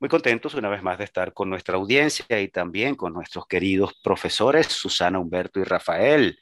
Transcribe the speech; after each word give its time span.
Muy 0.00 0.08
contentos 0.08 0.54
una 0.54 0.68
vez 0.68 0.80
más 0.80 0.96
de 0.96 1.02
estar 1.02 1.32
con 1.34 1.50
nuestra 1.50 1.74
audiencia 1.74 2.40
y 2.40 2.46
también 2.46 2.94
con 2.94 3.12
nuestros 3.12 3.48
queridos 3.48 3.94
profesores, 4.00 4.68
Susana, 4.68 5.18
Humberto 5.18 5.58
y 5.58 5.64
Rafael. 5.64 6.38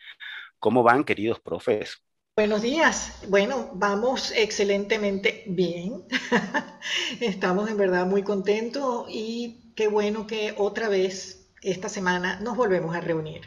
¿Cómo 0.59 0.83
van, 0.83 1.05
queridos 1.05 1.41
profes? 1.41 1.97
Buenos 2.37 2.61
días. 2.61 3.25
Bueno, 3.31 3.71
vamos 3.73 4.31
excelentemente 4.37 5.45
bien. 5.47 6.03
Estamos 7.23 7.71
en 7.71 7.79
verdad 7.79 8.05
muy 8.05 8.23
contentos 8.23 9.07
y 9.09 9.73
qué 9.75 9.89
bueno 9.89 10.27
que 10.27 10.55
otra 10.59 10.91
vez 10.91 11.51
esta 11.63 11.89
semana 11.89 12.39
nos 12.41 12.59
volvemos 12.59 12.95
a 12.95 13.01
reunir. 13.01 13.41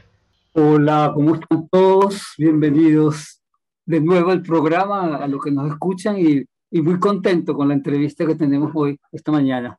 Hola, 0.54 1.12
¿cómo 1.14 1.36
están 1.36 1.70
todos? 1.70 2.34
Bienvenidos 2.36 3.44
de 3.86 4.02
nuevo 4.02 4.32
al 4.32 4.42
programa, 4.42 5.18
a 5.18 5.28
los 5.28 5.44
que 5.44 5.52
nos 5.52 5.70
escuchan 5.70 6.18
y, 6.18 6.44
y 6.72 6.82
muy 6.82 7.00
contento 7.00 7.54
con 7.54 7.68
la 7.68 7.76
entrevista 7.76 8.26
que 8.26 8.34
tenemos 8.34 8.72
hoy, 8.74 9.00
esta 9.12 9.32
mañana. 9.32 9.78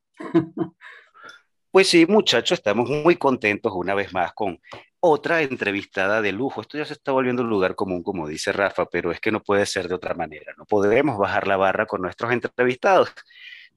Pues 1.73 1.89
sí, 1.89 2.05
muchachos, 2.05 2.59
estamos 2.59 2.91
muy 2.91 3.15
contentos 3.15 3.73
una 3.73 3.95
vez 3.95 4.13
más 4.13 4.33
con 4.33 4.61
otra 4.99 5.43
entrevistada 5.43 6.21
de 6.21 6.33
lujo. 6.33 6.61
Esto 6.61 6.79
ya 6.79 6.85
se 6.85 6.95
está 6.95 7.13
volviendo 7.13 7.43
un 7.43 7.49
lugar 7.49 7.77
común, 7.77 8.03
como 8.03 8.27
dice 8.27 8.51
Rafa, 8.51 8.87
pero 8.87 9.13
es 9.13 9.21
que 9.21 9.31
no 9.31 9.41
puede 9.41 9.67
ser 9.67 9.87
de 9.87 9.95
otra 9.95 10.15
manera. 10.15 10.53
No 10.59 10.65
podemos 10.65 11.17
bajar 11.17 11.47
la 11.47 11.57
barra 11.57 11.87
con 11.87 12.03
nuestros 12.03 12.33
entrevistados. 12.33 13.13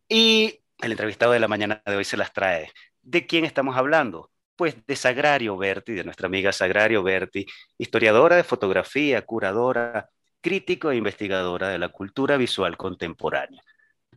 Y 0.09 0.61
el 0.81 0.91
entrevistado 0.91 1.33
de 1.33 1.39
la 1.39 1.47
mañana 1.47 1.83
de 1.85 1.95
hoy 1.95 2.03
se 2.03 2.17
las 2.17 2.33
trae. 2.33 2.71
¿De 3.03 3.27
quién 3.27 3.45
estamos 3.45 3.77
hablando? 3.77 4.31
Pues 4.55 4.75
de 4.87 4.95
Sagrario 4.95 5.55
Berti, 5.55 5.93
de 5.93 6.03
nuestra 6.03 6.25
amiga 6.25 6.51
Sagrario 6.51 7.03
Berti, 7.03 7.45
historiadora 7.77 8.35
de 8.37 8.43
fotografía, 8.43 9.21
curadora, 9.23 10.09
crítico 10.41 10.89
e 10.89 10.95
investigadora 10.95 11.69
de 11.69 11.77
la 11.77 11.89
cultura 11.89 12.37
visual 12.37 12.75
contemporánea. 12.75 13.61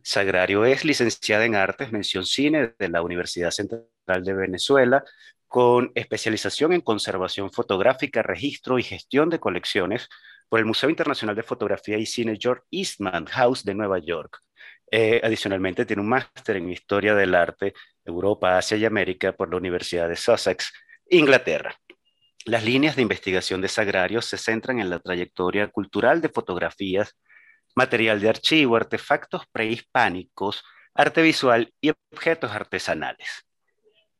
Sagrario 0.07 0.63
es 0.63 0.85
licenciada 0.85 1.43
en 1.43 1.53
Artes, 1.53 1.91
mención 1.91 2.25
cine 2.25 2.73
de 2.79 2.87
la 2.87 3.01
Universidad 3.01 3.51
Central 3.51 4.23
de 4.23 4.33
Venezuela, 4.33 5.03
con 5.47 5.91
especialización 5.95 6.71
en 6.71 6.79
conservación 6.79 7.51
fotográfica, 7.51 8.23
registro 8.23 8.79
y 8.79 8.83
gestión 8.83 9.29
de 9.29 9.41
colecciones 9.41 10.07
por 10.47 10.59
el 10.59 10.65
Museo 10.65 10.89
Internacional 10.89 11.35
de 11.35 11.43
Fotografía 11.43 11.97
y 11.97 12.05
Cine 12.05 12.37
George 12.39 12.63
Eastman 12.71 13.25
House 13.25 13.65
de 13.65 13.75
Nueva 13.75 13.99
York. 13.99 14.39
Eh, 14.89 15.19
adicionalmente, 15.21 15.85
tiene 15.85 16.03
un 16.03 16.07
máster 16.07 16.55
en 16.55 16.71
Historia 16.71 17.13
del 17.13 17.35
Arte, 17.35 17.73
Europa, 18.05 18.57
Asia 18.57 18.77
y 18.77 18.85
América 18.85 19.33
por 19.33 19.51
la 19.51 19.57
Universidad 19.57 20.07
de 20.07 20.15
Sussex, 20.15 20.71
Inglaterra. 21.09 21.75
Las 22.45 22.63
líneas 22.63 22.95
de 22.95 23.01
investigación 23.01 23.59
de 23.59 23.67
Sagrario 23.67 24.21
se 24.21 24.37
centran 24.37 24.79
en 24.79 24.89
la 24.89 24.99
trayectoria 24.99 25.67
cultural 25.67 26.21
de 26.21 26.29
fotografías 26.29 27.17
material 27.77 28.19
de 28.19 28.29
archivo, 28.29 28.75
artefactos 28.75 29.43
prehispánicos, 29.51 30.63
arte 30.95 31.21
visual 31.21 31.71
y 31.79 31.91
objetos 32.11 32.51
artesanales. 32.51 33.45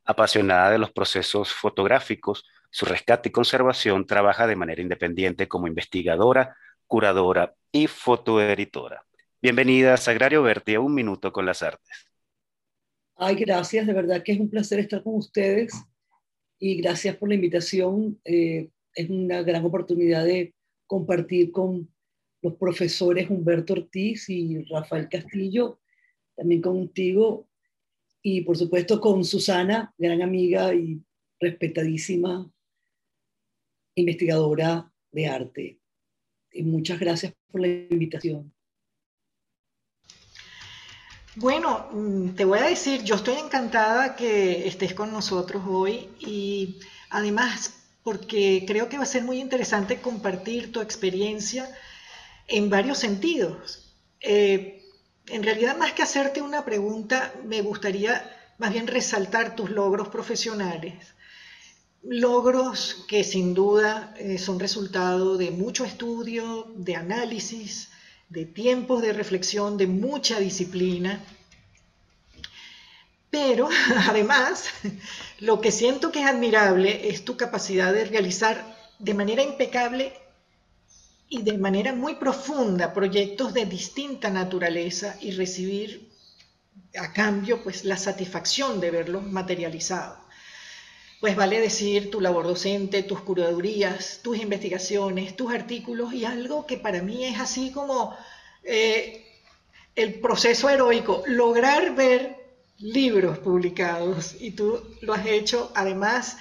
Apasionada 0.05 0.69
de 0.69 0.77
los 0.77 0.91
procesos 0.91 1.51
fotográficos, 1.51 2.45
su 2.69 2.85
rescate 2.85 3.29
y 3.29 3.31
conservación 3.31 4.05
trabaja 4.05 4.45
de 4.45 4.55
manera 4.55 4.83
independiente 4.83 5.47
como 5.47 5.67
investigadora, 5.67 6.55
curadora 6.85 7.55
y 7.71 7.87
fotoeditora. 7.87 9.03
Bienvenida, 9.41 9.97
Sagrario 9.97 10.43
Berti, 10.43 10.75
a 10.75 10.79
Un 10.79 10.93
Minuto 10.93 11.33
con 11.33 11.47
las 11.47 11.63
Artes. 11.63 12.05
Ay, 13.15 13.37
gracias, 13.37 13.87
de 13.87 13.93
verdad 13.93 14.21
que 14.21 14.33
es 14.33 14.39
un 14.39 14.51
placer 14.51 14.77
estar 14.77 15.01
con 15.01 15.15
ustedes 15.15 15.73
y 16.59 16.79
gracias 16.79 17.15
por 17.15 17.29
la 17.29 17.35
invitación. 17.35 18.21
Eh, 18.23 18.69
es 18.93 19.09
una 19.09 19.41
gran 19.41 19.65
oportunidad 19.65 20.25
de 20.25 20.53
compartir 20.85 21.51
con 21.51 21.89
los 22.41 22.55
profesores 22.55 23.29
Humberto 23.29 23.73
Ortiz 23.73 24.29
y 24.29 24.63
Rafael 24.65 25.09
Castillo, 25.09 25.79
también 26.35 26.61
contigo, 26.61 27.47
y 28.21 28.41
por 28.41 28.57
supuesto 28.57 28.99
con 28.99 29.23
Susana, 29.23 29.93
gran 29.97 30.21
amiga 30.21 30.73
y 30.73 31.01
respetadísima 31.39 32.51
investigadora 33.95 34.91
de 35.11 35.27
arte. 35.27 35.79
Y 36.51 36.63
muchas 36.63 36.99
gracias 36.99 37.33
por 37.51 37.61
la 37.61 37.67
invitación. 37.67 38.53
Bueno, 41.35 41.87
mm, 41.91 42.29
te 42.29 42.45
voy 42.45 42.59
a 42.59 42.67
decir, 42.67 43.03
yo 43.03 43.15
estoy 43.15 43.35
encantada 43.35 44.15
que 44.15 44.67
estés 44.67 44.93
con 44.93 45.11
nosotros 45.11 45.63
hoy 45.67 46.09
y 46.19 46.79
además 47.11 47.77
porque 48.03 48.63
creo 48.65 48.89
que 48.89 48.97
va 48.97 49.03
a 49.03 49.05
ser 49.05 49.23
muy 49.23 49.39
interesante 49.39 50.01
compartir 50.01 50.71
tu 50.71 50.81
experiencia 50.81 51.69
en 52.47 52.69
varios 52.69 52.97
sentidos. 52.97 53.93
Eh, 54.21 54.83
en 55.27 55.43
realidad, 55.43 55.77
más 55.77 55.93
que 55.93 56.03
hacerte 56.03 56.41
una 56.41 56.63
pregunta, 56.63 57.33
me 57.43 57.61
gustaría 57.61 58.33
más 58.57 58.71
bien 58.71 58.87
resaltar 58.87 59.55
tus 59.55 59.69
logros 59.69 60.07
profesionales. 60.07 61.13
Logros 62.03 63.05
que 63.07 63.23
sin 63.23 63.53
duda 63.53 64.13
eh, 64.17 64.37
son 64.37 64.59
resultado 64.59 65.37
de 65.37 65.51
mucho 65.51 65.83
estudio, 65.83 66.71
de 66.75 66.95
análisis, 66.95 67.89
de 68.29 68.45
tiempos 68.45 69.01
de 69.01 69.13
reflexión, 69.13 69.77
de 69.77 69.87
mucha 69.87 70.39
disciplina. 70.39 71.21
Pero 73.29 73.67
además, 74.09 74.69
lo 75.39 75.59
que 75.59 75.71
siento 75.71 76.11
que 76.11 76.21
es 76.21 76.27
admirable 76.27 77.09
es 77.09 77.25
tu 77.25 77.35
capacidad 77.35 77.91
de 77.91 78.05
realizar 78.05 78.77
de 78.99 79.13
manera 79.13 79.43
impecable 79.43 80.13
y 81.29 81.41
de 81.41 81.57
manera 81.57 81.93
muy 81.93 82.15
profunda 82.15 82.93
proyectos 82.93 83.53
de 83.53 83.65
distinta 83.65 84.29
naturaleza 84.29 85.17
y 85.21 85.31
recibir 85.31 86.09
a 86.97 87.11
cambio 87.11 87.63
pues 87.63 87.83
la 87.83 87.97
satisfacción 87.97 88.79
de 88.79 88.91
verlos 88.91 89.23
materializados. 89.23 90.19
Pues 91.19 91.35
vale 91.35 91.59
decir 91.59 92.11
tu 92.11 92.21
labor 92.21 92.45
docente, 92.45 93.03
tus 93.03 93.21
curadurías, 93.21 94.19
tus 94.23 94.37
investigaciones, 94.37 95.35
tus 95.35 95.51
artículos 95.51 96.13
y 96.13 96.25
algo 96.25 96.65
que 96.65 96.77
para 96.77 97.01
mí 97.01 97.25
es 97.25 97.39
así 97.39 97.71
como 97.71 98.15
eh, 98.63 99.25
el 99.95 100.19
proceso 100.19 100.69
heroico, 100.69 101.23
lograr 101.25 101.95
ver 101.95 102.37
libros 102.77 103.39
publicados 103.39 104.35
y 104.39 104.51
tú 104.51 104.79
lo 105.01 105.13
has 105.13 105.25
hecho 105.25 105.71
además, 105.73 106.37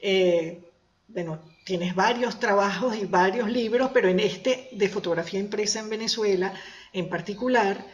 eh, 0.00 0.60
bueno, 1.06 1.40
tienes 1.66 1.96
varios 1.96 2.38
trabajos 2.38 2.96
y 2.96 3.06
varios 3.06 3.50
libros, 3.50 3.90
pero 3.92 4.08
en 4.08 4.20
este 4.20 4.68
de 4.70 4.88
fotografía 4.88 5.40
impresa 5.40 5.80
en 5.80 5.90
Venezuela 5.90 6.54
en 6.92 7.08
particular, 7.08 7.84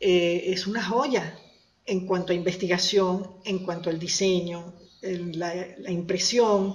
eh, 0.00 0.42
es 0.46 0.66
una 0.66 0.82
joya 0.82 1.38
en 1.86 2.04
cuanto 2.04 2.32
a 2.32 2.34
investigación, 2.34 3.30
en 3.44 3.60
cuanto 3.60 3.90
al 3.90 4.00
diseño, 4.00 4.74
la, 5.02 5.54
la, 5.78 5.90
impresión. 5.92 6.74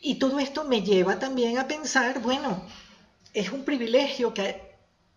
Y 0.00 0.20
todo 0.20 0.38
esto 0.38 0.62
me 0.64 0.82
lleva 0.82 1.18
también 1.18 1.58
a 1.58 1.66
pensar, 1.66 2.22
bueno, 2.22 2.64
es 3.34 3.50
un 3.50 3.64
privilegio 3.64 4.32
que 4.32 4.54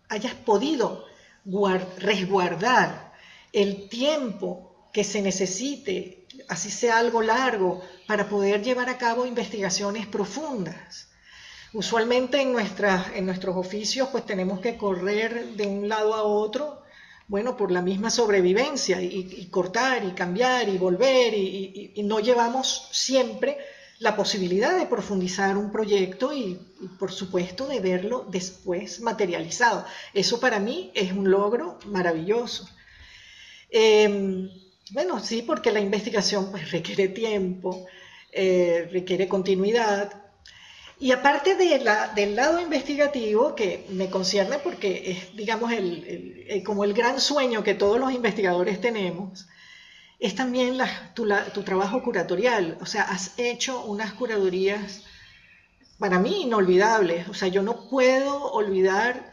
hayas 0.10 0.34
podido 0.34 1.06
resguardar 2.00 3.14
el 3.52 3.88
tiempo 3.88 4.90
que 4.92 5.04
se 5.04 5.22
necesite 5.22 6.23
así 6.50 6.70
sea 6.70 6.98
algo 6.98 7.22
largo, 7.22 7.82
para 8.08 8.28
poder 8.30 8.64
llevar 8.64 8.90
a 8.90 8.98
cabo 8.98 9.26
investigaciones 9.26 10.08
profundas. 10.08 11.10
Usualmente 11.74 12.40
en, 12.40 12.56
en 13.16 13.26
nuestros 13.26 13.56
oficios 13.56 14.10
pues 14.12 14.26
tenemos 14.26 14.60
que 14.60 14.78
correr 14.78 15.56
de 15.56 15.66
un 15.66 15.90
lado 15.90 16.14
a 16.14 16.24
otro, 16.24 16.84
bueno, 17.28 17.58
por 17.58 17.72
la 17.72 17.82
misma 17.82 18.10
sobrevivencia 18.10 19.02
y, 19.02 19.48
cortar 19.50 20.04
y 20.06 20.12
cambiar 20.12 20.70
y 20.70 20.78
volver 20.78 21.34
y, 21.34 21.94
no 22.04 22.20
llevamos 22.20 22.90
siempre 22.92 23.58
la 24.00 24.16
posibilidad 24.16 24.78
de 24.78 24.86
profundizar 24.86 25.58
un 25.58 25.72
proyecto 25.72 26.34
y, 26.34 26.60
por 27.00 27.12
supuesto 27.12 27.68
de 27.68 27.80
verlo 27.80 28.26
después 28.30 29.00
materializado. 29.02 29.86
Eso 30.14 30.40
para 30.40 30.60
mí 30.60 30.92
es 30.94 31.12
un 31.12 31.32
logro 31.32 31.80
maravilloso. 31.86 32.68
Em, 33.70 34.50
bueno, 34.92 35.20
sí, 35.20 35.42
porque 35.42 35.72
la 35.72 35.80
investigación 35.80 36.52
pues, 36.52 36.72
requiere 36.72 37.08
tiempo, 37.08 37.86
eh, 38.32 38.90
requiere 38.92 39.28
continuidad. 39.28 40.14
Y 41.00 41.12
aparte 41.12 41.56
de 41.56 41.80
la, 41.80 42.10
del 42.10 42.36
lado 42.36 42.60
investigativo, 42.60 43.56
que 43.56 43.86
me 43.90 44.10
concierne 44.10 44.60
porque 44.60 45.12
es, 45.12 45.36
digamos, 45.36 45.72
el, 45.72 46.64
como 46.66 46.84
el 46.84 46.94
gran 46.94 47.20
sueño 47.20 47.64
que 47.64 47.74
todos 47.74 48.00
los 48.00 48.12
investigadores 48.12 48.80
tenemos, 48.80 49.48
es 50.20 50.36
también 50.36 50.78
tu, 51.14 51.28
tu, 51.54 51.64
trabajo 51.64 52.02
curatorial. 52.04 52.78
O 52.82 52.86
sea, 52.86 53.04
has 53.04 53.38
hecho 53.38 53.84
unas 53.84 54.14
curadurías 54.14 55.04
para 56.00 56.20
mí 56.20 56.44
inolvidables. 56.44 57.28
O 57.28 57.34
sea, 57.34 57.50
yo 57.50 57.64
no 57.64 57.90
puedo 57.90 58.52
olvidar 58.52 59.32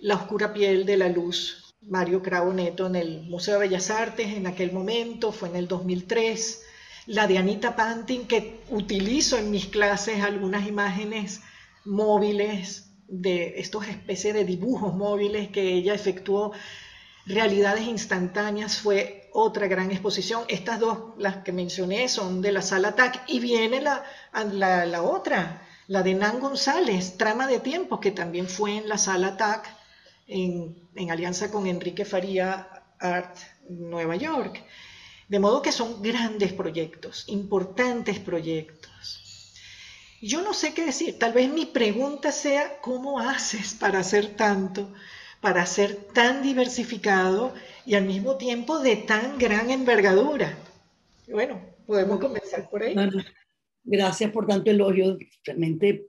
la 0.00 0.14
oscura 0.14 0.52
piel 0.52 0.86
de 0.86 0.96
la 0.96 1.08
luz. 1.08 1.59
Mario 1.82 2.22
Cravo 2.22 2.52
Neto 2.52 2.86
en 2.86 2.96
el 2.96 3.22
Museo 3.22 3.54
de 3.54 3.68
Bellas 3.68 3.90
Artes 3.90 4.28
en 4.28 4.46
aquel 4.46 4.72
momento, 4.72 5.32
fue 5.32 5.48
en 5.48 5.56
el 5.56 5.68
2003. 5.68 6.62
La 7.06 7.26
de 7.26 7.38
Anita 7.38 7.74
Pantin, 7.74 8.26
que 8.26 8.60
utilizo 8.68 9.38
en 9.38 9.50
mis 9.50 9.66
clases 9.66 10.22
algunas 10.22 10.66
imágenes 10.66 11.40
móviles 11.84 12.90
de 13.08 13.58
estos 13.58 13.88
especies 13.88 14.34
de 14.34 14.44
dibujos 14.44 14.94
móviles 14.94 15.48
que 15.48 15.72
ella 15.72 15.94
efectuó 15.94 16.52
realidades 17.26 17.86
instantáneas 17.86 18.78
fue 18.78 19.28
otra 19.32 19.66
gran 19.68 19.90
exposición. 19.90 20.44
Estas 20.48 20.80
dos, 20.80 20.98
las 21.18 21.38
que 21.38 21.52
mencioné, 21.52 22.08
son 22.08 22.42
de 22.42 22.52
la 22.52 22.62
sala 22.62 22.94
TAC 22.94 23.22
y 23.28 23.40
viene 23.40 23.80
la, 23.80 24.04
la, 24.32 25.02
otra, 25.02 25.66
la 25.86 26.02
de 26.02 26.14
Nan 26.14 26.40
González, 26.40 27.16
Trama 27.16 27.46
de 27.46 27.60
Tiempo, 27.60 28.00
que 28.00 28.10
también 28.10 28.48
fue 28.48 28.78
en 28.78 28.88
la 28.88 28.98
sala 28.98 29.36
TAC 29.36 29.68
en, 30.26 30.89
en 30.94 31.10
alianza 31.10 31.50
con 31.50 31.66
Enrique 31.66 32.04
Faría 32.04 32.68
Art 32.98 33.36
Nueva 33.68 34.16
York. 34.16 34.64
De 35.28 35.38
modo 35.38 35.62
que 35.62 35.72
son 35.72 36.02
grandes 36.02 36.52
proyectos, 36.52 37.24
importantes 37.28 38.18
proyectos. 38.18 39.54
Yo 40.20 40.42
no 40.42 40.52
sé 40.52 40.74
qué 40.74 40.84
decir, 40.84 41.18
tal 41.18 41.32
vez 41.32 41.48
mi 41.48 41.66
pregunta 41.66 42.32
sea, 42.32 42.80
¿cómo 42.80 43.20
haces 43.20 43.74
para 43.74 44.00
hacer 44.00 44.34
tanto? 44.36 44.92
para 45.40 45.64
ser 45.66 45.96
tan 46.12 46.42
diversificado 46.42 47.54
y 47.86 47.94
al 47.94 48.04
mismo 48.04 48.36
tiempo 48.36 48.78
de 48.78 48.96
tan 48.96 49.38
gran 49.38 49.70
envergadura. 49.70 50.56
Bueno, 51.28 51.60
podemos 51.86 52.20
comenzar 52.20 52.68
por 52.68 52.82
ahí. 52.82 52.94
Gracias 53.82 54.30
por 54.30 54.46
tanto 54.46 54.70
elogio. 54.70 55.18
Realmente, 55.44 56.06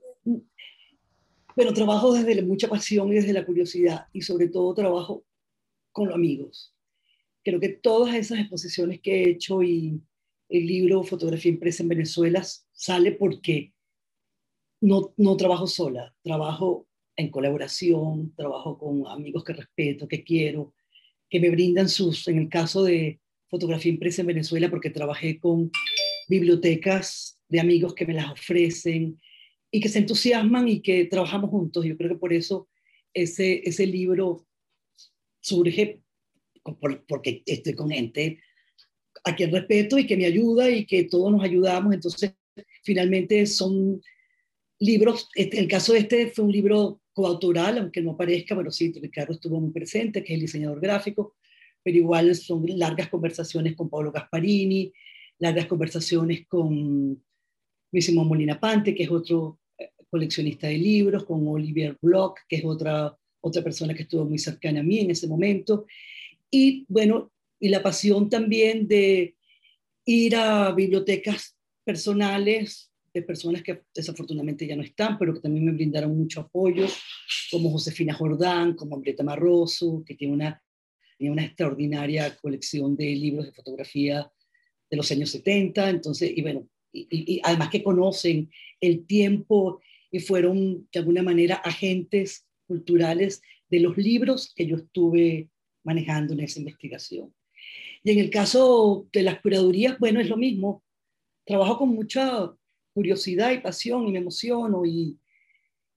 pero 1.54 1.72
trabajo 1.72 2.12
desde 2.12 2.42
mucha 2.42 2.68
pasión 2.68 3.10
y 3.10 3.16
desde 3.16 3.32
la 3.32 3.44
curiosidad 3.44 4.06
y 4.12 4.22
sobre 4.22 4.48
todo 4.48 4.74
trabajo 4.74 5.24
con 5.92 6.06
los 6.08 6.14
amigos. 6.14 6.74
Creo 7.44 7.60
que 7.60 7.70
todas 7.70 8.14
esas 8.14 8.38
exposiciones 8.38 9.00
que 9.00 9.22
he 9.22 9.30
hecho 9.30 9.62
y 9.62 10.00
el 10.48 10.66
libro 10.66 11.02
Fotografía 11.02 11.50
impresa 11.50 11.82
en 11.82 11.88
Venezuela 11.88 12.42
sale 12.72 13.12
porque 13.12 13.72
no, 14.80 15.12
no 15.16 15.36
trabajo 15.36 15.66
sola, 15.66 16.14
trabajo 16.22 16.86
en 17.16 17.30
colaboración, 17.30 18.34
trabajo 18.34 18.78
con 18.78 19.06
amigos 19.06 19.44
que 19.44 19.52
respeto, 19.52 20.08
que 20.08 20.24
quiero, 20.24 20.74
que 21.28 21.40
me 21.40 21.50
brindan 21.50 21.88
sus, 21.88 22.28
en 22.28 22.38
el 22.38 22.48
caso 22.48 22.84
de 22.84 23.20
fotografía 23.48 23.92
impresa 23.92 24.22
en 24.22 24.28
Venezuela, 24.28 24.70
porque 24.70 24.90
trabajé 24.90 25.38
con 25.38 25.70
bibliotecas 26.28 27.38
de 27.48 27.60
amigos 27.60 27.94
que 27.94 28.06
me 28.06 28.14
las 28.14 28.30
ofrecen 28.30 29.20
y 29.74 29.80
que 29.80 29.88
se 29.88 29.98
entusiasman 29.98 30.68
y 30.68 30.80
que 30.80 31.06
trabajamos 31.06 31.50
juntos. 31.50 31.84
Yo 31.84 31.96
creo 31.96 32.10
que 32.10 32.18
por 32.18 32.32
eso 32.32 32.68
ese, 33.14 33.62
ese 33.64 33.86
libro 33.86 34.46
surge 35.40 36.00
porque 37.08 37.42
estoy 37.46 37.74
con 37.74 37.90
gente 37.90 38.38
a 39.24 39.34
quien 39.34 39.50
respeto 39.50 39.98
y 39.98 40.06
que 40.06 40.16
me 40.16 40.26
ayuda 40.26 40.70
y 40.70 40.84
que 40.84 41.04
todos 41.04 41.32
nos 41.32 41.42
ayudamos. 41.42 41.94
Entonces, 41.94 42.34
finalmente 42.84 43.46
son 43.46 44.02
libros, 44.78 45.28
este, 45.34 45.58
el 45.58 45.68
caso 45.68 45.94
de 45.94 46.00
este 46.00 46.30
fue 46.30 46.44
un 46.44 46.52
libro 46.52 47.00
coautoral, 47.14 47.78
aunque 47.78 48.02
no 48.02 48.16
parezca, 48.16 48.54
bueno, 48.54 48.70
sí, 48.70 48.92
Ricardo 48.92 49.32
estuvo 49.32 49.58
muy 49.58 49.70
presente, 49.70 50.22
que 50.22 50.34
es 50.34 50.36
el 50.36 50.42
diseñador 50.42 50.80
gráfico, 50.80 51.36
pero 51.82 51.96
igual 51.96 52.34
son 52.34 52.64
largas 52.66 53.08
conversaciones 53.08 53.74
con 53.74 53.88
Pablo 53.88 54.12
Gasparini, 54.12 54.92
largas 55.38 55.66
conversaciones 55.66 56.46
con 56.46 57.22
Luisimo 57.90 58.24
Molina 58.24 58.60
Pante, 58.60 58.94
que 58.94 59.04
es 59.04 59.10
otro 59.10 59.61
coleccionista 60.12 60.66
de 60.66 60.76
libros, 60.76 61.24
con 61.24 61.48
Olivier 61.48 61.96
Bloch, 62.02 62.36
que 62.46 62.56
es 62.56 62.64
otra, 62.66 63.16
otra 63.40 63.64
persona 63.64 63.94
que 63.94 64.02
estuvo 64.02 64.26
muy 64.26 64.38
cercana 64.38 64.80
a 64.80 64.82
mí 64.82 64.98
en 64.98 65.10
ese 65.10 65.26
momento, 65.26 65.86
y 66.50 66.84
bueno, 66.86 67.32
y 67.58 67.70
la 67.70 67.82
pasión 67.82 68.28
también 68.28 68.86
de 68.86 69.34
ir 70.04 70.36
a 70.36 70.70
bibliotecas 70.72 71.56
personales 71.82 72.92
de 73.14 73.22
personas 73.22 73.62
que 73.62 73.84
desafortunadamente 73.94 74.66
ya 74.66 74.76
no 74.76 74.82
están, 74.82 75.18
pero 75.18 75.32
que 75.32 75.40
también 75.40 75.64
me 75.64 75.72
brindaron 75.72 76.14
mucho 76.14 76.40
apoyo, 76.40 76.86
como 77.50 77.70
Josefina 77.70 78.12
Jordán, 78.12 78.74
como 78.74 78.96
Ambreta 78.96 79.22
Marroso, 79.22 80.02
que 80.06 80.14
tiene 80.14 80.34
una, 80.34 80.62
una 81.20 81.44
extraordinaria 81.44 82.36
colección 82.36 82.96
de 82.96 83.06
libros 83.14 83.46
de 83.46 83.52
fotografía 83.52 84.30
de 84.90 84.96
los 84.96 85.10
años 85.10 85.30
70, 85.30 85.88
entonces, 85.88 86.30
y 86.36 86.42
bueno, 86.42 86.68
y, 86.92 87.40
además 87.42 87.70
que 87.70 87.82
conocen 87.82 88.50
el 88.80 89.06
tiempo 89.06 89.80
y 90.12 90.20
fueron 90.20 90.88
de 90.92 91.00
alguna 91.00 91.22
manera 91.22 91.56
agentes 91.56 92.46
culturales 92.68 93.42
de 93.68 93.80
los 93.80 93.96
libros 93.96 94.52
que 94.54 94.66
yo 94.66 94.76
estuve 94.76 95.48
manejando 95.82 96.34
en 96.34 96.40
esa 96.40 96.60
investigación. 96.60 97.34
Y 98.04 98.12
en 98.12 98.18
el 98.18 98.30
caso 98.30 99.08
de 99.12 99.22
las 99.22 99.40
curadurías, 99.40 99.98
bueno, 99.98 100.20
es 100.20 100.28
lo 100.28 100.36
mismo. 100.36 100.84
Trabajo 101.46 101.78
con 101.78 101.88
mucha 101.88 102.54
curiosidad 102.92 103.52
y 103.52 103.60
pasión 103.60 104.06
y 104.06 104.12
me 104.12 104.18
emociono. 104.18 104.84
Y 104.84 105.18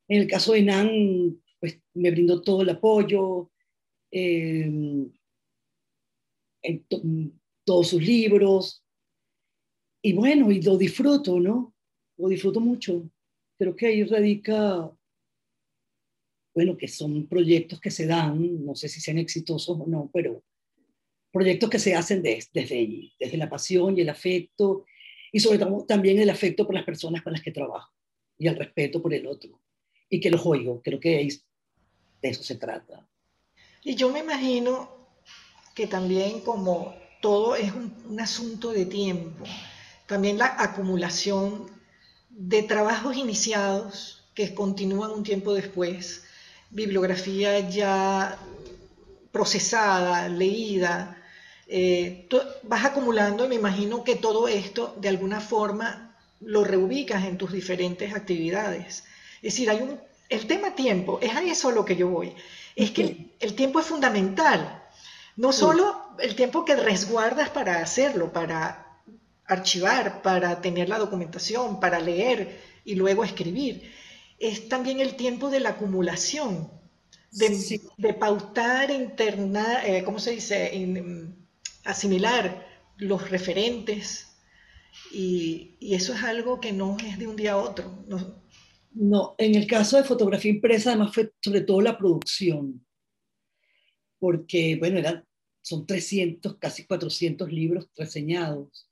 en 0.08 0.22
el 0.22 0.28
caso 0.28 0.54
de 0.54 0.62
Nan, 0.62 1.42
pues 1.60 1.80
me 1.94 2.10
brindó 2.12 2.42
todo 2.42 2.62
el 2.62 2.70
apoyo, 2.70 3.52
em, 4.12 5.12
en 6.62 6.86
todos 7.66 7.90
sus 7.90 8.02
libros. 8.02 8.84
Y 10.02 10.14
bueno, 10.14 10.52
y 10.52 10.62
lo 10.62 10.78
disfruto, 10.78 11.40
¿no? 11.40 11.76
Lo 12.18 12.30
disfruto 12.30 12.62
mucho. 12.62 13.10
Creo 13.58 13.76
que 13.76 13.88
ahí 13.88 14.04
radica, 14.04 14.92
bueno, 16.54 16.78
que 16.78 16.88
son 16.88 17.28
proyectos 17.28 17.80
que 17.80 17.92
se 17.92 18.06
dan, 18.06 18.66
no 18.66 18.76
sé 18.76 18.90
si 18.90 19.00
sean 19.00 19.18
exitosos 19.18 19.78
o 19.80 19.86
no, 19.88 20.10
pero 20.14 20.44
proyectos 21.32 21.70
que 21.70 21.80
se 21.80 21.96
hacen 21.96 22.22
desde, 22.22 22.50
desde 22.54 22.80
allí, 22.80 23.14
desde 23.20 23.38
la 23.38 23.50
pasión 23.50 23.98
y 23.98 24.02
el 24.02 24.10
afecto 24.10 24.86
y 25.36 25.40
sobre 25.42 25.60
todo 25.60 25.84
también 25.86 26.18
el 26.20 26.30
afecto 26.30 26.66
por 26.66 26.74
las 26.74 26.86
personas 26.86 27.22
con 27.22 27.34
las 27.34 27.42
que 27.42 27.52
trabajo 27.52 27.92
y 28.38 28.48
el 28.48 28.56
respeto 28.56 29.02
por 29.02 29.14
el 29.14 29.28
otro 29.28 29.60
y 30.10 30.22
que 30.22 30.32
los 30.32 30.46
oigo. 30.46 30.82
Creo 30.82 30.98
que 30.98 31.28
de 32.22 32.30
eso 32.30 32.42
se 32.42 32.56
trata. 32.56 33.06
Y 33.84 33.96
yo 33.96 34.10
me 34.10 34.20
imagino 34.20 34.90
que 35.76 35.88
también 35.88 36.40
como 36.40 36.96
todo 37.22 37.58
es 37.58 37.70
un, 37.74 38.18
asunto 38.18 38.72
de 38.72 38.86
tiempo, 38.86 39.44
también 40.08 40.38
la 40.38 40.56
acumulación 40.58 41.70
de 42.38 42.64
trabajos 42.64 43.16
iniciados 43.16 44.24
que 44.34 44.54
continúan 44.54 45.12
un 45.12 45.24
tiempo 45.24 45.54
después, 45.54 46.24
bibliografía 46.70 47.70
ya 47.70 48.38
procesada, 49.32 50.28
leída, 50.28 51.18
eh, 51.68 52.28
vas 52.64 52.86
acumulando 52.86 53.46
y 53.46 53.48
me 53.50 53.56
imagino 53.56 54.04
que 54.04 54.16
todo 54.16 54.48
esto 54.48 54.94
de 55.00 55.10
alguna 55.10 55.40
forma 55.40 56.16
lo 56.42 56.64
reubicas 56.64 57.24
en 57.24 57.38
tus 57.38 57.54
diferentes 57.54 58.14
actividades. 58.14 59.06
Es 59.38 59.54
decir, 59.54 59.70
hay 59.70 59.82
un, 59.82 60.00
el 60.30 60.46
tema 60.46 60.76
tiempo, 60.76 61.20
es 61.22 61.34
a 61.36 61.42
eso 61.42 61.70
a 61.70 61.72
lo 61.72 61.86
que 61.86 61.96
yo 61.96 62.10
voy. 62.10 62.36
Es 62.76 62.92
que 62.92 63.32
el, 63.40 63.56
tiempo 63.56 63.80
es 63.80 63.86
fundamental. 63.86 64.84
No 65.38 65.54
solo 65.54 65.96
el 66.20 66.36
tiempo 66.36 66.66
que 66.66 66.76
resguardas 66.76 67.50
para 67.50 67.80
hacerlo, 67.80 68.34
para 68.34 68.85
archivar, 69.48 70.22
para 70.22 70.62
tener 70.62 70.90
la 70.90 70.98
documentación, 70.98 71.80
para 71.80 72.00
leer 72.00 72.60
y 72.84 72.96
luego 72.96 73.24
escribir. 73.24 73.92
Es 74.40 74.68
también 74.68 75.00
el 75.00 75.16
tiempo 75.16 75.50
de 75.50 75.60
la 75.60 75.70
acumulación, 75.70 76.70
de, 77.32 78.14
pautar, 78.14 78.92
internar, 78.92 79.86
eh, 79.86 80.04
¿cómo 80.04 80.20
se 80.20 80.32
dice? 80.32 80.72
asimilar 81.84 82.66
los 82.98 83.30
referentes 83.30 84.38
y, 85.12 85.78
eso 85.82 86.14
es 86.14 86.24
algo 86.24 86.60
que 86.60 86.72
no 86.72 86.98
es 86.98 87.20
de 87.20 87.28
un 87.28 87.36
día 87.36 87.54
a 87.54 87.58
otro. 87.58 88.04
No. 88.08 88.42
no, 88.92 89.36
en 89.38 89.56
el 89.56 89.68
caso 89.68 89.98
de 89.98 90.04
fotografía 90.04 90.52
impresa 90.52 90.92
además 90.92 91.14
fue 91.14 91.32
sobre 91.42 91.62
todo 91.62 91.82
la 91.82 91.98
producción, 91.98 92.86
porque 94.18 94.78
bueno, 94.80 94.98
eran, 95.00 95.26
son 95.62 95.86
300, 95.86 96.58
casi 96.58 96.86
400 96.86 97.52
libros 97.52 97.90
reseñados 97.96 98.90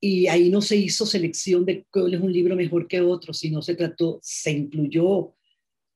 y 0.00 0.28
ahí 0.28 0.48
no 0.50 0.60
se 0.60 0.76
hizo 0.76 1.06
selección 1.06 1.64
de 1.64 1.84
cuál 1.90 2.14
es 2.14 2.20
un 2.20 2.32
libro 2.32 2.54
mejor 2.54 2.86
que 2.86 3.00
otro, 3.00 3.34
sino 3.34 3.62
se 3.62 3.74
trató, 3.74 4.20
se 4.22 4.52
incluyó 4.52 5.34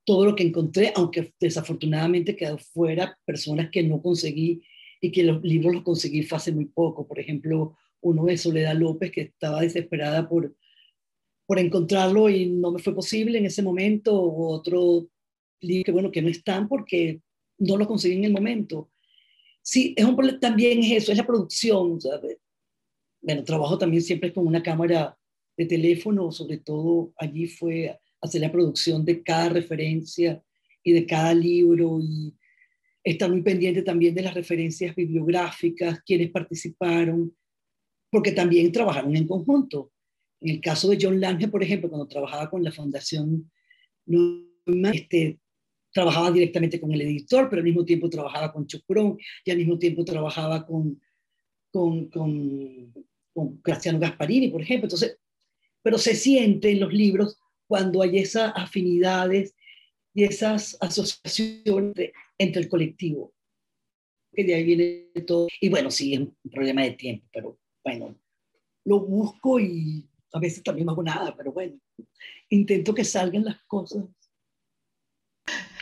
todo 0.05 0.25
lo 0.25 0.35
que 0.35 0.43
encontré, 0.43 0.93
aunque 0.97 1.33
desafortunadamente 1.39 2.35
quedó 2.35 2.59
fuera 2.59 3.17
personas 3.25 3.71
que 3.71 3.83
no 3.85 4.03
conseguí 4.03 4.63
y 5.01 5.13
que 5.13 5.23
los 5.23 5.43
libros 5.43 5.75
los 5.75 5.83
conseguí 5.85 6.27
hace 6.31 6.51
muy 6.53 6.65
poco. 6.67 7.07
Por 7.07 7.21
ejemplo, 7.21 7.77
uno 8.01 8.25
de 8.25 8.37
Soledad 8.37 8.75
López, 8.75 9.13
que 9.13 9.21
estaba 9.23 9.61
desesperada 9.61 10.29
por, 10.29 10.55
por 11.47 11.61
encontrarlo 11.61 12.29
y 12.29 12.47
no 12.47 12.73
me 12.73 12.81
fue 12.81 12.95
posible 12.95 13.39
en 13.39 13.47
ese 13.47 13.63
momento, 13.63 14.21
o 14.21 14.49
otro 14.53 15.09
libro 15.61 15.85
que, 15.85 15.93
bueno, 15.93 16.11
que 16.11 16.23
no 16.23 16.29
están 16.29 16.69
porque 16.69 17.21
no 17.59 17.77
lo 17.77 17.87
conseguí 17.87 18.17
en 18.17 18.25
el 18.25 18.33
momento. 18.33 18.91
Sí, 19.63 19.95
es 19.97 20.05
un, 20.05 20.41
también 20.41 20.81
es 20.81 20.91
eso, 21.05 21.13
es 21.13 21.19
la 21.19 21.27
producción. 21.27 22.01
¿sabes? 22.01 22.39
Bueno, 23.23 23.45
trabajo 23.45 23.79
también 23.79 24.03
siempre 24.03 24.33
con 24.33 24.47
una 24.47 24.63
cámara 24.63 25.17
de 25.57 25.67
teléfono, 25.67 26.33
sobre 26.33 26.59
todo 26.59 27.13
allí 27.17 27.47
fue 27.47 27.99
hacer 28.21 28.41
la 28.41 28.53
producción 28.53 29.05
de 29.05 29.23
cada 29.23 29.49
referencia 29.49 30.43
y 30.83 30.93
de 30.93 31.07
cada 31.07 31.33
libro 31.33 31.99
y 32.01 32.35
estar 33.05 33.31
muy 33.31 33.43
pendiente 33.43 33.83
también 33.83 34.15
de 34.15 34.23
las 34.23 34.35
referencias 34.35 34.95
bibliográficas, 34.95 36.01
quienes 36.05 36.31
participaron, 36.31 37.35
porque 38.11 38.33
también 38.33 38.71
trabajaron 38.73 39.17
en 39.17 39.27
conjunto. 39.27 39.93
En 40.41 40.51
el 40.51 40.61
caso 40.61 40.89
de 40.89 40.99
John 41.01 41.21
Lange, 41.21 41.49
por 41.49 41.63
ejemplo, 41.63 41.89
cuando 41.89 42.09
trabajaba 42.09 42.51
con 42.51 42.63
la 42.63 42.73
Fundación 42.73 43.51
este, 44.93 45.39
trabajaba 45.93 46.31
directamente 46.31 46.81
con 46.81 46.93
el 46.93 47.03
editor, 47.03 47.49
pero 47.49 47.61
al 47.61 47.65
mismo 47.65 47.85
tiempo 47.85 48.09
trabajaba 48.11 48.53
con 48.53 48.67
Chuck 48.67 48.85
y 49.45 49.51
al 49.51 49.57
mismo 49.59 49.79
tiempo 49.79 50.05
trabajaba 50.05 50.67
con, 50.67 51.01
con, 51.71 52.09
con 52.09 52.93
con 53.33 53.61
Graciano 53.63 53.99
Gasparini, 53.99 54.49
por 54.49 54.63
ejemplo. 54.63 54.87
Entonces, 54.87 55.19
pero 55.83 55.99
se 55.99 56.15
siente 56.15 56.71
en 56.71 56.81
los 56.81 56.93
libros 56.93 57.39
cuando 57.67 58.03
hay 58.03 58.19
esas 58.19 58.53
afinidades 58.55 59.55
y 60.15 60.25
esas 60.25 60.77
asociaciones 60.81 62.13
entre 62.39 62.63
el 62.63 62.69
colectivo. 62.69 63.33
Que 64.33 64.45
de 64.45 64.55
ahí 64.55 64.65
viene 64.65 65.09
todo. 65.27 65.49
Y 65.61 65.69
bueno, 65.69 65.91
sí, 65.91 66.15
es 66.15 66.21
un 66.21 66.37
problema 66.51 66.83
de 66.83 66.93
tiempo, 66.93 67.27
pero 67.33 67.59
bueno, 67.85 68.17
lo 68.85 69.01
busco 69.01 69.61
y 69.61 70.09
a 70.33 70.39
veces 70.39 70.63
también 70.63 70.87
no 70.87 70.93
hago 70.93 71.03
nada, 71.03 71.35
pero 71.37 71.53
bueno, 71.53 71.79
intento 72.49 72.95
que 72.95 73.05
salgan 73.05 73.45
las 73.45 73.63
cosas. 73.65 74.05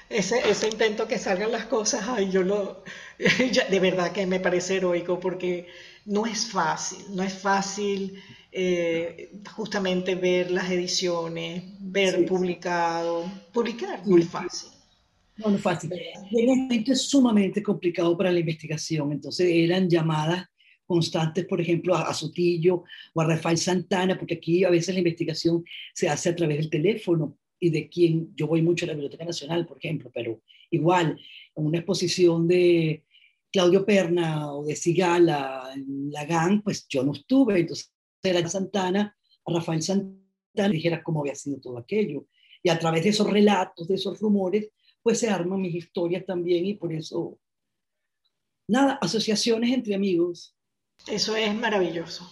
Ese, 0.09 0.40
ese 0.50 0.69
intento 0.69 1.07
que 1.07 1.19
salgan 1.19 1.52
las 1.52 1.66
cosas, 1.66 2.02
ay, 2.09 2.30
yo 2.33 2.42
lo, 2.42 2.83
de 3.71 3.80
verdad 3.80 4.12
que 4.12 4.26
me 4.26 4.40
parece 4.40 4.76
heroico 4.76 5.21
porque 5.21 5.69
no 6.07 6.26
es 6.26 6.47
fácil, 6.47 7.04
no 7.14 7.23
es 7.23 7.35
fácil 7.35 8.14
eh, 8.52 9.30
justamente 9.54 10.14
ver 10.14 10.50
las 10.50 10.71
ediciones, 10.71 11.62
ver 11.78 12.26
publicado, 12.26 13.30
publicar 13.52 14.07
no 14.07 14.19
es 14.19 14.28
fácil. 14.28 14.71
No, 15.37 15.50
no 15.50 15.57
es 15.57 15.62
fácil. 15.62 15.90
En 16.33 16.47
momento 16.47 16.92
es 16.92 17.02
sumamente 17.02 17.62
complicado 17.62 18.16
para 18.16 18.33
la 18.33 18.40
investigación, 18.40 19.12
entonces 19.12 19.49
eran 19.50 19.88
llamadas 19.88 20.47
constantes, 20.90 21.47
por 21.47 21.61
ejemplo, 21.61 21.95
a, 21.95 22.12
Sotillo 22.12 22.83
o 23.14 23.21
a 23.21 23.25
Rafael 23.25 23.57
Santana, 23.57 24.19
porque 24.19 24.35
aquí 24.35 24.64
a 24.64 24.71
veces 24.71 24.92
la 24.92 25.00
investigación 25.00 25.64
se 25.95 26.09
hace 26.09 26.30
a 26.30 26.35
través 26.35 26.59
del 26.59 26.71
teléfono 26.71 27.38
y 27.61 27.71
de 27.71 27.88
quien 27.88 28.35
yo 28.35 28.49
voy 28.49 28.61
mucho 28.61 28.85
a 28.85 28.88
la 28.88 28.95
Biblioteca 28.95 29.25
Nacional, 29.25 29.66
por 29.66 29.78
ejemplo, 29.78 30.11
pero 30.12 30.42
igual, 30.73 31.16
en 31.54 31.66
una 31.66 31.78
exposición 31.78 32.49
de, 32.49 33.04
Claudio 33.52 33.85
Perna 33.85 34.52
o 34.52 34.64
de 34.64 34.76
Sigala, 34.76 35.75
la 36.11 36.25
GAN, 36.25 36.62
pues 36.62 36.87
yo 36.88 37.02
no 37.02 37.12
estuve, 37.12 37.61
entonces 37.61 37.92
era 38.23 38.47
Santana, 38.49 39.16
a 39.45 39.52
Rafael 39.52 39.83
Santana, 39.83 40.69
dijera 40.71 41.02
cómo 41.02 41.21
había 41.21 41.35
sido 41.35 41.61
todo 41.61 41.78
aquello. 41.78 42.26
Y 42.62 42.69
a 42.69 42.78
través 42.78 43.04
de 43.04 43.11
esos 43.11 43.30
relatos, 43.30 43.88
de 43.88 43.95
esos 43.95 44.21
rumores, 44.21 44.69
pues 45.02 45.19
se 45.19 45.30
arman 45.30 45.61
mis 45.61 45.75
historias 45.75 46.25
también 46.26 46.66
y 46.66 46.75
por 46.75 46.92
eso, 46.92 47.38
nada, 48.69 48.99
asociaciones 49.00 49.73
entre 49.73 49.95
amigos. 49.95 50.54
Eso 51.07 51.35
es 51.35 51.54
maravilloso. 51.54 52.30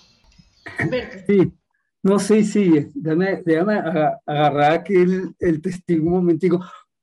Sí, 1.26 1.52
no, 2.02 2.18
sí, 2.18 2.44
sí, 2.44 2.70
déjame, 2.94 3.42
déjame 3.44 3.78
agarrar 4.26 4.72
aquí 4.72 4.94
el, 4.94 5.34
el 5.38 5.62
testigo 5.62 6.06
un 6.06 6.12
momentico 6.12 6.60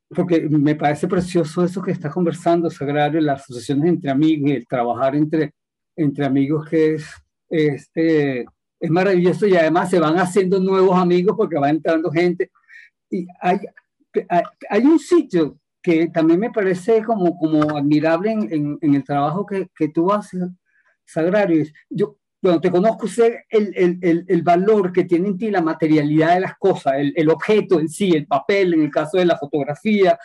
porque 0.09 0.41
me 0.49 0.75
parece 0.75 1.07
precioso 1.07 1.63
eso 1.63 1.81
que 1.81 1.91
está 1.91 2.09
conversando, 2.09 2.69
Sagrario, 2.69 3.19
las 3.21 3.41
asociaciones 3.41 3.89
entre 3.89 4.11
amigos 4.11 4.51
y 4.51 4.53
el 4.53 4.67
trabajar 4.67 5.15
entre, 5.15 5.53
entre 5.95 6.25
amigos 6.25 6.67
que 6.69 6.95
es, 6.95 7.09
este, 7.49 8.45
es 8.79 8.89
maravilloso 8.89 9.47
y 9.47 9.55
además 9.55 9.89
se 9.89 9.99
van 9.99 10.17
haciendo 10.17 10.59
nuevos 10.59 10.97
amigos 10.97 11.35
porque 11.35 11.59
va 11.59 11.69
entrando 11.69 12.11
gente. 12.11 12.51
Y 13.09 13.27
hay, 13.41 13.59
hay, 14.69 14.83
un 14.83 14.99
sitio 14.99 15.57
que 15.81 16.07
también 16.07 16.39
me 16.39 16.51
parece 16.51 17.03
como, 17.03 17.37
como 17.37 17.77
admirable 17.77 18.31
en, 18.31 18.53
en, 18.53 18.77
en 18.81 18.95
el 18.95 19.03
trabajo 19.03 19.45
que, 19.45 19.69
que 19.75 19.89
tú 19.89 20.11
haces, 20.11 20.43
Sagrario. 21.05 21.65
Yo, 21.89 22.17
cuando 22.45 22.61
te 22.61 22.69
conozco, 22.69 23.07
sé 23.07 23.45
el, 23.49 23.73
el, 23.75 24.25
el, 24.27 24.43
valor 24.43 24.93
que 24.93 25.05
tiene 25.05 25.29
en 25.29 25.37
ti 25.39 25.49
la 25.49 25.63
materialidad 25.63 26.35
de 26.35 26.41
las 26.41 26.55
cosas, 26.59 26.93
el, 26.97 27.29
objeto 27.29 27.79
en 27.79 27.89
sí, 27.89 28.11
el 28.11 28.27
papel, 28.27 28.75
en 28.75 28.83
el 28.83 28.91
caso 28.91 29.17
de 29.17 29.25
la 29.25 29.35
fotografía, 29.35 30.19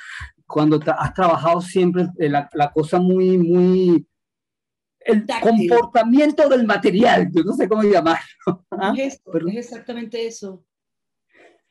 cuando 0.47 0.79
has 0.99 1.15
trabajado 1.15 1.63
siempre 1.63 2.09
la, 2.19 2.47
la 2.53 2.71
cosa 2.73 3.01
muy, 3.01 3.39
muy, 3.39 4.07
el 5.01 5.25
comportamiento 5.41 6.47
del 6.47 6.67
material, 6.67 7.31
yo 7.33 7.43
no 7.43 7.55
sé 7.55 7.67
cómo 7.67 7.85
llamarlo. 7.85 8.21
¿Ah? 8.71 8.93
Es, 8.95 9.23
Pero, 9.33 9.49
es 9.49 9.57
exactamente 9.57 10.27
eso. 10.27 10.63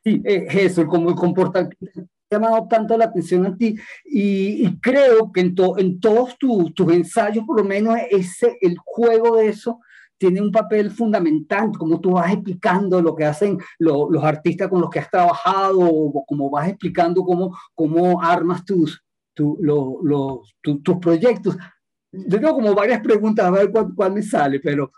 Sí, 0.03 0.20
es 0.25 0.56
eso, 0.56 0.88
como 0.88 1.10
el 1.10 1.15
comportamiento 1.15 1.77
llamado 2.32 2.68
tanto 2.68 2.98
la 2.98 3.06
atención 3.06 3.46
a 3.46 3.56
ti 3.56 3.75
y, 4.06 4.65
y 4.65 4.79
creo 4.79 5.32
que 5.32 5.41
en, 5.41 5.53
to, 5.53 5.77
en 5.77 6.00
todos 6.00 6.38
tus 6.39 6.74
ensayos, 6.91 7.44
por 7.46 7.58
lo 7.58 7.63
menos, 7.63 7.98
ese, 8.10 8.58
el 8.62 8.77
juego 8.77 9.38
de 9.38 9.50
eso 9.50 9.79
tiene 10.20 10.42
un 10.42 10.52
papel 10.52 10.92
fundamental, 10.92 11.72
como 11.78 12.00
tú 12.00 12.12
vas 12.12 12.32
explicando 12.32 13.02
lo 13.02 13.16
que 13.16 13.26
hacen 13.26 13.58
los 13.80 14.24
artistas 14.24 14.68
con 14.68 14.82
los 14.82 14.90
que 14.90 15.00
has 15.00 15.10
trabajado, 15.10 15.80
o 15.80 16.26
como 16.26 16.50
vas 16.50 16.68
explicando 16.68 17.24
cómo, 17.24 17.58
cómo 17.74 18.22
armas 18.22 18.66
tus, 18.66 19.02
tus 19.34 20.98
proyectos. 21.02 21.58
Yo 22.12 22.40
tengo 22.40 22.54
como 22.54 22.76
varias 22.76 23.02
preguntas, 23.02 23.46
a 23.46 23.52
ver 23.52 23.72
cuál, 23.72 24.14
me 24.14 24.22
sale, 24.22 24.60
pero, 24.60 24.92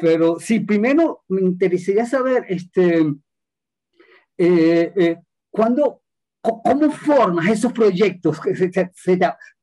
pero 0.00 0.38
sí, 0.38 0.60
primero 0.60 1.24
me 1.28 1.40
interesaría 1.40 2.04
saber, 2.04 2.44
este, 2.48 3.00
eh, 4.36 4.92
eh, 4.94 5.16
¿cuándo, 5.50 6.02
¿cómo 6.42 6.90
formas 6.90 7.48
esos 7.48 7.72
proyectos? 7.72 8.38
Se, 8.94 9.18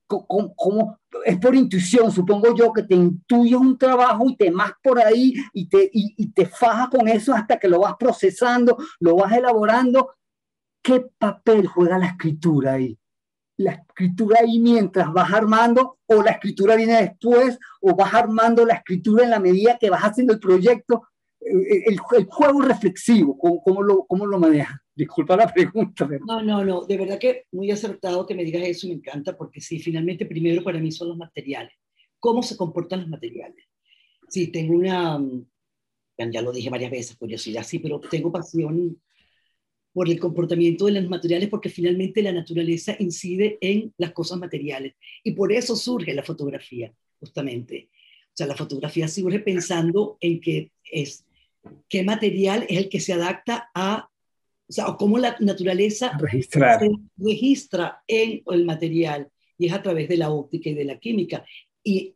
¿Cómo, 0.08 1.00
es 1.26 1.40
por 1.40 1.56
intuición, 1.56 2.12
supongo 2.12 2.56
yo, 2.56 2.72
que 2.72 2.84
te 2.84 2.94
intuyes 2.94 3.60
un 3.60 3.80
trabajo 3.80 4.30
y 4.30 4.36
te 4.38 4.52
más 4.52 4.74
por 4.84 5.00
ahí 5.00 5.34
y 5.54 5.68
te, 5.68 5.90
y, 5.92 6.32
te 6.34 6.46
fajas 6.46 6.90
con 6.90 7.08
eso 7.08 7.34
hasta 7.34 7.58
que 7.58 7.68
lo 7.68 7.80
vas 7.80 7.96
procesando, 7.98 8.78
lo 9.00 9.16
vas 9.16 9.34
elaborando. 9.34 10.14
¿Qué 10.84 11.04
papel 11.18 11.66
juega 11.66 11.98
la 11.98 12.06
escritura 12.06 12.74
ahí? 12.74 12.96
¿La 13.58 13.72
escritura 13.72 14.42
ahí 14.42 14.60
mientras 14.60 15.12
vas 15.12 15.34
armando 15.34 15.98
o 16.06 16.22
la 16.22 16.32
escritura 16.32 16.76
viene 16.76 17.02
después 17.02 17.58
o 17.82 17.96
vas 17.96 18.14
armando 18.14 18.64
la 18.64 18.76
escritura 18.76 19.24
en 19.24 19.32
la 19.32 19.40
medida 19.40 19.80
que 19.80 19.90
vas 19.90 20.04
haciendo 20.04 20.34
el 20.34 20.40
proyecto? 20.40 21.08
El, 21.42 22.00
el 22.18 22.26
juego 22.26 22.62
reflexivo, 22.62 23.36
¿cómo, 23.36 23.64
cómo 23.64 23.82
lo, 23.82 24.06
cómo 24.06 24.28
lo 24.28 24.38
manejas? 24.38 24.80
Disculpa 24.96 25.36
la 25.36 25.52
pregunta. 25.52 26.08
No, 26.26 26.42
no, 26.42 26.64
no, 26.64 26.86
de 26.86 26.98
verdad 26.98 27.20
que 27.20 27.44
muy 27.52 27.70
acertado 27.70 28.26
que 28.26 28.34
me 28.34 28.46
digas 28.46 28.64
eso, 28.64 28.88
me 28.88 28.94
encanta, 28.94 29.36
porque 29.36 29.60
sí, 29.60 29.80
finalmente 29.80 30.26
primero 30.26 30.64
para 30.64 30.80
mí 30.80 30.92
son 30.92 31.10
los 31.10 31.18
materiales. 31.18 31.74
¿Cómo 32.20 32.42
se 32.42 32.56
comportan 32.56 33.02
los 33.02 33.10
materiales? 33.10 33.66
Sí, 34.30 34.48
tengo 34.48 34.74
una, 34.74 35.20
mm, 35.20 35.46
ya 36.32 36.42
lo 36.42 36.54
dije 36.54 36.70
varias 36.70 36.92
veces, 36.92 37.18
curiosidad, 37.18 37.64
sí, 37.64 37.80
pero 37.80 38.00
tengo 38.00 38.32
pasión 38.32 38.98
por 39.92 40.10
el 40.10 40.20
comportamiento 40.20 40.86
de 40.86 40.94
los 40.94 41.10
materiales 41.10 41.50
porque 41.50 41.70
finalmente 41.70 42.22
la 42.22 42.32
naturaleza 42.32 42.96
incide 43.00 43.58
en 43.62 43.94
las 43.98 44.12
cosas 44.12 44.40
materiales 44.40 44.94
y 45.24 45.32
por 45.32 45.52
eso 45.52 45.76
surge 45.76 46.14
la 46.14 46.24
fotografía, 46.24 46.94
justamente. 47.20 47.90
O 48.28 48.38
sea, 48.38 48.48
la 48.48 48.56
fotografía 48.56 49.08
surge 49.08 49.40
pensando 49.40 50.18
en 50.20 50.40
que 50.40 50.72
es 50.84 51.26
qué 51.90 52.04
material 52.04 52.66
es 52.70 52.78
el 52.78 52.90
que 52.90 53.00
se 53.00 53.14
adapta 53.14 53.70
a 53.74 54.10
o 54.68 54.72
sea, 54.72 54.86
cómo 54.98 55.18
la 55.18 55.36
naturaleza 55.40 56.18
Registrar. 56.18 56.80
se 56.80 56.90
registra 57.18 58.04
en 58.08 58.42
el 58.52 58.66
material 58.66 59.30
y 59.58 59.68
es 59.68 59.74
a 59.74 59.82
través 59.82 60.10
de 60.10 60.18
la 60.18 60.32
óptica 60.32 60.70
y 60.70 60.74
de 60.74 60.86
la 60.86 61.00
química. 61.00 61.46
Y 61.84 62.16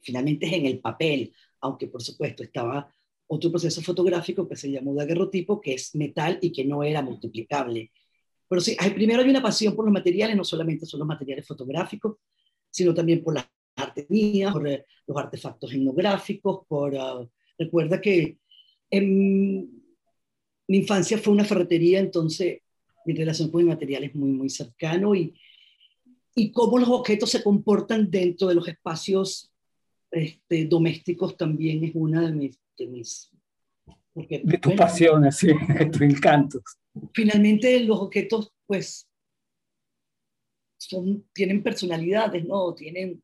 finalmente 0.00 0.46
es 0.46 0.52
en 0.52 0.66
el 0.66 0.80
papel, 0.80 1.32
aunque 1.60 1.86
por 1.86 2.02
supuesto 2.02 2.42
estaba 2.42 2.92
otro 3.28 3.50
proceso 3.50 3.80
fotográfico 3.82 4.48
que 4.48 4.56
se 4.56 4.70
llamó 4.70 4.94
daguerrotipo, 4.94 5.60
que 5.60 5.74
es 5.74 5.94
metal 5.94 6.38
y 6.40 6.50
que 6.50 6.64
no 6.64 6.82
era 6.82 7.02
multiplicable. 7.02 7.92
Pero 8.48 8.60
sí, 8.60 8.76
hay, 8.78 8.90
primero 8.90 9.22
hay 9.22 9.28
una 9.28 9.42
pasión 9.42 9.76
por 9.76 9.84
los 9.84 9.92
materiales, 9.92 10.36
no 10.36 10.44
solamente 10.44 10.86
son 10.86 11.00
los 11.00 11.06
materiales 11.06 11.46
fotográficos, 11.46 12.16
sino 12.70 12.94
también 12.94 13.22
por 13.22 13.34
las 13.34 13.46
artesanías, 13.76 14.52
por 14.52 14.66
eh, 14.66 14.84
los 15.06 15.16
artefactos 15.16 15.72
etnográficos, 15.72 16.66
por... 16.66 16.94
Uh, 16.94 17.28
recuerda 17.58 18.00
que 18.00 18.38
En, 18.90 19.68
mi 20.68 20.78
infancia 20.78 21.18
fue 21.18 21.32
una 21.32 21.44
ferretería, 21.44 21.98
entonces 21.98 22.60
mi 23.04 23.14
relación 23.14 23.50
con 23.50 23.62
el 23.62 23.68
material 23.68 24.04
es 24.04 24.14
muy, 24.14 24.30
muy 24.30 24.50
cercano 24.50 25.14
y, 25.14 25.34
y 26.34 26.52
cómo 26.52 26.78
los 26.78 26.88
objetos 26.88 27.30
se 27.30 27.42
comportan 27.42 28.10
dentro 28.10 28.48
de 28.48 28.54
los 28.54 28.68
espacios 28.68 29.50
este, 30.10 30.66
domésticos 30.66 31.36
también 31.36 31.84
es 31.84 31.92
una 31.94 32.22
de 32.22 32.32
mis... 32.32 32.58
De, 32.78 32.86
mis, 32.86 33.30
porque, 34.12 34.40
de 34.44 34.58
tus 34.58 34.74
pasiones, 34.74 35.36
sí, 35.36 35.48
de 35.78 35.86
tus 35.86 36.02
encantos. 36.02 36.62
Finalmente 37.12 37.80
los 37.80 37.98
objetos, 37.98 38.52
pues, 38.66 39.08
son, 40.76 41.24
tienen 41.32 41.62
personalidades, 41.62 42.44
¿no? 42.44 42.72
Tienen, 42.74 43.22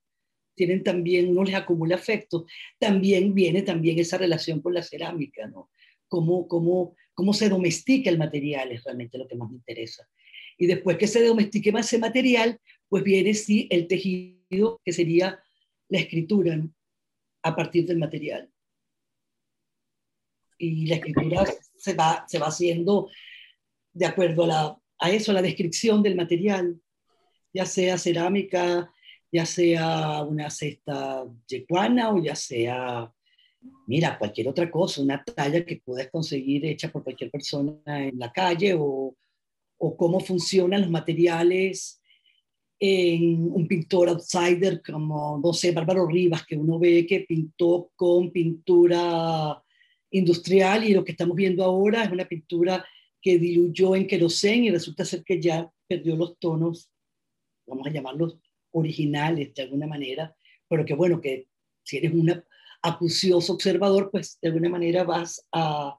tienen 0.56 0.82
también, 0.82 1.28
uno 1.28 1.44
les 1.44 1.54
acumula 1.54 1.94
afecto. 1.94 2.46
También 2.78 3.32
viene 3.32 3.62
también 3.62 3.98
esa 3.98 4.18
relación 4.18 4.60
con 4.60 4.74
la 4.74 4.82
cerámica, 4.82 5.46
¿no? 5.46 5.70
Cómo, 6.08 6.48
cómo, 6.48 6.96
cómo 7.14 7.32
se 7.32 7.48
domestica 7.48 8.10
el 8.10 8.18
material 8.18 8.72
es 8.72 8.84
realmente 8.84 9.18
lo 9.18 9.26
que 9.26 9.36
más 9.36 9.50
me 9.50 9.56
interesa. 9.56 10.08
Y 10.58 10.66
después 10.66 10.98
que 10.98 11.06
se 11.06 11.24
domestique 11.24 11.72
más 11.72 11.86
ese 11.86 11.98
material, 11.98 12.60
pues 12.88 13.02
viene 13.02 13.34
sí 13.34 13.66
el 13.70 13.86
tejido, 13.88 14.80
que 14.84 14.92
sería 14.92 15.40
la 15.88 15.98
escritura 15.98 16.60
a 17.42 17.56
partir 17.56 17.86
del 17.86 17.98
material. 17.98 18.50
Y 20.58 20.86
la 20.86 20.96
escritura 20.96 21.44
se 21.76 21.94
va, 21.94 22.24
se 22.28 22.38
va 22.38 22.46
haciendo 22.46 23.10
de 23.92 24.06
acuerdo 24.06 24.44
a, 24.44 24.46
la, 24.46 24.78
a 24.98 25.10
eso, 25.10 25.30
a 25.30 25.34
la 25.34 25.42
descripción 25.42 26.02
del 26.02 26.16
material, 26.16 26.80
ya 27.52 27.66
sea 27.66 27.98
cerámica, 27.98 28.92
ya 29.30 29.46
sea 29.46 30.22
una 30.22 30.50
cesta 30.50 31.24
yecuana 31.48 32.12
o 32.12 32.22
ya 32.22 32.36
sea, 32.36 33.12
mira, 33.86 34.18
cualquier 34.18 34.48
otra 34.48 34.70
cosa, 34.70 35.02
una 35.02 35.22
talla 35.22 35.64
que 35.64 35.80
puedas 35.84 36.08
conseguir 36.10 36.64
hecha 36.66 36.90
por 36.90 37.04
cualquier 37.04 37.30
persona 37.30 37.80
en 37.86 38.18
la 38.18 38.32
calle 38.32 38.74
o, 38.78 39.14
o 39.78 39.96
cómo 39.96 40.20
funcionan 40.20 40.82
los 40.82 40.90
materiales 40.90 42.00
en 42.78 43.50
un 43.52 43.66
pintor 43.66 44.08
outsider 44.08 44.82
como, 44.82 45.40
no 45.42 45.52
sé, 45.52 45.72
Bárbaro 45.72 46.06
Rivas, 46.06 46.44
que 46.44 46.56
uno 46.56 46.78
ve 46.78 47.06
que 47.06 47.20
pintó 47.20 47.90
con 47.94 48.30
pintura 48.30 49.62
industrial 50.10 50.84
y 50.84 50.92
lo 50.92 51.04
que 51.04 51.12
estamos 51.12 51.36
viendo 51.36 51.64
ahora 51.64 52.04
es 52.04 52.12
una 52.12 52.26
pintura 52.26 52.84
que 53.20 53.38
diluyó 53.38 53.96
en 53.96 54.06
querosén 54.06 54.64
y 54.64 54.70
resulta 54.70 55.04
ser 55.04 55.24
que 55.24 55.40
ya 55.40 55.70
perdió 55.86 56.14
los 56.16 56.38
tonos, 56.38 56.90
vamos 57.66 57.86
a 57.86 57.90
llamarlos 57.90 58.38
originales 58.72 59.54
de 59.54 59.62
alguna 59.62 59.86
manera, 59.86 60.36
pero 60.68 60.84
que 60.84 60.94
bueno, 60.94 61.20
que 61.20 61.48
si 61.82 61.96
eres 61.98 62.12
un 62.12 62.42
acucioso 62.84 63.54
observador, 63.54 64.10
pues 64.10 64.38
de 64.40 64.48
alguna 64.48 64.68
manera 64.68 65.04
vas 65.04 65.44
a 65.52 65.98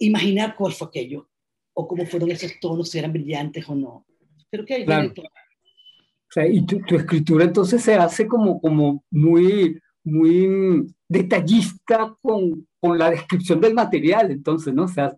imaginar 0.00 0.56
cuál 0.56 0.72
fue 0.72 0.88
aquello 0.88 1.28
o 1.74 1.86
cómo 1.86 2.04
fueron 2.06 2.30
esos 2.30 2.58
tonos, 2.60 2.90
si 2.90 2.98
eran 2.98 3.12
brillantes 3.12 3.68
o 3.68 3.74
no. 3.74 4.04
Creo 4.50 4.66
que 4.66 4.74
hay 4.74 4.84
claro. 4.84 5.12
O 5.16 6.32
sea, 6.32 6.46
y 6.46 6.66
tu, 6.66 6.80
tu, 6.80 6.96
escritura 6.96 7.44
entonces 7.44 7.82
se 7.82 7.94
hace 7.94 8.26
como, 8.26 8.60
como 8.60 9.04
muy, 9.10 9.78
muy 10.02 10.92
detallista 11.08 12.16
con, 12.20 12.66
con 12.80 12.98
la 12.98 13.10
descripción 13.10 13.60
del 13.60 13.74
material, 13.74 14.30
entonces, 14.30 14.74
¿no? 14.74 14.84
O 14.84 14.88
sea, 14.88 15.14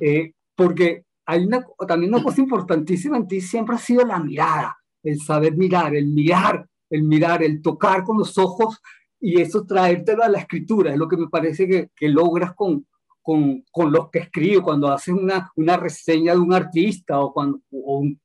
eh, 0.00 0.32
porque 0.54 1.04
hay 1.26 1.44
una, 1.44 1.66
también 1.86 2.14
una 2.14 2.22
cosa 2.22 2.40
importantísima 2.40 3.18
en 3.18 3.28
ti 3.28 3.40
siempre 3.40 3.74
ha 3.74 3.78
sido 3.78 4.06
la 4.06 4.18
mirada, 4.18 4.76
el 5.02 5.20
saber 5.20 5.56
mirar, 5.56 5.94
el 5.94 6.06
mirar, 6.06 6.66
el 6.96 7.04
mirar, 7.04 7.42
el 7.42 7.60
tocar 7.62 8.04
con 8.04 8.18
los 8.18 8.36
ojos 8.38 8.80
y 9.20 9.40
eso 9.40 9.64
traértelo 9.64 10.22
a 10.22 10.28
la 10.28 10.38
escritura, 10.38 10.92
es 10.92 10.98
lo 10.98 11.08
que 11.08 11.16
me 11.16 11.28
parece 11.28 11.66
que, 11.66 11.90
que 11.94 12.08
logras 12.08 12.54
con, 12.54 12.86
con, 13.22 13.64
con 13.70 13.92
los 13.92 14.10
que 14.10 14.20
escribo, 14.20 14.62
cuando 14.62 14.88
haces 14.88 15.14
una, 15.14 15.50
una 15.56 15.76
reseña 15.76 16.32
de 16.32 16.38
un 16.38 16.52
artista 16.52 17.20
o 17.20 17.32
cuando, 17.32 17.60
o 17.70 17.98
un, 17.98 18.20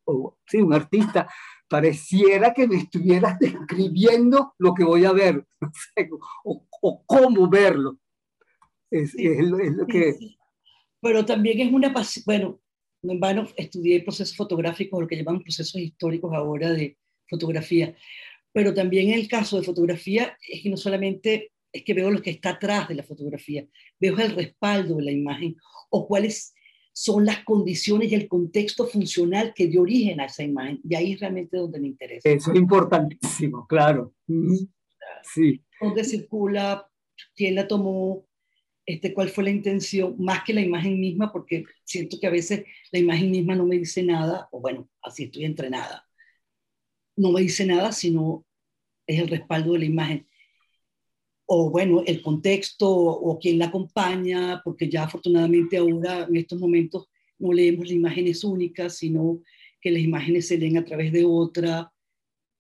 sí, 0.45 0.57
un 0.57 0.73
artista, 0.73 1.27
pareciera 1.67 2.53
que 2.53 2.67
me 2.67 2.75
estuvieras 2.75 3.39
describiendo 3.39 4.53
lo 4.57 4.73
que 4.73 4.83
voy 4.83 5.05
a 5.05 5.11
ver, 5.11 5.45
no 5.61 5.71
sé, 5.73 6.09
o, 6.43 6.65
o, 6.81 7.03
cómo 7.05 7.49
verlo. 7.49 7.97
Es, 8.89 9.11
sí, 9.11 9.25
es, 9.25 9.47
lo, 9.47 9.59
es 9.59 9.71
lo, 9.71 9.87
que... 9.87 10.13
Sí, 10.13 10.37
Pero 11.01 11.25
también 11.25 11.61
es 11.61 11.73
una 11.73 11.93
pasión, 11.93 12.23
bueno, 12.25 12.59
no 13.01 13.13
en 13.13 13.19
vano 13.19 13.47
estudié 13.55 14.03
procesos 14.03 14.35
fotográficos, 14.35 15.01
lo 15.01 15.07
que 15.07 15.15
llaman 15.15 15.41
procesos 15.41 15.81
históricos 15.81 16.31
ahora 16.33 16.71
de 16.71 16.97
fotografía, 17.27 17.95
pero 18.53 18.73
también 18.73 19.09
en 19.09 19.19
el 19.19 19.27
caso 19.27 19.57
de 19.57 19.63
fotografía 19.63 20.37
es 20.47 20.61
que 20.61 20.69
no 20.69 20.77
solamente 20.77 21.51
es 21.71 21.83
que 21.83 21.93
veo 21.93 22.11
lo 22.11 22.21
que 22.21 22.31
está 22.31 22.51
atrás 22.51 22.89
de 22.89 22.95
la 22.95 23.03
fotografía, 23.03 23.65
veo 23.99 24.17
el 24.19 24.35
respaldo 24.35 24.95
de 24.97 25.03
la 25.03 25.11
imagen 25.11 25.55
o 25.89 26.07
cuáles 26.07 26.53
son 26.93 27.25
las 27.25 27.43
condiciones 27.43 28.11
y 28.11 28.15
el 28.15 28.27
contexto 28.27 28.85
funcional 28.85 29.53
que 29.55 29.67
dio 29.67 29.81
origen 29.81 30.19
a 30.19 30.25
esa 30.25 30.43
imagen. 30.43 30.81
Y 30.83 30.95
ahí 30.95 31.13
es 31.13 31.19
realmente 31.21 31.57
donde 31.57 31.79
me 31.79 31.87
interesa. 31.87 32.29
Eso 32.29 32.51
es 32.51 32.57
importantísimo, 32.57 33.65
claro. 33.67 34.13
Sí. 35.33 35.63
¿Dónde 35.79 36.03
circula? 36.03 36.87
¿Quién 37.35 37.55
la 37.55 37.67
tomó? 37.67 38.27
Este, 38.85 39.13
¿Cuál 39.13 39.29
fue 39.29 39.45
la 39.45 39.51
intención? 39.51 40.15
Más 40.17 40.43
que 40.43 40.53
la 40.53 40.61
imagen 40.61 40.99
misma, 40.99 41.31
porque 41.31 41.63
siento 41.85 42.17
que 42.19 42.27
a 42.27 42.31
veces 42.31 42.65
la 42.91 42.99
imagen 42.99 43.31
misma 43.31 43.55
no 43.55 43.65
me 43.65 43.77
dice 43.77 44.03
nada, 44.03 44.49
o 44.51 44.59
bueno, 44.59 44.89
así 45.01 45.23
estoy 45.23 45.45
entrenada. 45.45 46.05
No 47.15 47.31
me 47.31 47.41
dice 47.41 47.65
nada, 47.65 47.91
sino 47.91 48.45
es 49.07 49.19
el 49.19 49.27
respaldo 49.27 49.73
de 49.73 49.79
la 49.79 49.85
imagen 49.85 50.27
o 51.53 51.69
bueno, 51.69 52.01
el 52.05 52.21
contexto 52.21 52.89
o 52.89 53.37
quien 53.37 53.59
la 53.59 53.65
acompaña, 53.65 54.61
porque 54.63 54.89
ya 54.89 55.03
afortunadamente 55.03 55.75
ahora 55.75 56.23
en 56.23 56.37
estos 56.37 56.57
momentos 56.57 57.09
no 57.39 57.51
leemos 57.51 57.87
las 57.87 57.93
imágenes 57.93 58.45
únicas, 58.45 58.95
sino 58.95 59.41
que 59.81 59.91
las 59.91 60.01
imágenes 60.01 60.47
se 60.47 60.57
leen 60.57 60.77
a 60.77 60.85
través 60.85 61.11
de 61.11 61.25
otra. 61.25 61.91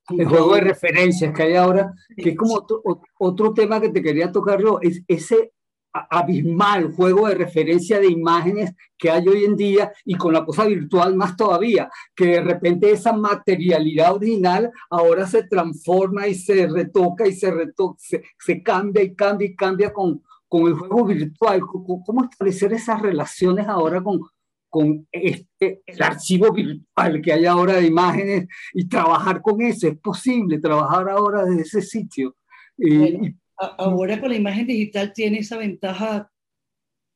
El 0.09 0.25
juego 0.25 0.55
de 0.55 0.61
referencias 0.61 1.33
que 1.33 1.41
hay 1.41 1.53
ahora, 1.53 1.93
que 2.17 2.31
es 2.31 2.35
como 2.35 2.55
otro, 2.55 2.81
otro 3.17 3.53
tema 3.53 3.79
que 3.79 3.87
te 3.87 4.03
quería 4.03 4.29
tocar 4.29 4.61
yo, 4.61 4.79
es 4.81 5.01
ese 5.07 5.53
abismal 5.93 6.93
juego 6.93 7.27
de 7.27 7.35
referencia 7.35 7.99
de 7.99 8.07
imágenes 8.07 8.73
que 8.97 9.09
hay 9.09 9.27
hoy 9.27 9.43
en 9.45 9.55
día 9.55 9.91
y 10.05 10.15
con 10.15 10.33
la 10.33 10.45
cosa 10.45 10.65
virtual 10.65 11.15
más 11.15 11.35
todavía, 11.35 11.89
que 12.15 12.27
de 12.27 12.41
repente 12.41 12.91
esa 12.91 13.13
materialidad 13.13 14.15
original 14.15 14.71
ahora 14.89 15.27
se 15.27 15.43
transforma 15.43 16.27
y 16.27 16.35
se 16.35 16.67
retoca 16.67 17.27
y 17.27 17.33
se, 17.33 17.51
retoca, 17.51 17.97
se, 17.99 18.23
se 18.39 18.63
cambia 18.63 19.03
y 19.03 19.15
cambia 19.15 19.47
y 19.47 19.55
cambia 19.55 19.91
con, 19.91 20.21
con 20.47 20.67
el 20.67 20.73
juego 20.73 21.05
virtual. 21.05 21.61
¿Cómo 21.61 22.23
establecer 22.23 22.73
esas 22.73 23.01
relaciones 23.01 23.67
ahora 23.67 24.01
con, 24.01 24.21
con 24.69 25.07
este, 25.11 25.81
el 25.85 26.01
archivo 26.01 26.51
virtual 26.51 27.21
que 27.21 27.33
hay 27.33 27.45
ahora 27.45 27.75
de 27.75 27.87
imágenes 27.87 28.47
y 28.73 28.87
trabajar 28.87 29.41
con 29.41 29.61
eso? 29.61 29.87
¿Es 29.87 29.97
posible 29.97 30.59
trabajar 30.59 31.09
ahora 31.09 31.45
desde 31.45 31.61
ese 31.61 31.81
sitio? 31.81 32.35
Bueno. 32.77 33.40
Ahora 33.77 34.19
con 34.19 34.29
la 34.29 34.35
imagen 34.35 34.65
digital 34.65 35.13
tiene 35.13 35.39
esa 35.39 35.57
ventaja 35.57 36.31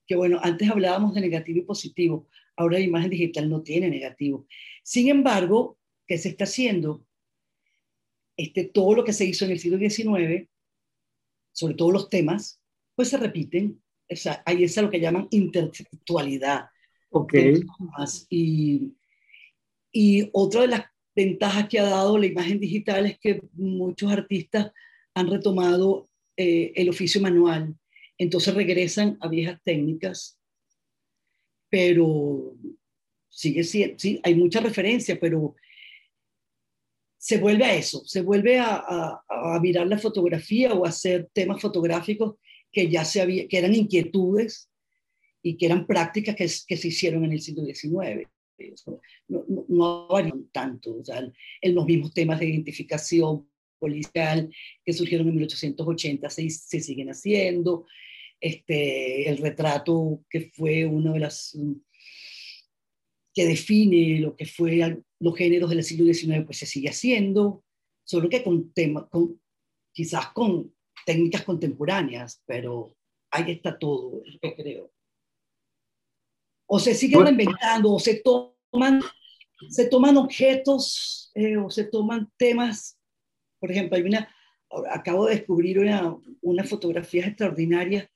que, 0.06 0.16
bueno, 0.16 0.40
antes 0.44 0.70
hablábamos 0.70 1.16
de 1.16 1.22
negativo 1.22 1.60
y 1.60 1.64
positivo, 1.64 2.28
ahora 2.56 2.78
la 2.78 2.86
imagen 2.86 3.10
digital 3.10 3.50
no 3.50 3.64
tiene 3.64 3.90
negativo. 3.90 4.46
Sin 4.84 5.10
embargo, 5.10 5.80
¿qué 6.08 6.18
se 6.20 6.30
está 6.30 6.44
haciendo? 6.44 7.04
Este, 8.38 8.66
todo 8.66 8.94
lo 8.96 9.04
que 9.04 9.14
se 9.14 9.26
hizo 9.26 9.46
en 9.46 9.52
el 9.52 9.60
siglo 9.60 9.78
XIX, 9.78 10.48
sobre 11.52 11.74
todo 11.74 11.92
los 11.92 12.10
temas, 12.10 12.62
pues 12.94 13.10
se 13.10 13.18
repiten. 13.18 13.82
O 14.08 14.16
sea, 14.16 14.44
ahí 14.46 14.64
es 14.64 14.78
lo 14.78 14.92
que 14.92 15.00
llaman 15.00 15.28
intertextualidad. 15.32 16.70
Okay. 17.10 17.62
Y, 18.30 18.94
y 19.92 20.30
otra 20.34 20.62
de 20.62 20.68
las 20.68 20.86
ventajas 21.16 21.68
que 21.70 21.80
ha 21.80 21.90
dado 21.90 22.18
la 22.18 22.28
imagen 22.28 22.60
digital 22.60 23.06
es 23.08 23.18
que 23.18 23.42
muchos 23.54 24.12
artistas 24.12 24.72
han 25.16 25.32
retomado 25.32 26.10
eh, 26.38 26.74
el 26.76 26.90
oficio 26.90 27.22
manual. 27.22 27.76
Entonces 28.18 28.54
regresan 28.54 29.18
a 29.22 29.28
viejas 29.28 29.62
técnicas, 29.64 30.40
pero 31.70 32.56
sigue 33.30 33.64
siendo, 33.64 34.00
sí, 34.00 34.20
hay 34.24 34.36
mucha 34.36 34.62
referencia, 34.62 35.20
pero 35.20 35.56
se 37.18 37.40
vuelve 37.40 37.66
a 37.66 37.76
eso, 37.76 38.06
se 38.06 38.22
vuelve 38.22 38.60
a, 38.60 39.20
mirar 39.62 39.88
la 39.88 39.98
fotografía 39.98 40.74
o 40.74 40.86
a 40.86 40.90
hacer 40.90 41.28
temas 41.34 41.60
fotográficos 41.60 42.36
que 42.72 42.88
ya 42.88 43.04
se 43.04 43.20
había, 43.20 43.48
que 43.48 43.58
eran 43.58 43.74
inquietudes 43.74 44.70
y 45.42 45.58
que 45.58 45.66
eran 45.66 45.88
prácticas 45.88 46.36
que, 46.36 46.48
se 46.48 46.88
hicieron 46.88 47.26
en 47.26 47.34
el 47.34 47.42
siglo 47.42 47.66
XIX. 47.66 48.28
No, 49.28 49.44
no, 49.68 50.08
tanto, 50.52 50.98
o 50.98 51.04
sea, 51.04 51.28
en 51.62 51.76
los 51.76 51.86
mismos 51.86 52.14
temas 52.14 52.40
de 52.40 52.46
identificación, 52.46 53.50
policial 53.80 54.50
que 54.84 54.94
surgieron 54.94 55.28
en 55.28 55.36
1880 55.36 56.30
se, 56.30 56.50
se 56.50 56.80
siguen 56.80 57.10
haciendo. 57.10 57.86
Este, 58.40 59.30
el 59.30 59.38
retrato 59.38 60.24
que 60.30 60.52
fue 60.54 60.86
uno 60.86 61.14
de 61.14 61.20
las 61.20 61.58
que 63.36 63.46
define 63.46 64.20
lo 64.20 64.36
que 64.36 64.46
fue 64.46 65.04
los 65.20 65.36
géneros 65.36 65.70
del 65.70 65.84
siglo 65.84 66.12
XIX, 66.12 66.46
pues 66.46 66.58
se 66.58 66.66
sigue 66.66 66.90
haciendo, 66.90 67.64
solo 68.06 68.30
que 68.30 68.44
con 68.44 68.72
temas, 68.72 69.06
con, 69.10 69.42
quizás 69.94 70.32
con 70.32 70.74
técnicas 71.06 71.44
contemporáneas, 71.44 72.42
pero 72.46 72.96
ahí 73.32 73.52
está 73.52 73.78
todo, 73.78 74.24
que 74.42 74.56
creo. 74.56 74.92
O 76.68 76.80
se 76.80 76.96
siguen 76.96 77.24
reinventando, 77.24 77.94
o 77.94 78.00
se 78.00 78.22
toman, 78.22 79.02
se 79.70 79.88
toman 79.90 80.18
objetos, 80.18 81.32
eh, 81.36 81.58
o 81.58 81.70
se 81.70 81.84
toman 81.84 82.32
temas. 82.38 82.98
Por 83.66 83.72
ejemplo, 83.72 83.98
hay 83.98 84.04
una, 84.04 84.30
acabo 84.92 85.26
de 85.26 85.38
descubrir 85.38 85.80
una, 85.80 86.16
una 86.44 86.64
fotografía 86.66 87.26
extraordinaria 87.26 88.08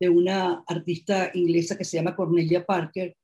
de 0.00 0.08
una 0.08 0.64
artista 0.66 1.30
inglesa 1.34 1.76
que 1.76 1.84
se 1.84 1.98
llama 1.98 2.16
Cornelia 2.16 2.64
Parker, 2.64 3.14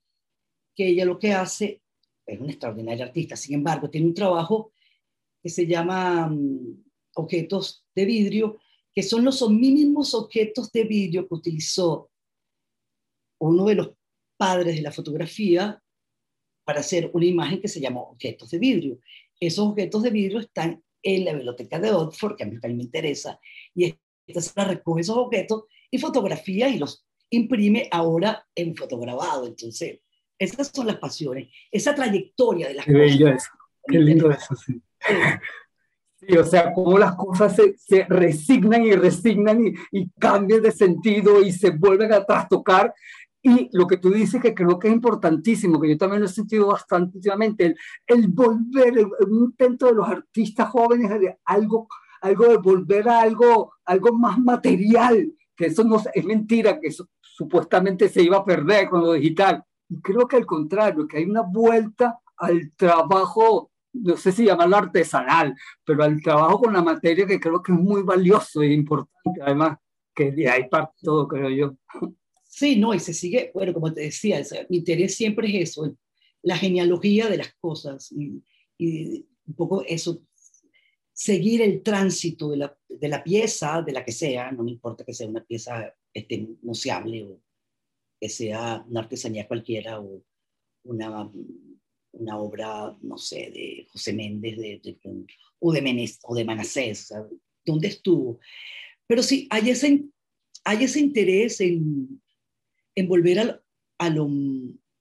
que 0.77 0.89
ella 0.89 1.07
lo 1.07 1.19
que 1.19 1.33
hace, 1.33 1.81
es 2.27 2.39
una 2.39 2.51
extraordinaria 2.51 3.07
artista, 3.07 3.35
sin 3.35 3.55
embargo, 3.55 3.89
tiene 3.89 4.09
un 4.09 4.13
trabajo 4.13 4.75
que 5.43 5.49
se 5.49 5.67
llama 5.67 6.29
mm, 6.29 6.85
objetos 7.15 7.87
de 7.95 8.05
vidrio, 8.05 8.61
que 8.95 9.03
son 9.03 9.25
los 9.25 9.49
mínimos 9.49 10.13
objetos 10.13 10.71
de 10.73 10.85
vidrio 10.85 11.27
que 11.27 11.35
utilizó 11.35 12.11
uno 13.39 13.65
de 13.65 13.75
los 13.77 13.93
padres 14.37 14.77
de 14.77 14.83
la 14.83 14.93
fotografía 14.93 15.83
para 16.63 16.81
hacer 16.81 17.11
una 17.15 17.25
imagen 17.25 17.59
que 17.59 17.69
se 17.69 17.81
llamó 17.81 18.11
objetos 18.11 18.51
de 18.51 18.59
vidrio. 18.59 18.99
Esos 19.41 19.67
objetos 19.67 20.03
de 20.03 20.11
vidrio 20.11 20.41
están 20.41 20.85
en 21.03 21.25
la 21.25 21.33
biblioteca 21.33 21.79
de 21.79 21.93
Oxford, 21.93 22.37
que 22.37 22.45
a 22.45 22.47
mí 22.47 22.59
también 22.61 22.79
me 22.79 22.85
interesa, 22.85 23.39
y 23.75 23.95
esta 24.27 24.41
se 24.41 24.65
recoge 24.65 25.03
esos 25.03 25.17
objetos 25.17 25.65
y 25.91 25.99
fotografía 25.99 26.69
y 26.69 26.79
los 26.79 27.05
imprime 27.31 27.89
ahora 27.91 28.47
en 28.55 28.77
fotograbado. 28.77 29.47
Entonces, 29.47 30.01
esas 30.39 30.71
son 30.75 30.87
las 30.87 30.97
pasiones, 30.97 31.49
esa 31.71 31.95
trayectoria 31.95 32.69
de 32.69 32.75
las 32.75 32.85
Qué 32.85 32.93
cosas. 32.93 33.07
Bello 33.07 33.29
eso. 33.29 33.51
Qué 33.87 33.99
lindo 33.99 34.31
eso, 34.31 34.55
sí. 34.55 34.81
Sí, 36.21 36.37
o 36.37 36.45
sea, 36.45 36.71
cómo 36.75 36.99
las 36.99 37.15
cosas 37.15 37.57
se, 37.57 37.79
se 37.79 38.05
resignan 38.05 38.85
y 38.85 38.93
resignan 38.93 39.67
y, 39.67 39.73
y, 39.91 40.11
cambian 40.19 40.61
de 40.61 40.71
sentido 40.71 41.41
y 41.41 41.51
se 41.51 41.71
vuelven 41.71 42.13
a 42.13 42.27
trastocar. 42.27 42.93
Y 43.43 43.71
lo 43.73 43.87
que 43.87 43.97
tú 43.97 44.11
dices 44.11 44.41
que 44.43 44.55
creo 44.55 44.79
que 44.79 44.89
es 44.89 44.95
importantísimo, 44.95 45.81
que 45.81 45.89
yo 45.89 45.99
también 45.99 46.21
lo 46.21 46.27
he 46.27 46.31
sentido 46.31 46.67
bastante 46.67 47.17
últimamente, 47.17 47.67
el, 47.67 47.77
el 48.07 48.29
volver, 48.29 48.99
el, 48.99 49.09
el, 49.19 49.31
intento 49.31 49.87
de 49.87 49.95
los 49.95 50.09
artistas 50.09 50.69
jóvenes 50.69 51.09
de 51.19 51.39
algo, 51.45 51.89
algo 52.21 52.49
de 52.49 52.59
volver 52.59 53.09
a 53.09 53.23
algo, 53.23 53.73
algo 53.85 54.13
más 54.13 54.39
material, 54.39 55.33
que 55.57 55.67
eso 55.67 55.85
no 55.85 56.03
es 56.13 56.25
mentira, 56.25 56.79
que 56.79 56.89
eso 56.89 57.09
supuestamente 57.21 58.09
se 58.09 58.23
iba 58.23 58.39
a 58.39 58.45
perder 58.45 58.89
con 58.91 59.01
lo 59.01 59.13
digital. 59.13 59.65
Y 59.89 60.01
creo 60.01 60.29
que 60.29 60.37
al 60.37 60.47
contrario, 60.47 61.09
que 61.09 61.19
hay 61.19 61.25
una 61.25 61.43
vuelta 61.43 62.21
al 62.37 62.73
trabajo 62.77 63.71
no 63.93 64.17
sé 64.17 64.33
si 64.33 64.45
llamarlo 64.45 64.77
artesanal, 64.77 65.55
pero 65.85 66.05
al 66.05 66.21
trabajo 66.23 66.61
con 66.61 66.73
la 66.73 66.83
materia 66.83 67.27
que 67.27 67.41
creo 67.41 67.63
que 67.63 67.73
es 67.73 67.79
muy 67.79 68.03
valioso 68.03 68.63
e 68.63 68.73
importante, 68.73 69.41
además, 69.43 69.79
que 70.15 70.31
de 70.33 70.49
ahí 70.49 70.69
parte 70.69 70.95
todo, 71.03 71.27
creo 71.27 71.51
yo. 71.51 71.75
Sí, 72.53 72.77
no, 72.77 72.93
y 72.93 72.99
se 72.99 73.15
sigue, 73.15 73.53
bueno, 73.55 73.73
como 73.73 73.93
te 73.93 74.01
decía, 74.01 74.43
mi 74.69 74.79
interés 74.79 75.15
siempre 75.15 75.49
es 75.49 75.71
eso, 75.71 75.97
la 76.43 76.57
genealogía 76.57 77.29
de 77.29 77.37
las 77.37 77.55
cosas 77.55 78.11
y, 78.11 78.43
y 78.77 79.25
un 79.47 79.55
poco 79.55 79.85
eso, 79.87 80.23
seguir 81.13 81.63
el 81.63 81.83
tránsito 81.83 82.51
de 82.51 82.57
la, 82.57 82.77
de 82.89 83.09
la, 83.09 83.23
pieza, 83.23 83.83
de 83.83 83.93
la 83.93 84.05
que 84.05 84.13
sea, 84.13 84.51
no 84.51 84.65
me 84.65 84.73
importa 84.73 85.05
que 85.05 85.15
sea 85.15 85.29
una 85.29 85.45
pieza 85.45 85.95
este, 86.13 86.49
museable 86.63 87.25
o 87.25 87.41
que 88.21 88.29
sea 88.29 88.85
una 88.89 89.01
artesanía 89.01 89.47
cualquiera 89.47 90.01
o 90.01 90.25
una 90.83 91.31
una 92.13 92.39
obra, 92.39 92.97
no 93.03 93.17
sé, 93.17 93.51
de 93.53 93.87
José 93.91 94.13
Méndez 94.13 94.57
de, 94.57 94.81
de, 94.83 94.99
o, 95.61 95.73
de 95.73 95.83
Menez, 95.83 96.19
o 96.23 96.35
de 96.35 96.45
Manasés, 96.45 97.13
¿dónde 97.65 97.89
estuvo? 97.89 98.41
Pero 99.07 99.23
sí, 99.23 99.47
hay 99.51 99.71
ese, 99.71 100.05
hay 100.65 100.85
ese 100.85 101.01
interés 101.01 101.61
en, 101.61 102.21
en 102.95 103.09
volver 103.09 103.39
al, 103.39 103.63
a 103.99 104.11
lo 104.11 104.29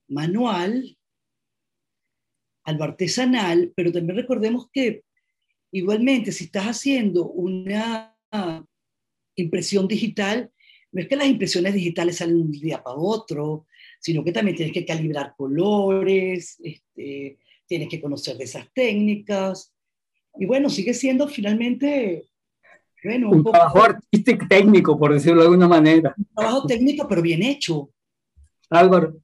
manual, 0.08 0.97
a 2.63 2.71
lo 2.73 2.84
artesanal, 2.84 3.71
pero 3.75 3.91
también 3.91 4.17
recordemos 4.17 4.69
que 4.71 5.04
igualmente 5.71 6.32
si 6.32 6.45
estás 6.45 6.65
haciendo 6.65 7.30
una 7.30 8.15
impresión 9.36 9.88
digital, 9.88 10.52
no 10.91 11.02
es 11.02 11.08
que 11.08 11.15
las 11.15 11.28
impresiones 11.28 11.73
digitales 11.73 12.17
salen 12.17 12.38
un 12.38 12.52
día 12.52 12.82
para 12.84 12.97
otro, 12.97 13.67
sino 13.99 14.23
que 14.23 14.32
también 14.32 14.58
tienes 14.58 14.73
que 14.73 14.86
calibrar 14.86 15.36
colores, 15.38 16.58
este, 16.63 17.38
tienes 17.67 17.89
que 17.89 18.02
conocer 18.02 18.38
de 18.38 18.45
esas 18.45 18.71
técnicas. 18.73 19.73
Y 20.38 20.45
bueno, 20.45 20.69
sigue 20.69 20.93
siendo 20.93 21.28
finalmente... 21.28 22.25
Bueno, 23.03 23.29
un, 23.29 23.38
un 23.38 23.43
trabajo 23.43 23.83
artístico 23.83 24.45
técnico, 24.47 24.97
por 24.97 25.13
decirlo 25.13 25.41
de 25.41 25.47
alguna 25.47 25.67
manera. 25.67 26.13
Un 26.17 26.27
trabajo 26.35 26.65
técnico, 26.65 27.07
pero 27.07 27.21
bien 27.21 27.43
hecho. 27.43 27.89
Álvaro. 28.69 29.15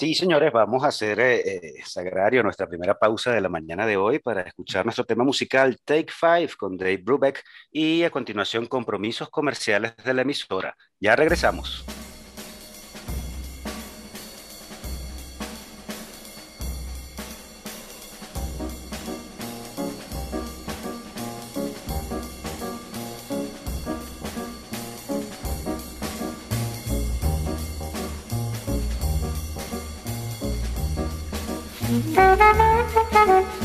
Sí, 0.00 0.14
señores, 0.14 0.50
vamos 0.50 0.82
a 0.82 0.88
hacer 0.88 1.20
eh, 1.20 1.74
sagrario 1.84 2.42
nuestra 2.42 2.66
primera 2.66 2.98
pausa 2.98 3.32
de 3.32 3.40
la 3.42 3.50
mañana 3.50 3.86
de 3.86 3.98
hoy 3.98 4.18
para 4.18 4.40
escuchar 4.40 4.86
nuestro 4.86 5.04
tema 5.04 5.24
musical 5.24 5.76
Take 5.84 6.10
Five 6.10 6.52
con 6.56 6.78
Dave 6.78 6.96
Brubeck 6.96 7.44
y 7.70 8.02
a 8.02 8.10
continuación 8.10 8.64
compromisos 8.64 9.28
comerciales 9.28 9.94
de 10.02 10.14
la 10.14 10.22
emisora. 10.22 10.74
Ya 10.98 11.14
regresamos. 11.16 11.84
Thank 31.90 33.54
you. 33.54 33.59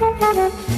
Thank 0.00 0.68
you. 0.68 0.77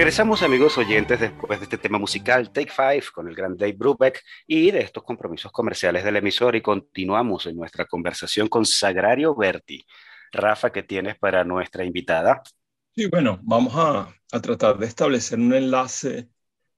Regresamos 0.00 0.42
amigos 0.42 0.78
oyentes 0.78 1.20
después 1.20 1.60
de 1.60 1.64
este 1.64 1.76
tema 1.76 1.98
musical 1.98 2.50
Take 2.50 2.72
Five 2.74 3.04
con 3.14 3.28
el 3.28 3.34
gran 3.34 3.54
Dave 3.54 3.74
Brubeck 3.74 4.24
y 4.46 4.70
de 4.70 4.80
estos 4.80 5.04
compromisos 5.04 5.52
comerciales 5.52 6.04
del 6.04 6.16
emisor 6.16 6.56
y 6.56 6.62
continuamos 6.62 7.44
en 7.44 7.58
nuestra 7.58 7.84
conversación 7.84 8.48
con 8.48 8.64
Sagrario 8.64 9.36
Berti. 9.36 9.84
Rafa, 10.32 10.72
¿qué 10.72 10.84
tienes 10.84 11.18
para 11.18 11.44
nuestra 11.44 11.84
invitada? 11.84 12.42
Sí, 12.94 13.08
bueno, 13.08 13.40
vamos 13.42 13.74
a, 13.76 14.08
tratar 14.40 14.78
de 14.78 14.86
establecer 14.86 15.38
un 15.38 15.52
enlace 15.52 16.30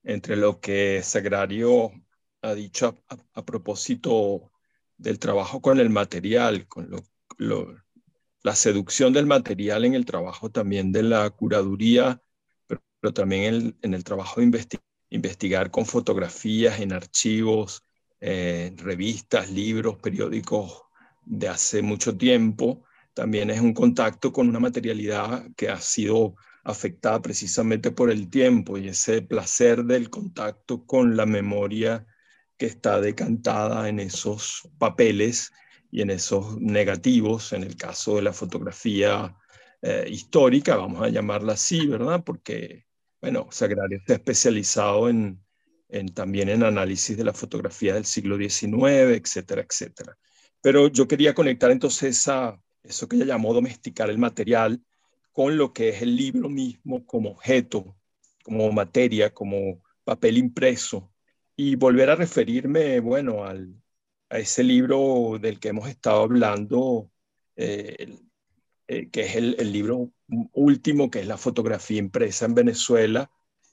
entre 0.03 0.35
lo 0.35 0.59
que 0.59 1.01
Sagrario 1.01 1.93
ha 2.41 2.53
dicho 2.53 2.97
a, 3.35 3.45
propósito 3.45 4.51
del 4.97 5.17
trabajo 5.17 5.61
con 5.61 5.79
el 5.79 5.89
material, 5.89 6.67
con 6.67 6.91
la 7.37 8.55
seducción 8.55 9.13
del 9.13 9.27
material 9.27 9.85
en 9.85 9.93
el 9.93 10.05
trabajo 10.05 10.51
también 10.51 10.91
de 10.91 11.03
la 11.03 11.29
curaduría, 11.29 12.19
pero, 13.03 13.13
también 13.13 13.75
en, 13.81 13.93
el 13.93 14.03
trabajo 14.05 14.39
de 14.39 14.65
investigar 15.09 15.71
con 15.71 15.85
fotografías 15.85 16.79
en 16.79 16.93
archivos, 16.93 17.83
en 18.21 18.77
revistas, 18.77 19.51
libros, 19.51 19.97
periódicos 19.97 20.83
de 21.25 21.49
hace 21.49 21.81
mucho 21.81 22.15
tiempo 22.15 22.85
también 23.13 23.49
es 23.49 23.59
un 23.59 23.73
contacto 23.73 24.31
con 24.31 24.47
una 24.49 24.59
materialidad 24.59 25.45
que 25.57 25.69
ha 25.69 25.79
sido 25.79 26.35
afectada 26.63 27.21
precisamente 27.21 27.91
por 27.91 28.09
el 28.09 28.29
tiempo 28.29 28.77
y 28.77 28.87
ese 28.87 29.21
placer 29.21 29.83
del 29.83 30.09
contacto 30.09 30.85
con 30.85 31.17
la 31.17 31.25
memoria 31.25 32.05
que 32.57 32.67
está 32.67 33.01
decantada 33.01 33.89
en 33.89 33.99
esos 33.99 34.69
papeles 34.77 35.51
y 35.91 36.01
en 36.01 36.09
esos 36.09 36.57
negativos, 36.59 37.51
en 37.51 37.63
el 37.63 37.75
caso 37.75 38.15
de 38.15 38.21
la 38.21 38.33
fotografía 38.33 39.35
eh, 39.85 40.05
histórica, 40.09 40.77
vamos 40.77 41.03
a 41.03 41.09
llamarla 41.09 41.53
así, 41.53 41.85
¿verdad? 41.85 42.23
Porque, 42.23 42.85
bueno, 43.23 43.47
Sagrario 43.51 43.99
está 43.99 44.15
especializado 44.15 45.07
en, 45.07 45.39
también 46.13 46.49
en 46.49 46.61
análisis 46.61 47.15
de 47.15 47.23
la 47.23 47.31
fotografía 47.31 47.93
del 47.93 48.03
siglo 48.03 48.35
XIX, 48.37 49.15
etcétera, 49.15 49.61
etcétera. 49.61 50.17
Pero 50.61 50.89
yo 50.89 51.07
quería 51.07 51.33
conectar 51.33 51.71
entonces 51.71 52.17
esa, 52.17 52.59
eso 52.83 53.07
que 53.07 53.15
ella 53.15 53.27
llamó 53.27 53.53
domesticar 53.53 54.09
el 54.09 54.17
material, 54.17 54.83
con 55.31 55.57
lo 55.57 55.71
que 55.71 55.89
es 55.89 56.01
el 56.01 56.17
libro 56.17 56.49
mismo 56.49 57.05
como 57.05 57.29
objeto, 57.31 57.95
como 58.43 58.69
materia, 58.73 59.33
como 59.33 59.81
papel 60.03 60.37
impreso, 60.37 61.09
y 61.55 61.75
volver 61.77 62.09
a 62.09 62.17
referirme, 62.17 62.99
bueno, 62.99 63.45
al, 63.45 63.73
a 64.29 64.39
ese 64.39 64.63
libro 64.63 65.39
del 65.39 65.61
que 65.61 65.69
hemos 65.69 65.87
estado 65.87 66.23
hablando, 66.23 67.09
eh, 67.55 68.17
eh, 68.87 69.09
que 69.09 69.21
es 69.21 69.35
el, 69.37 69.71
libro 69.71 70.11
último, 70.53 71.09
que 71.09 71.21
es 71.21 71.27
la 71.27 71.37
fotografía 71.37 71.99
impresa 71.99 72.45
en 72.45 72.55
Venezuela, 72.55 73.31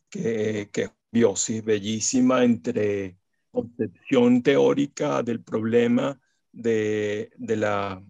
que, 0.08 0.70
que 0.72 0.82
es 0.82 0.90
biosis 1.12 1.64
bellísima 1.64 2.44
entre 2.44 3.18
concepción 3.50 4.42
teórica 4.42 5.22
del 5.22 5.42
problema 5.42 6.20
de, 6.52 7.30
de 7.36 7.56
la 7.56 8.02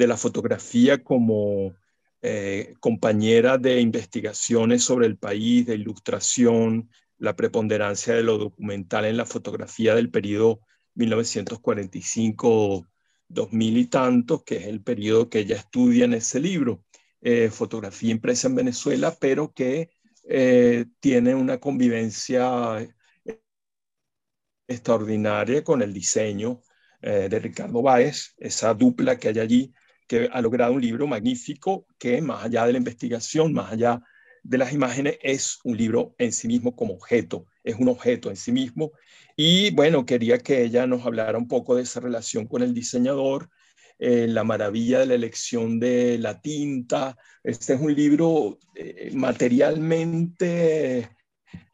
de 0.00 0.06
la 0.06 0.16
fotografía 0.16 1.04
como 1.04 1.74
eh, 2.22 2.72
compañera 2.80 3.58
de 3.58 3.82
investigaciones 3.82 4.82
sobre 4.82 5.06
el 5.06 5.18
país, 5.18 5.66
de 5.66 5.74
ilustración, 5.74 6.88
la 7.18 7.36
preponderancia 7.36 8.14
de 8.14 8.22
lo 8.22 8.38
documental 8.38 9.04
en 9.04 9.18
la 9.18 9.26
fotografía 9.26 9.94
del 9.94 10.10
periodo 10.10 10.60
1945-2000 10.96 12.86
y 13.52 13.86
tantos, 13.88 14.42
que 14.44 14.56
es 14.56 14.66
el 14.68 14.82
periodo 14.82 15.28
que 15.28 15.40
ella 15.40 15.56
estudia 15.56 16.06
en 16.06 16.14
ese 16.14 16.40
libro, 16.40 16.82
eh, 17.20 17.50
fotografía 17.50 18.10
impresa 18.10 18.48
en 18.48 18.54
Venezuela, 18.56 19.16
pero 19.20 19.52
que 19.52 19.90
eh, 20.28 20.86
tiene 21.00 21.34
una 21.34 21.58
convivencia 21.58 22.78
extraordinaria 24.68 25.64
con 25.64 25.82
el 25.82 25.92
diseño 25.92 26.62
de 27.02 27.38
Ricardo 27.38 27.80
Báez, 27.80 28.34
esa 28.36 28.74
dupla 28.74 29.18
que 29.18 29.28
hay 29.28 29.38
allí 29.38 29.72
que 30.10 30.28
ha 30.32 30.40
logrado 30.42 30.72
un 30.72 30.80
libro 30.82 31.06
magnífico 31.06 31.86
que 31.96 32.20
más 32.20 32.44
allá 32.44 32.66
de 32.66 32.72
la 32.72 32.78
investigación, 32.78 33.52
más 33.52 33.70
allá 33.70 34.02
de 34.42 34.58
las 34.58 34.72
imágenes, 34.72 35.18
es 35.22 35.60
un 35.62 35.76
libro 35.76 36.16
en 36.18 36.32
sí 36.32 36.48
mismo 36.48 36.74
como 36.74 36.94
objeto, 36.94 37.46
es 37.62 37.76
un 37.76 37.88
objeto 37.88 38.28
en 38.28 38.34
sí 38.34 38.50
mismo. 38.50 38.90
Y 39.36 39.70
bueno, 39.70 40.04
quería 40.04 40.38
que 40.38 40.64
ella 40.64 40.84
nos 40.88 41.06
hablara 41.06 41.38
un 41.38 41.46
poco 41.46 41.76
de 41.76 41.82
esa 41.82 42.00
relación 42.00 42.48
con 42.48 42.62
el 42.62 42.74
diseñador, 42.74 43.50
eh, 44.02 44.26
la 44.26 44.44
maravilla 44.44 45.00
de 45.00 45.06
la 45.06 45.14
elección 45.14 45.78
de 45.78 46.16
la 46.16 46.40
tinta. 46.40 47.18
Este 47.44 47.74
es 47.74 47.80
un 47.82 47.94
libro 47.94 48.58
eh, 48.74 49.10
materialmente 49.12 51.10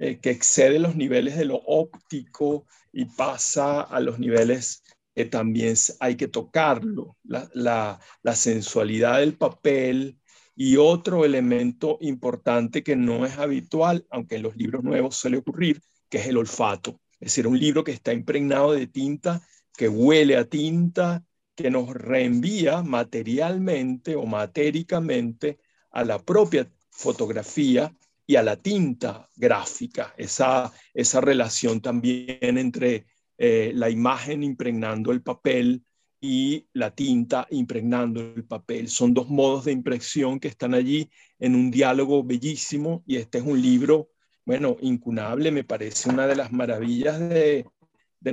eh, 0.01 0.19
que 0.19 0.31
excede 0.31 0.81
los 0.81 0.97
niveles 0.97 1.37
de 1.37 1.45
lo 1.45 1.55
óptico 1.55 2.67
y 2.93 3.05
pasa 3.05 3.83
a 3.83 4.01
los 4.01 4.19
niveles 4.19 4.83
también 5.31 5.75
hay 6.01 6.17
que 6.17 6.29
tocarlo, 6.29 7.17
la, 7.25 7.99
sensualidad 8.35 9.21
del 9.21 9.35
papel 9.39 10.19
y 10.55 10.77
otro 10.77 11.25
elemento 11.25 11.97
importante 12.03 12.83
que 12.83 12.97
no 12.97 13.25
es 13.25 13.39
habitual, 13.39 14.05
aunque 14.11 14.37
en 14.37 14.43
los 14.43 14.57
libros 14.57 14.85
nuevos 14.85 15.17
suele 15.17 15.39
ocurrir, 15.39 15.81
que 16.11 16.19
es 16.19 16.27
el 16.27 16.37
olfato. 16.37 17.01
Es 17.19 17.31
decir, 17.31 17.47
un 17.47 17.59
libro 17.59 17.83
que 17.83 17.93
está 17.93 18.13
impregnado 18.13 18.73
de 18.73 18.89
tinta, 18.89 19.41
que 19.75 19.89
huele 19.89 20.37
a 20.37 20.45
tinta, 20.45 21.25
que 21.57 21.71
nos 21.71 21.89
reenvía 21.91 22.83
materialmente 22.83 24.15
o 24.15 24.27
matéricamente 24.27 25.59
a 25.91 26.05
la 26.05 26.19
propia 26.19 26.71
fotografía 26.91 27.93
y 28.27 28.37
a 28.37 28.43
la 28.43 28.57
tinta 28.57 29.29
gráfica, 29.35 30.15
esa, 30.17 30.73
esa 30.95 31.21
relación 31.21 31.81
también 31.81 32.59
entre 32.59 33.07
eh, 33.39 33.73
la 33.75 33.91
imagen 33.91 34.43
impregnando 34.43 35.13
el 35.13 35.23
papel 35.23 35.85
y 36.21 36.69
la 36.73 36.95
tinta 36.95 37.47
impregnando 37.51 38.21
el 38.21 38.45
papel. 38.45 38.89
Son 38.89 39.15
dos 39.15 39.29
modos 39.29 39.67
de 39.67 39.73
impresión 39.73 40.41
que 40.41 40.49
están 40.49 40.75
allí 40.75 41.11
en 41.39 41.55
un 41.55 41.71
diálogo 41.71 42.25
bellísimo 42.25 43.05
y 43.07 43.17
este 43.17 43.39
es 43.39 43.45
un 43.45 43.61
libro, 43.61 44.11
bueno, 44.45 44.77
incunable, 44.81 45.51
me 45.51 45.65
parece 45.65 46.09
una 46.09 46.27
de 46.27 46.37
las 46.37 46.53
maravillas 46.53 47.19
de, 47.21 47.67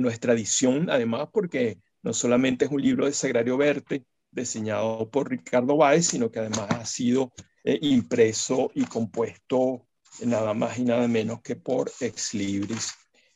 nuestra 0.00 0.32
edición, 0.32 0.90
además 0.90 1.28
porque 1.32 1.78
no 2.04 2.12
solamente 2.12 2.66
es 2.66 2.70
un 2.70 2.82
libro 2.82 3.06
de 3.06 3.12
Sagrario 3.12 3.56
Verte, 3.56 4.04
diseñado 4.30 5.08
por 5.10 5.30
Ricardo 5.30 5.76
Báez, 5.76 6.06
sino 6.06 6.30
que 6.30 6.38
además 6.38 6.70
ha 6.70 6.84
sido 6.84 7.32
eh, 7.64 7.78
impreso 7.80 8.70
y 8.74 8.84
compuesto 8.84 9.86
nada 10.24 10.52
más 10.52 10.78
y 10.78 10.84
nada 10.84 11.08
menos 11.08 11.40
que 11.40 11.56
por 11.56 11.90
Ex 12.00 12.34
Libris. 12.34 12.92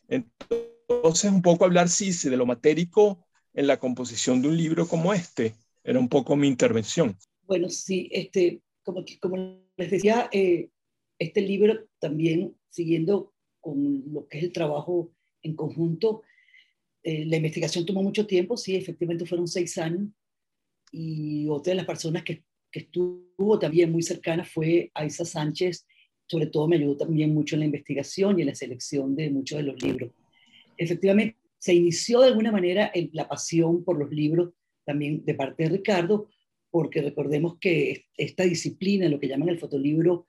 Entonces, 0.07 1.33
un 1.33 1.43
poco 1.43 1.65
hablar, 1.65 1.89
sí, 1.89 2.13
de 2.29 2.37
lo 2.37 2.45
matérico 2.45 3.27
en 3.55 3.67
la 3.67 3.81
composición 3.81 4.43
de 4.43 4.49
un 4.49 4.57
libro 4.57 4.87
como 4.87 5.15
este. 5.15 5.55
Era 5.83 5.99
un 5.99 6.09
poco 6.09 6.37
mi 6.37 6.47
intervención. 6.47 7.17
Bueno, 7.45 7.71
sí, 7.71 8.09
este, 8.13 8.61
como, 8.83 9.03
como 9.21 9.63
les 9.77 9.91
decía, 9.91 10.29
eh, 10.31 10.69
este 11.19 11.41
libro 11.41 11.87
también, 11.99 12.55
siguiendo 12.69 13.33
con 13.61 14.13
lo 14.13 14.29
que 14.29 14.39
es 14.39 14.45
el 14.45 14.53
trabajo 14.53 15.11
en 15.43 15.57
conjunto, 15.57 16.23
eh, 17.03 17.25
la 17.25 17.37
investigación 17.37 17.87
tomó 17.87 18.03
mucho 18.03 18.27
tiempo, 18.27 18.57
sí, 18.57 18.77
efectivamente 18.77 19.27
fueron 19.27 19.49
seis 19.49 19.79
años, 19.79 20.09
y 20.91 21.47
otra 21.49 21.73
de 21.73 21.77
las 21.77 21.87
personas 21.87 22.23
que, 22.23 22.43
que 22.71 22.81
estuvo 22.81 23.59
también 23.59 23.93
muy 23.93 24.03
cercana 24.03 24.45
fue 24.45 24.91
Aisa 24.95 25.25
Sánchez, 25.25 25.87
sobre 26.27 26.47
todo 26.47 26.69
me 26.69 26.77
ayudó 26.77 26.97
también 26.97 27.33
mucho 27.33 27.57
en 27.57 27.61
la 27.61 27.67
investigación 27.67 28.39
y 28.39 28.43
en 28.43 28.49
la 28.49 28.55
selección 28.55 29.17
de 29.17 29.31
muchos 29.31 29.59
de 29.59 29.65
los 29.65 29.83
libros. 29.83 30.13
Efectivamente, 30.77 31.37
se 31.59 31.75
inició 31.75 32.21
de 32.21 32.29
alguna 32.29 32.53
manera 32.53 32.93
la 33.13 33.29
pasión 33.29 33.85
por 33.85 33.99
los 33.99 34.11
libros 34.11 34.51
también 34.85 35.25
de 35.25 35.35
parte 35.35 35.65
de 35.65 35.71
Ricardo, 35.71 36.29
porque 36.71 37.03
recordemos 37.03 37.59
que 37.59 38.07
esta 38.17 38.45
disciplina, 38.45 39.09
lo 39.09 39.19
que 39.19 39.29
llaman 39.29 39.49
el 39.49 39.59
fotolibro, 39.59 40.27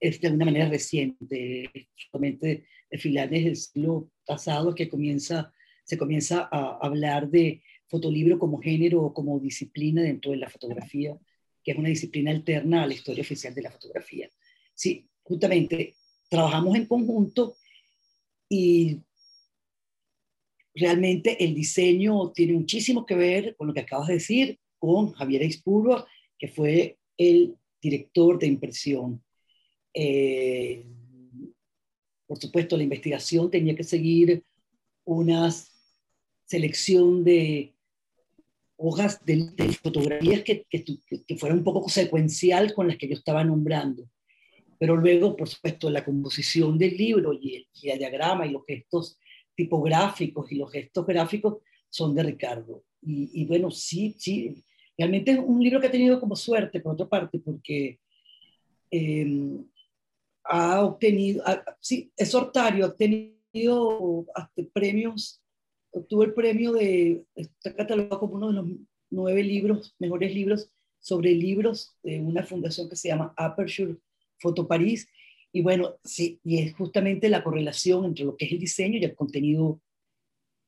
es 0.00 0.20
de 0.20 0.28
alguna 0.28 0.46
manera 0.46 0.68
reciente, 0.68 1.70
justamente 1.96 2.66
de 2.90 2.98
finales 2.98 3.44
del 3.44 3.56
siglo 3.56 4.10
pasado 4.26 4.74
que 4.74 4.88
comienza, 4.88 5.52
se 5.84 5.98
comienza 5.98 6.48
a 6.50 6.78
hablar 6.80 7.30
de 7.30 7.62
fotolibro 7.86 8.38
como 8.38 8.60
género 8.60 9.02
o 9.02 9.14
como 9.14 9.38
disciplina 9.38 10.02
dentro 10.02 10.32
de 10.32 10.38
la 10.38 10.50
fotografía, 10.50 11.16
que 11.62 11.72
es 11.72 11.78
una 11.78 11.88
disciplina 11.88 12.30
alterna 12.30 12.82
a 12.82 12.86
la 12.86 12.94
historia 12.94 13.22
oficial 13.22 13.54
de 13.54 13.62
la 13.62 13.70
fotografía. 13.70 14.28
Sí, 14.74 15.08
justamente 15.22 15.94
trabajamos 16.28 16.76
en 16.76 16.86
conjunto 16.86 17.56
y 18.48 19.00
realmente 20.74 21.42
el 21.44 21.54
diseño 21.54 22.32
tiene 22.32 22.54
muchísimo 22.54 23.06
que 23.06 23.14
ver 23.14 23.56
con 23.56 23.68
lo 23.68 23.74
que 23.74 23.80
acabas 23.80 24.08
de 24.08 24.14
decir, 24.14 24.58
con 24.78 25.12
Javier 25.12 25.42
Expurua, 25.42 26.06
que 26.38 26.48
fue 26.48 26.98
el 27.16 27.56
director 27.80 28.38
de 28.38 28.46
impresión. 28.46 29.22
Eh, 29.92 30.84
por 32.26 32.38
supuesto, 32.38 32.76
la 32.76 32.82
investigación 32.82 33.50
tenía 33.50 33.76
que 33.76 33.84
seguir 33.84 34.42
una 35.04 35.52
selección 36.44 37.24
de 37.24 37.74
hojas 38.76 39.24
de, 39.24 39.50
fotografías 39.82 40.42
que, 40.42 40.66
que, 40.68 40.84
que, 41.26 41.36
fuera 41.36 41.54
un 41.54 41.64
poco 41.64 41.88
secuencial 41.88 42.74
con 42.74 42.88
las 42.88 42.96
que 42.96 43.08
yo 43.08 43.14
estaba 43.14 43.44
nombrando. 43.44 44.08
Pero 44.78 44.96
luego, 44.96 45.36
por 45.36 45.48
supuesto, 45.48 45.88
la 45.90 46.04
composición 46.04 46.76
del 46.76 46.96
libro 46.96 47.32
y 47.32 47.56
el, 47.56 47.66
y 47.80 47.90
el 47.90 47.98
diagrama 47.98 48.46
y 48.46 48.50
los 48.50 48.64
gestos 48.66 49.18
tipográficos 49.54 50.50
y 50.50 50.56
los 50.56 50.70
gestos 50.70 51.06
gráficos 51.06 51.58
son 51.88 52.14
de 52.14 52.24
Ricardo. 52.24 52.82
Y, 53.06 53.44
bueno, 53.44 53.70
sí, 53.70 54.14
sí, 54.18 54.64
realmente 54.96 55.32
es 55.32 55.38
un 55.38 55.62
libro 55.62 55.78
que 55.78 55.88
ha 55.88 55.90
tenido 55.90 56.18
como 56.18 56.34
suerte, 56.34 56.80
por 56.80 56.94
otra 56.94 57.06
parte, 57.06 57.38
porque 57.38 58.00
em, 58.90 59.62
ha 60.44 60.82
obtenido, 60.82 61.44
sí, 61.80 62.10
es 62.16 62.34
Hortario, 62.34 62.86
ha 62.86 62.88
obtenido 62.88 64.24
hasta 64.34 64.62
premios, 64.72 65.43
obtuvo 65.94 66.24
el 66.24 66.34
premio 66.34 66.72
de, 66.72 67.24
está 67.34 67.74
catalogado 67.74 68.20
como 68.20 68.34
uno 68.34 68.48
de 68.48 68.54
los 68.54 68.66
nueve 69.10 69.42
libros, 69.42 69.94
mejores 69.98 70.34
libros 70.34 70.70
sobre 71.00 71.32
libros 71.32 71.96
de 72.02 72.20
una 72.20 72.42
fundación 72.42 72.88
que 72.88 72.96
se 72.96 73.08
llama 73.08 73.32
Aperture 73.36 73.96
Foto 74.38 74.66
París, 74.66 75.08
y 75.52 75.62
bueno, 75.62 75.94
sí, 76.02 76.40
y 76.42 76.58
es 76.58 76.74
justamente 76.74 77.28
la 77.28 77.44
correlación 77.44 78.04
entre 78.06 78.24
lo 78.24 78.36
que 78.36 78.46
es 78.46 78.52
el 78.52 78.58
diseño 78.58 78.98
y 78.98 79.04
el 79.04 79.14
contenido 79.14 79.80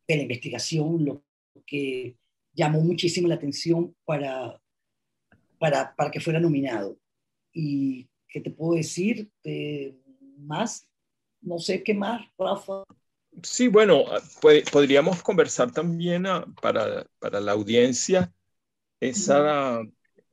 de 0.07 0.17
la 0.17 0.23
investigación 0.23 1.05
lo 1.05 1.25
que 1.67 2.17
llamó 2.53 2.81
muchísimo 2.83 3.27
la 3.27 3.35
atención 3.35 3.97
para, 4.05 4.63
para, 5.59 5.93
para 5.97 6.11
que 6.13 6.21
fuera 6.21 6.39
nominado. 6.39 6.97
¿Y 7.53 8.09
qué 8.29 8.41
te 8.41 8.53
puedo 8.53 8.77
decir? 8.77 9.29
de 9.43 9.99
más, 10.39 10.89
no 11.41 11.59
sé 11.59 11.83
qué 11.83 11.93
más, 11.93 12.25
Rafa. 12.39 12.85
Sí, 13.43 13.69
bueno, 13.69 14.05
podríamos 14.73 15.23
conversar 15.23 15.71
también 15.73 16.27
ah, 16.27 16.45
para, 16.61 17.07
para 17.19 17.41
la 17.41 17.53
audiencia 17.53 18.33
esa 19.01 19.83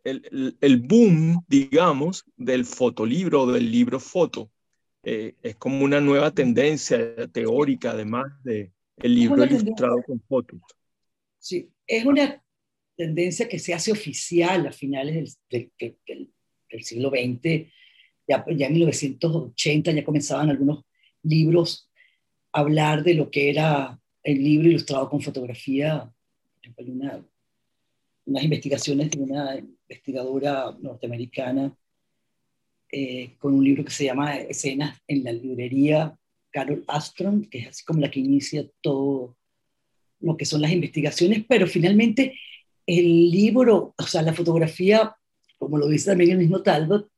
el, 0.03 0.57
el, 0.59 0.77
boom, 0.77 1.43
digamos, 1.47 2.25
del 2.35 2.65
fotolibro, 2.65 3.45
del 3.45 3.71
libro 3.71 3.99
foto. 3.99 4.51
Eh, 5.03 5.35
es 5.41 5.55
como 5.55 5.83
una 5.83 5.99
nueva 6.01 6.31
tendencia 6.31 7.27
teórica, 7.31 7.91
además 7.91 8.25
de 8.43 8.71
el 8.97 9.15
libro 9.15 9.43
ilustrado 9.43 10.01
con 10.03 10.21
fotos. 10.21 10.59
Sí, 11.39 11.69
es 11.87 12.05
una 12.05 12.41
tendencia 12.95 13.47
que 13.49 13.59
se 13.59 13.73
hace 13.73 13.91
oficial 13.91 14.67
a 14.67 14.71
finales 14.71 15.37
del, 15.49 15.71
del, 15.77 16.29
del, 16.69 16.83
siglo 16.83 17.09
XX. 17.09 17.71
Ya, 18.27 18.45
ya, 18.55 18.67
en 18.67 18.73
1980 18.73 19.91
ya 19.91 20.05
comenzaban 20.05 20.49
algunos 20.49 20.85
libros 21.23 21.89
hablar 22.53 23.03
de 23.03 23.15
lo 23.15 23.29
que 23.29 23.49
era 23.49 23.99
el 24.23 24.41
libro 24.41 24.69
ilustrado 24.69 25.09
con 25.09 25.21
fotografía. 25.21 26.09
Una, 26.77 27.25
unas 28.25 28.43
investigaciones 28.43 29.11
de 29.11 29.19
una 29.19 29.57
investigadora 29.57 30.75
norteamericana 30.79 31.75
eh, 32.89 33.35
con 33.39 33.55
un 33.55 33.63
libro 33.63 33.83
que 33.83 33.91
se 33.91 34.05
llama 34.05 34.37
Escenas 34.37 35.01
en 35.07 35.23
la 35.23 35.31
librería, 35.31 36.17
Carol 36.51 36.85
Astron, 36.87 37.45
que 37.45 37.59
es 37.59 37.67
así 37.69 37.83
como 37.83 37.99
la 37.99 38.11
que 38.11 38.19
inicia 38.19 38.65
todo 38.81 39.35
lo 40.19 40.37
que 40.37 40.45
son 40.45 40.61
las 40.61 40.71
investigaciones, 40.71 41.43
pero 41.49 41.67
finalmente 41.67 42.39
el 42.85 43.31
libro, 43.31 43.93
o 43.97 44.03
sea, 44.03 44.21
la 44.21 44.33
fotografía, 44.33 45.15
como 45.57 45.77
lo 45.77 45.87
dice 45.87 46.11
también 46.11 46.31
el 46.31 46.37
mismo 46.37 46.61
Talbot, 46.61 47.09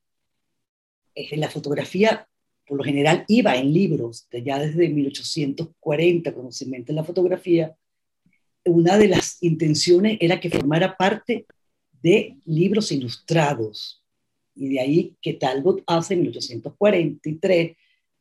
es 1.13 1.38
la 1.38 1.49
fotografía 1.49 2.27
por 2.68 2.78
lo 2.78 2.84
general 2.84 3.26
iba 3.28 3.55
en 3.55 3.74
libros, 3.74 4.28
ya 4.32 4.59
desde 4.59 4.89
1840, 4.89 6.34
cuando 6.34 6.51
se 6.51 6.66
inventa 6.66 6.93
la 6.93 7.03
fotografía, 7.03 7.76
una 8.66 8.97
de 8.97 9.07
las 9.07 9.41
intenciones 9.41 10.18
era 10.20 10.39
que 10.39 10.49
formara 10.49 10.97
parte 10.97 11.45
de 12.01 12.38
libros 12.45 12.91
ilustrados. 12.91 14.03
Y 14.55 14.70
de 14.70 14.80
ahí 14.80 15.16
que 15.22 15.34
Talbot 15.34 15.84
hace 15.86 16.16
en 16.16 16.22
1843, 16.22 17.78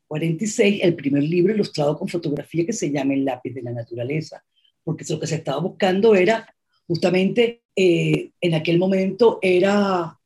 46, 0.07 0.81
el 0.83 0.95
primer 0.95 1.23
libro 1.23 1.55
ilustrado 1.55 1.99
con 1.99 2.09
fotografía 2.09 2.67
que 2.67 2.73
se 2.73 2.91
llama 2.91 3.15
El 3.15 3.25
lápiz 3.25 3.55
de 3.55 3.63
la 3.63 3.73
naturaleza, 3.73 4.45
porque 4.83 5.05
lo 5.09 5.19
que 5.19 5.27
se 5.27 5.37
estaba 5.37 5.61
buscando 5.61 6.15
era 6.15 6.47
justamente 6.87 7.63
eh, 7.75 8.31
en 8.41 8.55
aquel 8.55 8.79
momento 8.79 9.39
era 9.41 10.19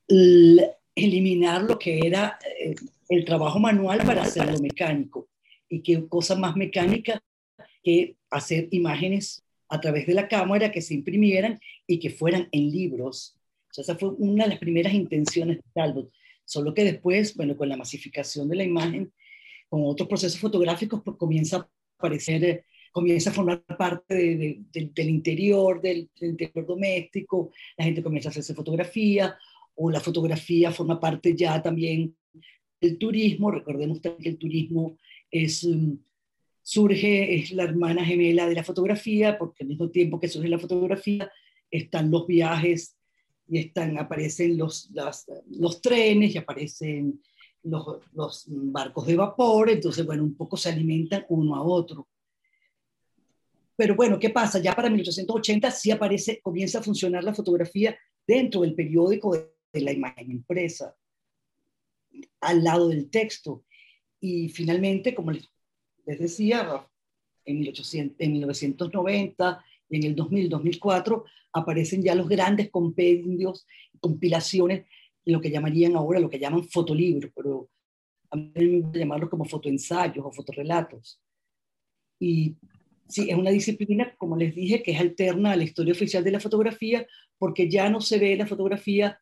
eliminar 0.94 1.62
lo 1.62 1.78
que 1.78 2.00
era 2.06 2.38
eh, 2.60 2.74
el 3.08 3.24
trabajo 3.24 3.58
manual 3.58 3.98
para 4.04 4.22
hacerlo 4.22 4.58
mecánico 4.58 5.28
y 5.68 5.82
qué 5.82 6.06
cosa 6.08 6.34
más 6.36 6.56
mecánica 6.56 7.22
que 7.82 8.16
hacer 8.30 8.68
imágenes 8.70 9.44
a 9.68 9.80
través 9.80 10.06
de 10.06 10.14
la 10.14 10.28
cámara 10.28 10.72
que 10.72 10.82
se 10.82 10.94
imprimieran 10.94 11.60
y 11.86 11.98
que 11.98 12.10
fueran 12.10 12.48
en 12.52 12.70
libros. 12.70 13.36
esa 13.76 13.96
fue 13.96 14.10
una 14.10 14.44
de 14.44 14.50
las 14.50 14.58
primeras 14.58 14.94
intenciones 14.94 15.58
de 15.58 15.62
Talbot. 15.74 16.10
Solo 16.44 16.72
que 16.72 16.84
después, 16.84 17.36
bueno, 17.36 17.56
con 17.56 17.68
la 17.68 17.76
masificación 17.76 18.48
de 18.48 18.56
la 18.56 18.64
imagen, 18.64 19.12
con 19.68 19.82
otros 19.84 20.08
procesos 20.08 20.40
fotográficos, 20.40 21.02
pues 21.04 21.16
comienza 21.18 21.58
a 21.58 21.68
aparecer, 21.98 22.64
comienza 22.90 23.28
a 23.30 23.34
formar 23.34 23.62
parte 23.64 24.14
del 24.14 25.08
interior, 25.08 25.80
del, 25.82 26.10
interior 26.20 26.66
doméstico, 26.66 27.52
la 27.76 27.84
gente 27.84 28.02
comienza 28.02 28.30
a 28.30 28.30
hacerse 28.30 28.54
fotografía, 28.54 29.36
o 29.74 29.90
la 29.90 30.00
fotografía 30.00 30.72
forma 30.72 30.98
parte 30.98 31.36
ya 31.36 31.62
también 31.62 32.16
del 32.80 32.98
turismo. 32.98 33.50
Recordemos 33.50 34.00
que 34.00 34.14
el 34.24 34.38
turismo 34.38 34.96
es 35.30 35.66
surge, 36.68 37.34
es 37.34 37.52
la 37.52 37.64
hermana 37.64 38.04
gemela 38.04 38.46
de 38.46 38.54
la 38.54 38.62
fotografía, 38.62 39.38
porque 39.38 39.64
al 39.64 39.68
mismo 39.68 39.88
tiempo 39.88 40.20
que 40.20 40.28
surge 40.28 40.50
la 40.50 40.58
fotografía, 40.58 41.32
están 41.70 42.10
los 42.10 42.26
viajes 42.26 42.94
y 43.48 43.58
están, 43.58 43.96
aparecen 43.96 44.58
los, 44.58 44.90
los 45.48 45.80
trenes 45.80 46.34
y 46.34 46.38
aparecen 46.38 47.22
los, 47.62 48.02
los, 48.12 48.44
barcos 48.48 49.06
de 49.06 49.16
vapor, 49.16 49.70
entonces, 49.70 50.04
bueno, 50.04 50.22
un 50.22 50.34
poco 50.34 50.58
se 50.58 50.68
alimentan 50.68 51.24
uno 51.30 51.56
a 51.56 51.62
otro. 51.62 52.06
Pero 53.74 53.96
bueno, 53.96 54.18
¿qué 54.18 54.28
pasa? 54.28 54.58
Ya 54.58 54.74
para 54.74 54.90
1880 54.90 55.70
sí 55.70 55.90
aparece, 55.90 56.38
comienza 56.42 56.80
a 56.80 56.82
funcionar 56.82 57.24
la 57.24 57.34
fotografía 57.34 57.96
dentro 58.26 58.60
del 58.60 58.74
periódico 58.74 59.32
de, 59.32 59.54
de 59.72 59.80
la 59.80 59.92
imagen 59.92 60.30
impresa, 60.30 60.94
al 62.40 62.64
lado 62.64 62.88
del 62.88 63.10
texto. 63.10 63.64
Y 64.20 64.48
finalmente, 64.48 65.14
como 65.14 65.30
les 65.30 65.48
decía, 66.06 66.86
en, 67.44 67.60
1800, 67.60 68.16
en 68.18 68.32
1990 68.32 69.64
y 69.88 69.96
en 69.96 70.04
el 70.04 70.16
2000-2004 70.16 71.24
aparecen 71.52 72.02
ya 72.02 72.14
los 72.14 72.28
grandes 72.28 72.70
compendios, 72.70 73.66
compilaciones, 74.00 74.86
lo 75.24 75.40
que 75.40 75.50
llamarían 75.50 75.96
ahora, 75.96 76.20
lo 76.20 76.30
que 76.30 76.38
llaman 76.38 76.64
fotolibros, 76.64 77.30
pero 77.34 77.68
a 78.30 78.36
mí 78.36 78.50
me 78.54 78.80
gusta 78.80 78.98
llamarlos 78.98 79.30
como 79.30 79.44
fotoensayos 79.44 80.24
o 80.24 80.32
fotorelatos. 80.32 81.20
Y 82.20 82.56
sí, 83.08 83.30
es 83.30 83.36
una 83.36 83.50
disciplina, 83.50 84.14
como 84.16 84.36
les 84.36 84.54
dije, 84.54 84.82
que 84.82 84.92
es 84.92 85.00
alterna 85.00 85.52
a 85.52 85.56
la 85.56 85.64
historia 85.64 85.92
oficial 85.92 86.24
de 86.24 86.32
la 86.32 86.40
fotografía, 86.40 87.06
porque 87.38 87.68
ya 87.68 87.88
no 87.88 88.00
se 88.00 88.18
ve 88.18 88.36
la 88.36 88.46
fotografía 88.46 89.20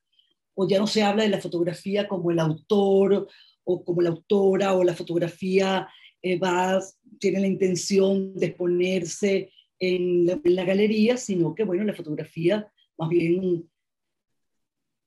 o 0.56 0.66
ya 0.66 0.78
no 0.78 0.86
se 0.86 1.02
habla 1.02 1.22
de 1.22 1.28
la 1.28 1.40
fotografía 1.40 2.08
como 2.08 2.30
el 2.30 2.38
autor 2.38 3.28
o 3.64 3.84
como 3.84 4.00
la 4.00 4.10
autora 4.10 4.74
o 4.74 4.82
la 4.82 4.94
fotografía 4.94 5.88
eh, 6.22 6.38
va, 6.38 6.80
tiene 7.20 7.40
la 7.40 7.46
intención 7.46 8.34
de 8.34 8.46
exponerse 8.46 9.52
en 9.78 10.26
la, 10.26 10.64
galería, 10.64 11.18
sino 11.18 11.54
que, 11.54 11.64
bueno, 11.64 11.84
la 11.84 11.94
fotografía 11.94 12.72
más 12.96 13.10
bien 13.10 13.70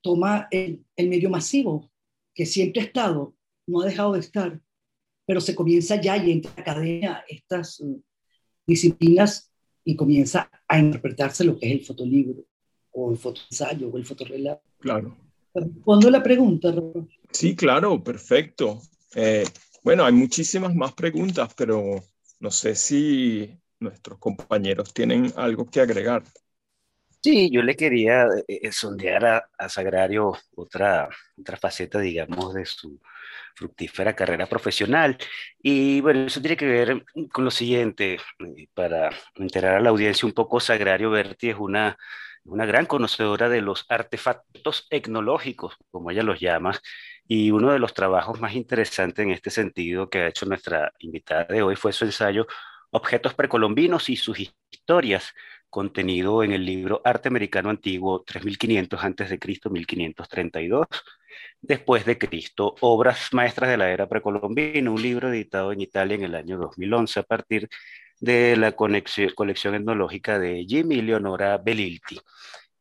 toma 0.02 0.48
el, 0.52 0.86
el 0.96 1.10
medio 1.10 1.30
masivo, 1.32 1.92
que 2.36 2.46
siempre 2.46 2.82
ha 2.82 2.86
estado, 2.86 3.36
no 3.66 3.82
ha 3.82 3.86
dejado 3.86 4.14
de 4.14 4.20
estar, 4.20 4.62
pero 5.26 5.42
se 5.42 5.56
comienza 5.56 6.00
ya 6.00 6.16
y 6.18 6.32
entra 6.32 6.52
en 6.52 6.56
la 6.58 6.62
academia 6.62 7.26
estas 7.28 7.80
uh, 7.80 8.02
disciplinas 8.68 9.52
y 9.84 9.96
comienza 9.96 10.50
a 10.68 10.80
interpretarse 10.80 11.44
lo 11.44 11.58
que 11.58 11.68
es 11.68 11.80
el 11.80 11.86
fotolibro 11.86 12.46
o 12.92 13.12
el 13.12 13.18
fotoensayo 13.18 13.90
o 13.90 13.98
el 13.98 14.06
fotorrelato. 14.06 14.62
Claro. 14.80 15.29
Respondo 15.54 16.10
la 16.10 16.22
pregunta, 16.22 16.74
Sí, 17.32 17.56
claro, 17.56 18.04
perfecto. 18.04 18.82
Eh, 19.16 19.46
bueno, 19.84 20.06
hay 20.06 20.14
muchísimas 20.14 20.74
más 20.76 20.94
preguntas, 20.94 21.54
pero 21.56 21.96
no 22.40 22.52
sé 22.52 22.76
si 22.76 23.58
nuestros 23.80 24.20
compañeros 24.20 24.94
tienen 24.94 25.32
algo 25.36 25.66
que 25.70 25.82
agregar. 25.82 26.24
Sí, 27.22 27.50
yo 27.52 27.62
le 27.62 27.76
quería 27.76 28.28
eh, 28.48 28.60
eh, 28.64 28.72
sondear 28.72 29.26
a, 29.26 29.50
a, 29.58 29.70
Sagrario 29.70 30.34
otra, 30.56 31.10
otra 31.38 31.58
faceta, 31.58 32.00
digamos, 32.00 32.54
de 32.54 32.66
su 32.66 33.00
fructífera 33.56 34.16
carrera 34.16 34.48
profesional. 34.48 35.18
Y 35.62 36.00
bueno, 36.02 36.22
eso 36.22 36.40
tiene 36.40 36.56
que 36.56 36.66
ver 36.66 37.06
con 37.32 37.44
lo 37.44 37.52
siguiente, 37.52 38.20
para 38.74 39.10
enterar 39.36 39.76
a 39.76 39.82
la 39.82 39.90
audiencia 39.90 40.26
un 40.26 40.34
poco, 40.34 40.60
Sagrario 40.60 41.10
Berti 41.10 41.50
es 41.50 41.58
una 41.58 41.98
una 42.46 42.66
gran 42.66 42.86
conocedora 42.86 43.50
de 43.50 43.62
los 43.62 43.86
artefactos 43.90 44.88
etnológicos, 44.90 45.76
como 45.92 46.12
ella 46.12 46.24
los 46.24 46.40
llama, 46.40 46.80
y 47.28 47.52
uno 47.52 47.72
de 47.72 47.80
los 47.80 47.94
trabajos 47.94 48.40
más 48.40 48.56
interesantes 48.56 49.24
en 49.24 49.32
este 49.32 49.52
sentido 49.52 50.10
que 50.10 50.20
ha 50.20 50.28
hecho 50.28 50.46
nuestra 50.46 50.92
invitada 51.00 51.46
de 51.46 51.62
hoy 51.62 51.76
fue 51.76 51.94
su 51.94 52.06
ensayo 52.06 52.48
Objetos 52.92 53.36
precolombinos 53.36 54.10
y 54.10 54.16
sus 54.16 54.40
historias, 54.72 55.36
contenido 55.70 56.44
en 56.44 56.52
el 56.54 56.66
libro 56.66 57.02
Arte 57.06 57.30
Americano 57.30 57.70
Antiguo 57.70 58.24
3500 58.24 59.04
a.C., 59.04 59.40
1532, 59.70 60.88
después 61.62 62.06
de 62.06 62.18
Cristo, 62.18 62.76
Obras 62.82 63.30
Maestras 63.34 63.70
de 63.70 63.78
la 63.78 63.92
Era 63.92 64.10
Precolombina, 64.10 64.90
un 64.90 65.02
libro 65.02 65.30
editado 65.30 65.72
en 65.72 65.82
Italia 65.82 66.16
en 66.16 66.24
el 66.24 66.36
año 66.36 66.58
2011 66.58 67.20
a 67.20 67.24
partir 67.24 67.70
de 68.20 68.58
la 68.58 68.74
colección 68.74 69.76
etnológica 69.76 70.40
de 70.40 70.66
Jimmy 70.68 71.02
Leonora 71.02 71.58
Belilti. 71.58 72.20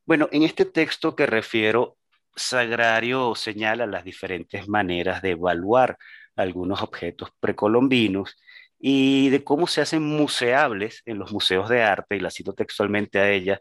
Bueno, 0.05 0.29
en 0.33 0.43
este 0.43 0.65
texto 0.65 1.15
que 1.15 1.27
refiero, 1.27 1.97
Sagrario 2.35 3.35
señala 3.35 3.87
las 3.87 4.05
diferentes 4.05 4.69
maneras 4.69 5.23
de 5.23 5.31
evaluar 5.31 5.99
algunos 6.37 6.83
objetos 6.83 7.31
precolombinos 7.41 8.37
y 8.79 9.29
de 9.31 9.45
cómo 9.45 9.67
se 9.67 9.81
hacen 9.81 10.03
museables 10.03 11.03
en 11.05 11.19
los 11.19 11.33
museos 11.33 11.69
de 11.69 11.83
arte, 11.83 12.17
y 12.17 12.21
la 12.21 12.31
cito 12.31 12.55
textualmente 12.55 13.19
a 13.19 13.31
ella, 13.31 13.61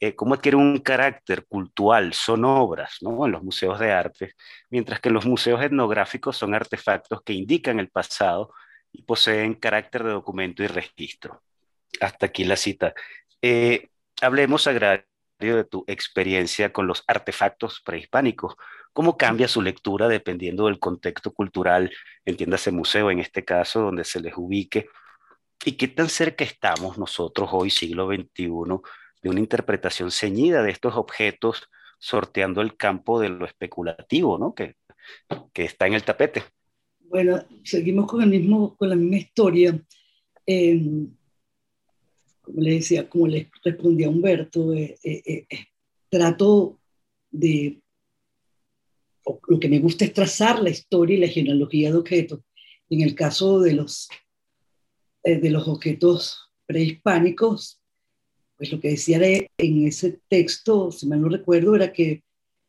eh, 0.00 0.14
cómo 0.14 0.34
adquieren 0.34 0.60
un 0.60 0.78
carácter 0.80 1.46
cultural, 1.46 2.12
son 2.12 2.44
obras 2.44 2.96
¿no? 3.00 3.24
en 3.24 3.32
los 3.32 3.42
museos 3.42 3.78
de 3.78 3.92
arte, 3.92 4.34
mientras 4.70 5.00
que 5.00 5.10
los 5.10 5.24
museos 5.24 5.62
etnográficos 5.62 6.36
son 6.36 6.54
artefactos 6.54 7.22
que 7.22 7.32
indican 7.32 7.80
el 7.80 7.88
pasado 7.88 8.52
y 8.96 9.02
poseen 9.02 9.54
carácter 9.54 10.04
de 10.04 10.10
documento 10.12 10.62
y 10.62 10.68
registro. 10.68 11.42
Hasta 12.00 12.26
aquí 12.26 12.44
la 12.44 12.56
cita. 12.56 12.94
Eh, 13.42 13.90
hablemos, 14.22 14.66
Agrario, 14.66 15.04
de 15.38 15.64
tu 15.64 15.84
experiencia 15.86 16.72
con 16.72 16.86
los 16.86 17.04
artefactos 17.06 17.82
prehispánicos. 17.84 18.56
¿Cómo 18.94 19.18
cambia 19.18 19.48
su 19.48 19.60
lectura 19.60 20.08
dependiendo 20.08 20.66
del 20.66 20.78
contexto 20.78 21.32
cultural, 21.32 21.92
entiéndase 22.24 22.70
museo 22.70 23.10
en 23.10 23.20
este 23.20 23.44
caso, 23.44 23.80
donde 23.80 24.04
se 24.04 24.20
les 24.20 24.32
ubique? 24.36 24.88
¿Y 25.64 25.72
qué 25.72 25.88
tan 25.88 26.08
cerca 26.08 26.44
estamos 26.44 26.96
nosotros 26.96 27.50
hoy, 27.52 27.68
siglo 27.70 28.06
XXI, 28.08 28.48
de 29.22 29.30
una 29.30 29.40
interpretación 29.40 30.10
ceñida 30.10 30.62
de 30.62 30.70
estos 30.70 30.96
objetos, 30.96 31.68
sorteando 31.98 32.62
el 32.62 32.76
campo 32.76 33.20
de 33.20 33.28
lo 33.28 33.44
especulativo, 33.44 34.38
¿no? 34.38 34.54
que, 34.54 34.76
que 35.52 35.64
está 35.64 35.86
en 35.86 35.94
el 35.94 36.04
tapete? 36.04 36.44
Bueno, 37.08 37.44
seguimos 37.62 38.06
con, 38.06 38.22
el 38.22 38.30
mismo, 38.30 38.76
con 38.76 38.88
la 38.88 38.96
misma 38.96 39.16
historia. 39.16 39.80
Em, 40.44 41.14
como 42.42 42.60
le 42.60 42.74
decía, 42.74 43.08
como 43.08 43.26
le 43.26 43.50
respondía 43.64 44.08
Humberto, 44.08 44.72
eh, 44.72 44.98
eh, 45.02 45.22
eh, 45.26 45.46
trato 46.08 46.80
de, 47.30 47.80
lo 49.48 49.60
que 49.60 49.68
me 49.68 49.78
gusta 49.78 50.04
es 50.04 50.12
trazar 50.12 50.62
la 50.62 50.70
historia 50.70 51.16
y 51.16 51.20
la 51.20 51.28
genealogía 51.28 51.90
de 51.90 51.98
objetos. 51.98 52.40
En 52.88 53.00
el 53.02 53.14
caso 53.14 53.60
de 53.60 53.72
los, 53.72 54.08
de 55.24 55.50
los 55.50 55.66
objetos 55.66 56.52
prehispánicos, 56.66 57.80
pues 58.56 58.72
lo 58.72 58.80
que 58.80 58.90
decía 58.90 59.20
en 59.58 59.86
ese 59.86 60.20
texto, 60.28 60.92
si 60.92 61.06
mal 61.06 61.20
no 61.20 61.28
recuerdo, 61.28 61.74
era 61.74 61.92
que 61.92 62.22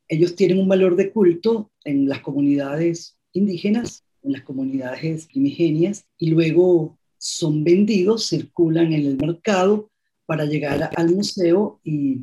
ellos 0.08 0.36
tienen 0.36 0.60
un 0.60 0.68
valor 0.68 0.96
de 0.96 1.12
culto 1.12 1.72
en 1.84 2.08
las 2.08 2.22
comunidades 2.22 3.18
indígenas 3.34 4.07
en 4.28 4.34
las 4.34 4.44
comunidades 4.44 5.26
primigenias 5.26 6.06
y 6.18 6.30
luego 6.30 6.98
son 7.18 7.64
vendidos, 7.64 8.28
circulan 8.28 8.94
en 8.94 9.06
el 9.06 9.18
mercado 9.18 9.90
para 10.26 10.46
llegar 10.46 10.92
al 10.96 11.16
museo 11.16 11.80
y 11.84 12.20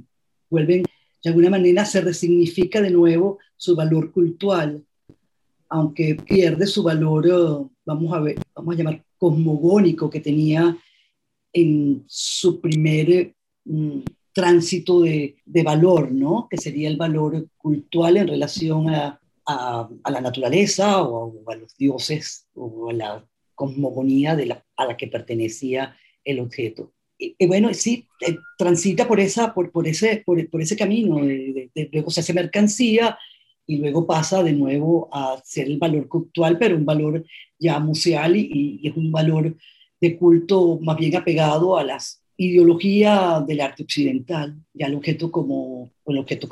vuelven, 0.48 0.84
de 1.22 1.30
alguna 1.30 1.50
manera 1.50 1.84
se 1.84 2.00
resignifica 2.00 2.80
de 2.80 2.90
nuevo 2.90 3.38
su 3.56 3.74
valor 3.74 4.12
cultural, 4.12 4.84
aunque 5.68 6.14
pierde 6.14 6.66
su 6.66 6.82
valor, 6.82 7.26
eh, 7.26 7.70
vamos 7.84 8.12
a 8.12 8.20
ver, 8.20 8.38
vamos 8.54 8.74
a 8.74 8.78
llamar 8.78 9.04
cosmogónico 9.18 10.10
que 10.10 10.20
tenía 10.20 10.76
en 11.52 12.04
su 12.06 12.60
primer 12.60 13.34
mm, 13.64 14.00
tránsito 14.32 15.00
de, 15.00 15.36
de, 15.44 15.62
valor, 15.62 16.12
¿no? 16.12 16.48
Que 16.50 16.58
sería 16.58 16.88
el 16.88 16.96
valor 16.96 17.48
cultural 17.56 18.16
en 18.16 18.28
relación 18.28 18.90
a, 18.90 19.18
a, 19.46 19.88
la 20.10 20.20
naturaleza 20.20 21.02
o, 21.02 21.42
a 21.50 21.56
los 21.56 21.76
dioses 21.76 22.48
o 22.54 22.90
a 22.90 22.92
la 22.92 23.26
cosmogonía 23.54 24.34
de 24.36 24.46
la, 24.46 24.64
a 24.76 24.86
la 24.86 24.96
que 24.96 25.06
pertenecía 25.06 25.96
el 26.24 26.40
objeto. 26.40 26.92
Y, 27.16 27.46
bueno, 27.46 27.72
sí, 27.72 28.08
eh, 28.26 28.36
transita 28.58 29.06
por, 29.06 29.20
esa, 29.20 29.54
por, 29.54 29.70
por, 29.70 29.86
ese, 29.86 30.22
por, 30.26 30.48
por 30.50 30.60
ese 30.60 30.76
camino, 30.76 31.24
de, 31.24 31.70
luego 31.92 32.10
se 32.10 32.20
hace 32.20 32.34
mercancía 32.34 33.16
y 33.66 33.76
luego 33.78 34.06
pasa 34.06 34.42
de 34.42 34.52
nuevo 34.52 35.08
a 35.12 35.40
ser 35.44 35.66
el 35.66 35.78
valor 35.78 36.08
cultural, 36.08 36.58
pero 36.58 36.76
un 36.76 36.84
valor 36.84 37.24
ya 37.58 37.78
museal 37.78 38.36
y 38.36 38.80
es 38.82 38.96
un 38.96 39.12
valor 39.12 39.56
de 40.00 40.18
culto 40.18 40.78
más 40.82 40.98
bien 40.98 41.16
apegado 41.16 41.78
a 41.78 41.84
las 41.84 42.23
ideología 42.36 43.42
del 43.46 43.60
arte 43.60 43.84
occidental, 43.84 44.56
ya 44.72 44.86
el 44.86 44.94
objeto 44.94 45.30
como 45.30 45.90
el 46.06 46.18
objeto 46.18 46.48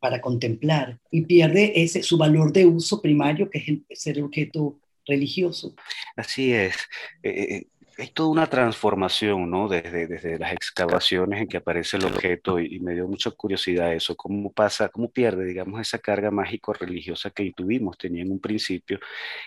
para 0.00 0.20
contemplar, 0.20 0.98
y 1.10 1.22
pierde 1.22 1.72
ese, 1.82 2.02
su 2.02 2.16
valor 2.16 2.52
de 2.52 2.66
uso 2.66 3.00
primario, 3.00 3.50
que 3.50 3.58
es 3.58 3.68
el, 3.68 3.84
ser 3.90 4.22
objeto 4.22 4.78
religioso. 5.06 5.74
Así 6.16 6.52
es. 6.52 6.74
Eh, 7.22 7.66
es 7.96 8.12
toda 8.12 8.30
una 8.30 8.46
transformación, 8.46 9.50
¿no? 9.50 9.68
Desde, 9.68 10.06
desde 10.06 10.38
las 10.38 10.52
excavaciones 10.52 11.42
en 11.42 11.48
que 11.48 11.58
aparece 11.58 11.96
el 11.96 12.06
objeto 12.06 12.58
y, 12.58 12.80
me 12.80 12.94
dio 12.94 13.06
mucha 13.06 13.30
curiosidad 13.30 13.92
eso, 13.92 14.16
cómo 14.16 14.52
pasa, 14.52 14.88
cómo 14.88 15.10
pierde, 15.10 15.44
digamos, 15.44 15.80
esa 15.80 15.98
carga 15.98 16.30
mágico-religiosa 16.30 17.30
que 17.30 17.52
tuvimos, 17.54 17.98
tenía 17.98 18.22
en 18.22 18.32
un 18.32 18.40
principio 18.40 18.98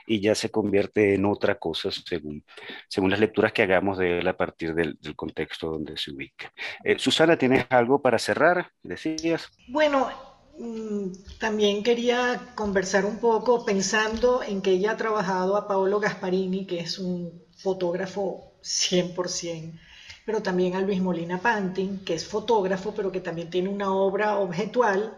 y 0.06 0.22
ya 0.22 0.36
se 0.36 0.50
convierte 0.52 1.16
en 1.16 1.26
otra 1.26 1.56
cosa 1.56 1.90
según, 1.92 2.44
según 2.88 3.12
las 3.12 3.20
lecturas 3.20 3.52
que 3.52 3.64
hagamos 3.64 3.98
de 3.98 4.20
él 4.20 4.28
a 4.28 4.38
partir 4.38 4.74
del, 4.76 4.98
del 5.02 5.16
contexto 5.16 5.72
donde 5.72 5.98
se 5.98 6.12
ubica. 6.12 6.52
Eh, 6.84 6.98
Susana, 7.00 7.38
¿tienes 7.38 7.66
algo 7.70 8.02
para 8.02 8.20
cerrar? 8.20 8.72
¿Decías? 8.84 9.50
Bueno, 9.68 10.10
mm, 10.60 11.38
también 11.40 11.84
quería 11.84 12.54
conversar 12.56 13.06
un 13.06 13.20
poco 13.20 13.66
pensando 13.66 14.44
en 14.44 14.62
que 14.62 14.72
ella 14.72 14.92
ha 14.92 14.98
trabajado 14.98 15.58
a 15.58 15.68
Paolo 15.68 16.00
Gasparini, 16.00 16.66
que 16.66 16.80
es 16.80 17.00
un 17.00 17.45
fotógrafo 17.56 18.54
100%, 18.62 19.80
pero 20.26 20.42
también 20.42 20.76
a 20.76 20.82
Luis 20.82 21.02
Molina 21.02 21.42
Pantin, 21.42 22.04
que 22.04 22.16
es 22.16 22.26
fotógrafo, 22.26 22.94
pero 22.94 23.12
que 23.12 23.22
también 23.22 23.50
tiene 23.50 23.70
una 23.70 23.94
obra 23.94 24.38
objetual 24.38 25.16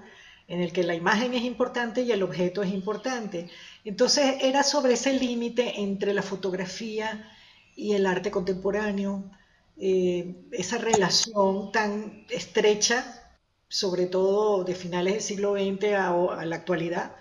en 0.47 0.61
el 0.61 0.71
que 0.71 0.83
la 0.83 0.95
imagen 0.95 1.33
es 1.33 1.43
importante 1.43 2.01
y 2.01 2.11
el 2.11 2.23
objeto 2.23 2.63
es 2.63 2.71
importante. 2.73 3.49
Entonces 3.83 4.35
era 4.41 4.63
sobre 4.63 4.93
ese 4.93 5.13
límite 5.13 5.81
entre 5.81 6.13
la 6.13 6.21
fotografía 6.21 7.29
y 7.75 7.93
el 7.93 8.05
arte 8.05 8.31
contemporáneo, 8.31 9.29
eh, 9.77 10.35
esa 10.51 10.77
relación 10.77 11.71
tan 11.71 12.25
estrecha, 12.29 13.23
sobre 13.69 14.07
todo 14.07 14.63
de 14.63 14.75
finales 14.75 15.13
del 15.13 15.21
siglo 15.21 15.53
XX 15.53 15.93
a, 15.93 16.07
a 16.39 16.45
la 16.45 16.55
actualidad. 16.55 17.15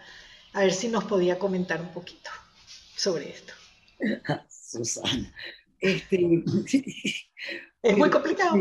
A 0.52 0.60
ver 0.60 0.72
si 0.72 0.88
nos 0.88 1.04
podía 1.04 1.38
comentar 1.38 1.80
un 1.80 1.92
poquito 1.92 2.30
sobre 2.96 3.30
esto. 3.30 3.52
Susana. 4.66 5.32
Este, 5.80 6.16
es 7.82 7.96
muy 7.96 8.10
complicado. 8.10 8.56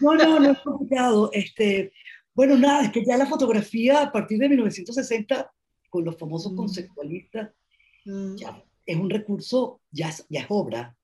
No, 0.00 0.14
no, 0.14 0.40
no 0.40 0.52
es 0.52 0.58
complicado. 0.60 1.30
Este, 1.32 1.92
Bueno, 2.34 2.56
nada, 2.56 2.84
es 2.84 2.92
que 2.92 3.04
ya 3.04 3.16
la 3.16 3.26
fotografía 3.26 4.02
a 4.02 4.12
partir 4.12 4.38
de 4.38 4.48
1960, 4.48 5.52
con 5.90 6.04
los 6.04 6.16
famosos 6.16 6.52
mm. 6.52 6.56
conceptualistas, 6.56 7.50
mm. 8.04 8.36
ya 8.36 8.64
es 8.86 8.96
un 8.96 9.10
recurso, 9.10 9.80
ya, 9.90 10.10
ya 10.28 10.40
es 10.40 10.46
obra. 10.48 10.96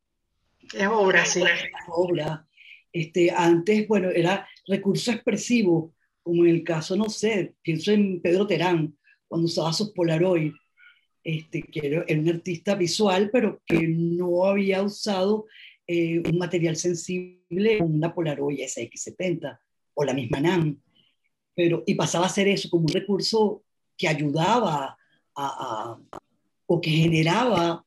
Es 0.73 0.87
obra, 0.87 1.25
sí. 1.25 1.43
Es 1.43 1.71
obra. 1.89 2.47
Este, 2.93 3.31
antes, 3.31 3.87
bueno, 3.87 4.09
era 4.11 4.49
recurso 4.67 5.13
expresivo, 5.13 5.95
como 6.23 6.45
en 6.45 6.51
el 6.51 6.65
caso, 6.65 6.97
no 6.97 7.09
sé, 7.09 7.55
pienso 7.63 7.93
en 7.93 8.21
Pedro 8.21 8.47
Terán, 8.47 8.97
cuando 9.29 9.47
usaba 9.47 9.73
sus 9.73 9.93
Polaroid, 9.93 10.53
este, 11.29 11.61
que 11.61 11.87
era, 11.87 12.07
un 12.09 12.29
artista 12.31 12.75
visual, 12.75 13.29
pero 13.31 13.61
que 13.67 13.87
no 13.87 14.47
había 14.47 14.83
usado 14.83 15.45
eh, 15.87 16.21
un 16.21 16.39
material 16.39 16.75
sensible, 16.77 17.83
una 17.83 18.15
Polaroid 18.15 18.61
SX70 18.61 19.59
o 19.93 20.05
la 20.05 20.15
misma 20.15 20.41
NAM, 20.41 20.81
pero, 21.55 21.83
y 21.87 21.95
pasaba 21.97 22.25
a 22.25 22.31
ser 22.31 22.49
eso 22.49 22.71
como 22.71 22.87
un 22.87 22.93
recurso 22.95 23.63
que 23.95 24.09
ayudaba 24.09 24.97
a, 25.37 25.99
o 26.65 26.81
que 26.81 26.91
generaba 26.91 27.85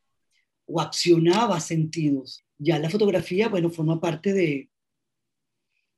o 0.67 0.79
accionaba 0.79 1.59
sentidos. 1.59 2.45
Ya 2.59 2.77
la 2.77 2.91
fotografía, 2.91 3.49
bueno, 3.49 3.71
forma 3.71 3.99
parte 3.99 4.33
de, 4.33 4.69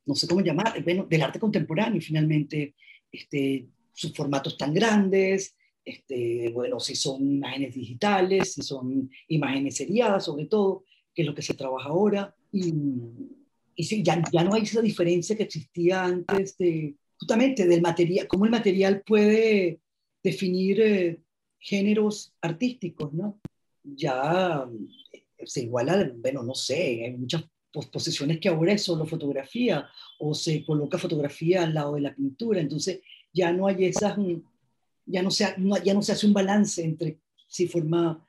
no 0.06 0.16
sé 0.16 0.30
cómo 0.30 0.40
llamar, 0.40 0.82
bueno, 0.82 1.06
del 1.10 1.22
arte 1.22 1.42
contemporáneo 1.42 2.00
finalmente, 2.00 2.74
este, 3.12 3.68
sus 3.92 4.14
formatos 4.14 4.58
tan 4.58 4.74
grandes, 4.74 5.58
este, 5.86 6.50
bueno, 6.54 6.80
si 6.80 6.96
son 6.96 7.22
imágenes 7.22 7.76
digitales, 7.76 8.54
si 8.54 8.62
son 8.62 9.10
imágenes 9.28 9.76
seriadas 9.76 10.26
sobre 10.26 10.46
todo, 10.46 10.84
que 11.14 11.22
es 11.22 11.28
lo 11.28 11.36
que 11.36 11.42
se 11.42 11.54
trabaja 11.54 11.90
ahora, 11.90 12.36
y, 12.52 12.74
y 13.76 14.04
ya, 14.04 14.22
ya 14.32 14.44
no 14.44 14.54
hay 14.54 14.64
esa 14.64 14.82
diferencia 14.82 15.36
que 15.36 15.44
existía 15.44 16.04
antes 16.04 16.58
de, 16.58 16.96
justamente 17.18 17.68
del 17.68 17.82
material, 17.82 18.28
cómo 18.28 18.46
el 18.46 18.52
material 18.52 19.04
puede 19.06 19.80
definir 20.24 20.82
eh, 20.82 21.20
géneros 21.60 22.34
artísticos, 22.42 23.14
¿no? 23.14 23.40
Ya 23.84 24.68
eh, 25.12 25.24
se 25.46 25.64
iguala, 25.64 26.12
bueno, 26.18 26.44
no 26.44 26.56
sé, 26.56 27.06
hay 27.06 27.14
muchas 27.14 27.44
posiciones 27.92 28.40
que 28.40 28.50
ahora 28.50 28.74
es 28.74 28.84
solo 28.84 29.06
fotografía 29.06 29.88
o 30.20 30.34
se 30.34 30.64
coloca 30.64 30.98
fotografía 30.98 31.64
al 31.64 31.74
lado 31.74 31.96
de 31.96 32.02
la 32.02 32.16
pintura, 32.16 32.62
entonces 32.62 33.02
ya 33.34 33.52
no 33.52 33.68
hay 33.68 33.86
esas, 33.86 34.18
mm, 34.18 34.42
ya 35.06 35.22
no 35.22 35.32
se, 35.32 35.56
ya 35.84 35.94
no 35.94 36.02
se 36.02 36.12
hace 36.12 36.26
un 36.26 36.34
balance 36.34 36.84
entre 36.84 37.20
si 37.48 37.68
forma 37.68 38.28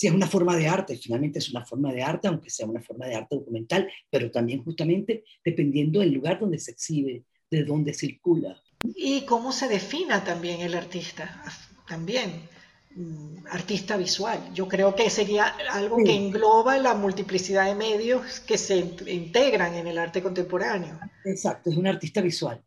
si 0.00 0.06
es 0.06 0.14
una 0.14 0.26
forma 0.26 0.56
de 0.56 0.66
arte, 0.66 0.96
finalmente 0.96 1.40
es 1.40 1.50
una 1.50 1.62
forma 1.62 1.92
de 1.92 2.02
arte, 2.02 2.26
aunque 2.26 2.48
sea 2.48 2.66
una 2.66 2.80
forma 2.80 3.06
de 3.06 3.16
arte 3.16 3.36
documental, 3.36 3.86
pero 4.08 4.30
también 4.30 4.64
justamente 4.64 5.24
dependiendo 5.44 6.00
del 6.00 6.12
lugar 6.12 6.40
donde 6.40 6.58
se 6.58 6.70
exhibe, 6.70 7.24
de 7.50 7.64
dónde 7.64 7.92
circula. 7.92 8.58
Y 8.82 9.26
cómo 9.26 9.52
se 9.52 9.68
defina 9.68 10.24
también 10.24 10.62
el 10.62 10.74
artista, 10.74 11.42
también. 11.86 12.48
Mm, 12.96 13.46
artista 13.50 13.98
visual. 13.98 14.52
Yo 14.54 14.66
creo 14.66 14.94
que 14.94 15.10
sería 15.10 15.54
algo 15.70 15.98
que 15.98 16.14
engloba 16.14 16.78
la 16.78 16.94
multiplicidad 16.94 17.66
de 17.66 17.74
medios 17.74 18.40
que 18.40 18.56
se 18.56 18.78
integran 19.06 19.74
en 19.74 19.86
el 19.86 19.98
arte 19.98 20.22
contemporáneo. 20.22 20.98
Exacto, 21.26 21.68
es 21.68 21.76
un 21.76 21.86
artista 21.86 22.22
visual. 22.22 22.60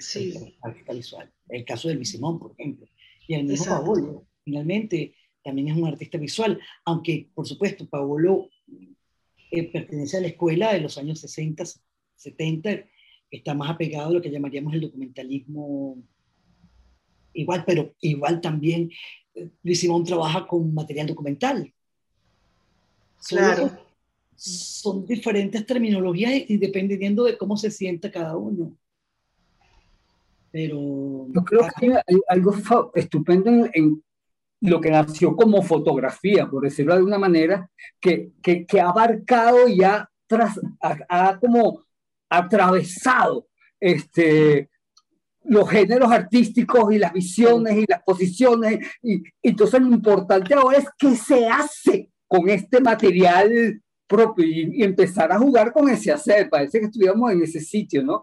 Sí. 0.00 0.56
artista 0.62 0.92
visual. 0.92 1.32
El 1.48 1.64
caso 1.64 1.88
de 1.88 1.94
Luis 1.94 2.10
Simón, 2.10 2.38
por 2.38 2.52
ejemplo. 2.52 2.86
Y 3.26 3.34
el 3.34 3.44
mismo 3.44 3.66
Paolo, 3.66 4.26
finalmente, 4.44 5.14
también 5.42 5.68
es 5.68 5.76
un 5.76 5.86
artista 5.86 6.18
visual, 6.18 6.60
aunque, 6.84 7.28
por 7.34 7.46
supuesto, 7.46 7.88
Paolo 7.88 8.48
eh, 9.50 9.64
pertenece 9.70 10.18
a 10.18 10.20
la 10.20 10.28
escuela 10.28 10.72
de 10.72 10.80
los 10.80 10.98
años 10.98 11.20
60, 11.20 11.64
70, 12.16 12.84
está 13.30 13.54
más 13.54 13.70
apegado 13.70 14.08
a 14.08 14.12
lo 14.12 14.22
que 14.22 14.30
llamaríamos 14.30 14.74
el 14.74 14.80
documentalismo 14.80 15.98
igual, 17.32 17.64
pero 17.66 17.94
igual 18.00 18.40
también 18.40 18.90
Luis 19.62 19.80
Simón 19.80 20.04
trabaja 20.04 20.46
con 20.46 20.74
material 20.74 21.06
documental. 21.06 21.72
Claro. 23.26 23.70
Son, 24.36 25.04
diferentes 25.06 25.66
terminologías 25.66 26.32
y 26.48 26.56
dependiendo 26.58 27.24
de 27.24 27.36
cómo 27.36 27.56
se 27.56 27.70
sienta 27.70 28.10
cada 28.10 28.36
uno. 28.36 28.76
Pero. 30.58 31.28
Yo 31.32 31.44
creo 31.44 31.68
que 31.78 31.92
hay 31.92 32.20
algo 32.28 32.52
estupendo 32.94 33.68
en, 33.72 34.02
lo 34.60 34.80
que 34.80 34.90
nació 34.90 35.36
como 35.36 35.62
fotografía, 35.62 36.48
por 36.48 36.64
decirlo 36.64 36.92
de 36.92 36.98
alguna 36.98 37.18
manera, 37.18 37.70
que, 38.00 38.32
que, 38.42 38.66
que 38.66 38.80
ha 38.80 38.88
abarcado 38.88 39.68
y 39.68 39.84
ha, 39.84 40.10
tras, 40.26 40.58
ha, 40.80 41.38
como 41.38 41.84
atravesado 42.28 43.46
este, 43.78 44.68
los 45.44 45.70
géneros 45.70 46.10
artísticos 46.10 46.92
y 46.92 46.98
las 46.98 47.12
visiones 47.12 47.76
y 47.76 47.84
las 47.88 48.02
posiciones. 48.02 48.84
Y, 49.00 49.22
entonces 49.40 49.80
lo 49.80 49.94
importante 49.94 50.54
ahora 50.54 50.78
es 50.78 50.88
qué 50.98 51.14
se 51.14 51.46
hace 51.46 52.10
con 52.26 52.48
este 52.48 52.80
material 52.80 53.80
propio 54.08 54.44
y, 54.46 54.82
empezar 54.82 55.30
a 55.30 55.38
jugar 55.38 55.72
con 55.72 55.88
ese 55.88 56.10
hacer. 56.10 56.48
Parece 56.48 56.80
que 56.80 56.86
estuviéramos 56.86 57.30
en 57.30 57.42
ese 57.42 57.60
sitio, 57.60 58.02
¿no? 58.02 58.22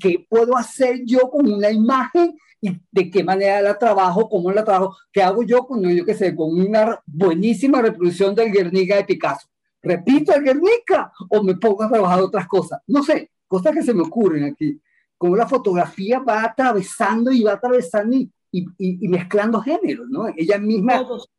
¿Qué 0.00 0.24
puedo 0.28 0.56
hacer 0.56 1.02
yo 1.04 1.30
con 1.30 1.52
una 1.52 1.70
imagen 1.70 2.34
y 2.60 2.80
de 2.90 3.10
qué 3.10 3.22
manera 3.22 3.60
la 3.60 3.76
trabajo, 3.76 4.28
cómo 4.28 4.50
la 4.52 4.64
trabajo? 4.64 4.96
¿Qué 5.12 5.22
hago 5.22 5.42
yo 5.42 5.66
con, 5.66 5.82
yo 5.82 6.04
qué 6.04 6.14
sé, 6.14 6.34
con 6.34 6.58
una 6.58 7.00
buenísima 7.06 7.82
reproducción 7.82 8.34
del 8.34 8.52
Guernica 8.52 8.96
de 8.96 9.04
Picasso? 9.04 9.48
¿Repito 9.82 10.34
el 10.34 10.42
Guernica 10.42 11.12
o 11.28 11.42
me 11.42 11.56
pongo 11.56 11.82
a 11.82 11.88
trabajar 11.88 12.20
otras 12.20 12.46
cosas? 12.46 12.80
No 12.86 13.02
sé, 13.02 13.30
cosas 13.46 13.74
que 13.74 13.82
se 13.82 13.94
me 13.94 14.02
ocurren 14.02 14.44
aquí 14.44 14.80
cómo 15.18 15.36
la 15.36 15.46
fotografía 15.46 16.18
va 16.20 16.42
atravesando 16.42 17.32
y 17.32 17.42
va 17.42 17.54
atravesando 17.54 18.16
y, 18.16 18.30
y, 18.52 19.08
mezclando 19.08 19.60
géneros, 19.60 20.08
¿no? 20.08 20.28
Ella 20.36 20.58
misma 20.58 20.98
todos, 20.98 21.30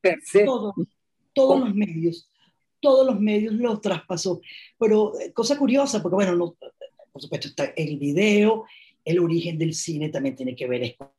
todos, 0.46 0.76
todos 1.34 1.60
los 1.62 1.74
medios, 1.74 2.30
todos 2.80 3.06
los 3.06 3.20
medios 3.20 3.54
los 3.54 3.82
traspasó. 3.82 4.42
Pero 4.78 5.20
eh, 5.20 5.32
cosa 5.34 5.58
curiosa, 5.58 6.02
porque 6.02 6.16
bueno, 6.16 6.36
no, 6.36 6.56
por 7.12 7.22
supuesto 7.22 7.48
está 7.50 7.66
el 7.76 7.98
video, 7.98 8.66
el 9.04 9.20
origen 9.20 9.58
del 9.58 9.74
cine 9.74 10.10
también 10.10 10.36
tiene 10.36 10.56
que 10.56 10.68
ver 10.68 10.84
esto. 10.84 11.14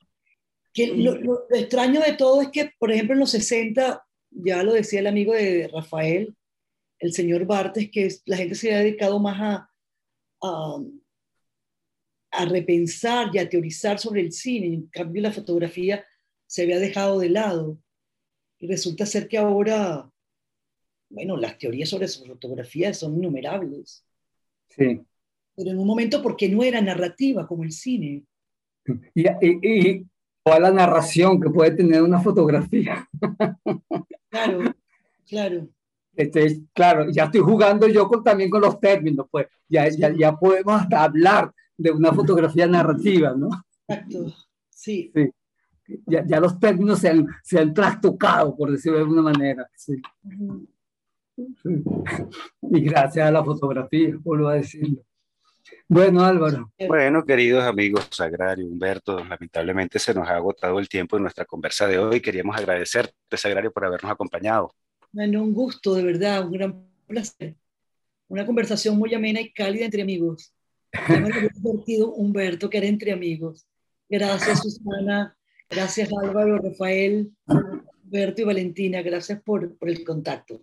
Que 0.72 0.88
lo, 0.88 1.16
lo, 1.16 1.46
extraño 1.50 2.00
de 2.00 2.12
todo 2.12 2.42
es 2.42 2.48
que, 2.48 2.72
por 2.78 2.92
ejemplo, 2.92 3.14
en 3.14 3.20
los 3.20 3.30
60, 3.30 4.04
ya 4.30 4.62
lo 4.62 4.74
decía 4.74 5.00
el 5.00 5.06
amigo 5.06 5.32
de 5.32 5.68
Rafael, 5.72 6.34
el 6.98 7.12
señor 7.12 7.46
Bartes, 7.46 7.90
que 7.90 8.08
la 8.26 8.36
gente 8.36 8.54
se 8.54 8.74
ha 8.74 8.78
dedicado 8.78 9.18
más 9.18 9.40
a, 9.40 9.70
a 10.42 10.78
a 12.30 12.44
repensar 12.44 13.30
y 13.32 13.38
a 13.38 13.48
teorizar 13.48 13.98
sobre 13.98 14.20
el 14.20 14.32
cine. 14.32 14.66
En 14.66 14.86
cambio, 14.86 15.22
la 15.22 15.32
fotografía 15.32 16.04
se 16.46 16.62
había 16.62 16.78
dejado 16.78 17.18
de 17.18 17.30
lado. 17.30 17.78
Y 18.58 18.66
resulta 18.66 19.06
ser 19.06 19.28
que 19.28 19.38
ahora, 19.38 20.10
bueno, 21.10 21.36
las 21.36 21.58
teorías 21.58 21.88
sobre 21.88 22.08
su 22.08 22.24
fotografía 22.24 22.92
son 22.92 23.16
innumerables. 23.16 24.04
Sí. 24.68 25.00
Pero 25.56 25.70
en 25.70 25.78
un 25.78 25.86
momento 25.86 26.22
porque 26.22 26.48
no 26.48 26.62
era 26.62 26.80
narrativa 26.80 27.46
como 27.46 27.64
el 27.64 27.72
cine. 27.72 28.24
Y, 29.14 29.26
y, 29.42 30.06
toda 30.44 30.60
la 30.60 30.70
narración 30.70 31.40
que 31.40 31.50
puede 31.50 31.72
tener 31.72 32.02
una 32.02 32.20
fotografía. 32.20 33.08
Claro, 34.30 34.74
claro. 35.26 35.68
Este, 36.14 36.62
claro, 36.72 37.10
ya 37.10 37.24
estoy 37.24 37.40
jugando 37.40 37.86
yo 37.88 38.08
con, 38.08 38.22
también 38.22 38.50
con 38.50 38.60
los 38.60 38.78
términos, 38.80 39.26
pues 39.30 39.46
ya, 39.68 39.88
ya, 39.88 40.12
ya 40.14 40.36
podemos 40.36 40.82
hablar 40.90 41.52
de 41.76 41.90
una 41.92 42.12
fotografía 42.12 42.66
narrativa, 42.66 43.34
¿no? 43.36 43.48
Exacto, 43.86 44.34
sí. 44.68 45.10
sí. 45.14 45.30
Ya, 46.06 46.26
ya, 46.26 46.40
los 46.40 46.58
términos 46.58 46.98
se 46.98 47.08
han, 47.08 47.26
se 47.42 47.58
han 47.58 47.72
trastocado, 47.72 48.54
por 48.54 48.70
decirlo 48.70 48.98
de 48.98 49.04
alguna 49.04 49.22
manera. 49.22 49.70
Sí. 49.74 49.94
Y 52.62 52.80
gracias 52.80 53.28
a 53.28 53.30
la 53.30 53.44
fotografía, 53.44 54.16
vuelvo 54.22 54.48
a 54.48 54.54
decirlo. 54.54 55.02
Bueno, 55.86 56.22
Álvaro. 56.24 56.72
Bueno, 56.86 57.24
queridos 57.24 57.64
amigos 57.64 58.08
Sagrario, 58.10 58.66
Humberto, 58.66 59.24
lamentablemente 59.24 59.98
se 59.98 60.14
nos 60.14 60.28
ha 60.28 60.36
agotado 60.36 60.78
el 60.78 60.88
tiempo 60.88 61.16
en 61.16 61.22
nuestra 61.22 61.44
conversa 61.44 61.86
de 61.86 61.98
hoy. 61.98 62.20
Queríamos 62.20 62.56
agradecerte, 62.56 63.36
Sagrario, 63.36 63.72
por 63.72 63.84
habernos 63.84 64.12
acompañado. 64.12 64.74
Bueno, 65.12 65.42
un 65.42 65.54
gusto, 65.54 65.94
de 65.94 66.02
verdad, 66.02 66.44
un 66.46 66.52
gran 66.52 66.84
placer. 67.06 67.54
Una 68.28 68.44
conversación 68.44 68.98
muy 68.98 69.14
amena 69.14 69.40
y 69.40 69.52
cálida 69.52 69.86
entre 69.86 70.02
amigos. 70.02 70.52
Me 71.08 71.30
divertido, 71.30 72.12
Humberto, 72.12 72.68
que 72.68 72.78
era 72.78 72.86
entre 72.86 73.12
amigos. 73.12 73.66
Gracias, 74.08 74.62
Susana. 74.62 75.36
Gracias, 75.70 76.10
Álvaro, 76.22 76.58
Rafael, 76.58 77.30
Humberto 77.46 78.42
y 78.42 78.44
Valentina. 78.44 79.02
Gracias 79.02 79.40
por, 79.42 79.76
por 79.76 79.88
el 79.88 80.04
contacto. 80.04 80.62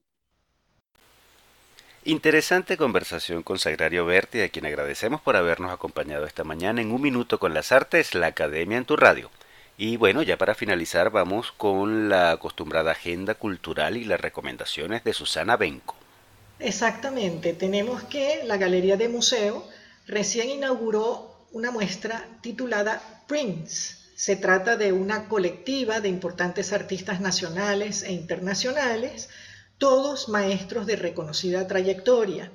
Interesante 2.08 2.78
conversación 2.78 3.42
con 3.42 3.58
Sagrario 3.58 4.06
Berti, 4.06 4.42
a 4.42 4.50
quien 4.50 4.68
agradecemos 4.68 5.22
por 5.22 5.36
habernos 5.36 5.72
acompañado 5.72 6.28
esta 6.28 6.44
mañana 6.44 6.80
en 6.80 6.92
Un 6.92 7.02
Minuto 7.02 7.40
con 7.40 7.56
las 7.56 7.72
Artes, 7.72 8.14
la 8.14 8.28
Academia 8.28 8.78
en 8.78 8.86
tu 8.86 8.96
Radio. 8.96 9.32
Y 9.76 9.98
bueno, 9.98 10.22
ya 10.22 10.38
para 10.38 10.54
finalizar 10.54 11.10
vamos 11.10 11.52
con 11.52 12.08
la 12.08 12.30
acostumbrada 12.30 12.92
agenda 12.92 13.34
cultural 13.34 13.98
y 13.98 14.04
las 14.04 14.22
recomendaciones 14.22 15.04
de 15.04 15.14
Susana 15.14 15.58
Benco. 15.58 15.96
Exactamente, 16.60 17.54
tenemos 17.54 18.04
que 18.04 18.42
la 18.44 18.58
Galería 18.58 18.98
de 18.98 19.10
Museo 19.10 19.68
recién 20.06 20.52
inauguró 20.52 21.48
una 21.54 21.72
muestra 21.72 22.28
titulada 22.42 23.02
Prince. 23.28 23.96
Se 24.16 24.36
trata 24.36 24.78
de 24.78 24.94
una 24.94 25.28
colectiva 25.28 26.02
de 26.02 26.10
importantes 26.10 26.72
artistas 26.72 27.20
nacionales 27.20 28.04
e 28.04 28.12
internacionales, 28.12 29.28
todos 29.78 30.30
maestros 30.30 30.86
de 30.86 30.96
reconocida 30.96 31.68
trayectoria. 31.68 32.52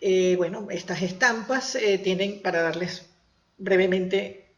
Eh, 0.00 0.34
bueno, 0.36 0.68
estas 0.70 1.02
estampas 1.02 1.74
eh, 1.74 1.98
tienen, 1.98 2.40
para 2.42 2.62
darles 2.62 3.06
brevemente 3.56 4.52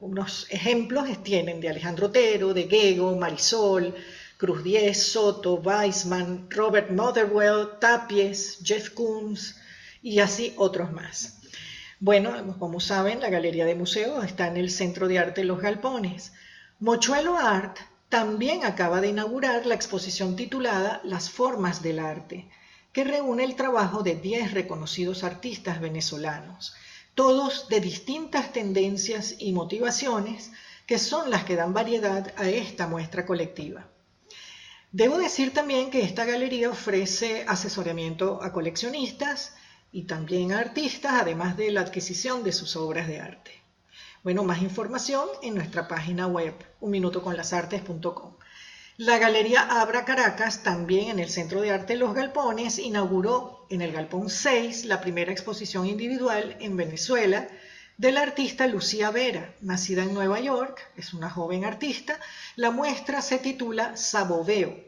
unos 0.00 0.46
ejemplos, 0.50 1.22
tienen 1.22 1.60
de 1.60 1.68
Alejandro 1.68 2.08
Otero, 2.08 2.52
de 2.52 2.68
Gego, 2.68 3.16
Marisol, 3.16 3.94
Cruz 4.36 4.64
Diez, 4.64 5.00
Soto, 5.12 5.54
Weisman, 5.54 6.50
Robert 6.50 6.90
Motherwell, 6.90 7.78
Tapies, 7.80 8.58
Jeff 8.64 8.90
Koons 8.90 9.56
y 10.02 10.18
así 10.18 10.52
otros 10.56 10.92
más. 10.92 11.38
Bueno, 12.00 12.58
como 12.58 12.80
saben, 12.80 13.20
la 13.20 13.30
Galería 13.30 13.64
de 13.64 13.76
Museos 13.76 14.24
está 14.24 14.48
en 14.48 14.56
el 14.56 14.70
Centro 14.70 15.06
de 15.06 15.20
Arte 15.20 15.44
Los 15.44 15.60
Galpones. 15.60 16.32
Mochuelo 16.80 17.38
Art 17.38 17.78
también 18.12 18.66
acaba 18.66 19.00
de 19.00 19.08
inaugurar 19.08 19.64
la 19.64 19.74
exposición 19.74 20.36
titulada 20.36 21.00
Las 21.02 21.30
Formas 21.30 21.82
del 21.82 21.98
Arte, 21.98 22.46
que 22.92 23.04
reúne 23.04 23.42
el 23.42 23.56
trabajo 23.56 24.02
de 24.02 24.16
10 24.16 24.52
reconocidos 24.52 25.24
artistas 25.24 25.80
venezolanos, 25.80 26.74
todos 27.14 27.68
de 27.68 27.80
distintas 27.80 28.52
tendencias 28.52 29.36
y 29.38 29.52
motivaciones 29.52 30.52
que 30.86 30.98
son 30.98 31.30
las 31.30 31.44
que 31.44 31.56
dan 31.56 31.72
variedad 31.72 32.34
a 32.36 32.50
esta 32.50 32.86
muestra 32.86 33.24
colectiva. 33.24 33.88
Debo 34.90 35.16
decir 35.16 35.54
también 35.54 35.90
que 35.90 36.02
esta 36.02 36.26
galería 36.26 36.68
ofrece 36.68 37.46
asesoramiento 37.48 38.42
a 38.42 38.52
coleccionistas 38.52 39.54
y 39.90 40.02
también 40.02 40.52
a 40.52 40.58
artistas, 40.58 41.14
además 41.14 41.56
de 41.56 41.70
la 41.70 41.80
adquisición 41.80 42.44
de 42.44 42.52
sus 42.52 42.76
obras 42.76 43.08
de 43.08 43.20
arte. 43.20 43.61
Bueno, 44.22 44.44
más 44.44 44.62
información 44.62 45.28
en 45.42 45.56
nuestra 45.56 45.88
página 45.88 46.28
web, 46.28 46.54
unminutoconlasartes.com. 46.80 48.36
La 48.96 49.18
Galería 49.18 49.62
Abra 49.80 50.04
Caracas, 50.04 50.62
también 50.62 51.08
en 51.08 51.18
el 51.18 51.28
Centro 51.28 51.60
de 51.60 51.72
Arte 51.72 51.96
Los 51.96 52.14
Galpones, 52.14 52.78
inauguró 52.78 53.66
en 53.68 53.82
el 53.82 53.90
Galpón 53.90 54.30
6 54.30 54.84
la 54.84 55.00
primera 55.00 55.32
exposición 55.32 55.86
individual 55.86 56.56
en 56.60 56.76
Venezuela 56.76 57.48
de 57.96 58.12
la 58.12 58.22
artista 58.22 58.68
Lucía 58.68 59.10
Vera, 59.10 59.56
nacida 59.60 60.04
en 60.04 60.14
Nueva 60.14 60.38
York, 60.38 60.92
es 60.96 61.14
una 61.14 61.28
joven 61.28 61.64
artista. 61.64 62.20
La 62.54 62.70
muestra 62.70 63.22
se 63.22 63.38
titula 63.38 63.96
Saboveo. 63.96 64.78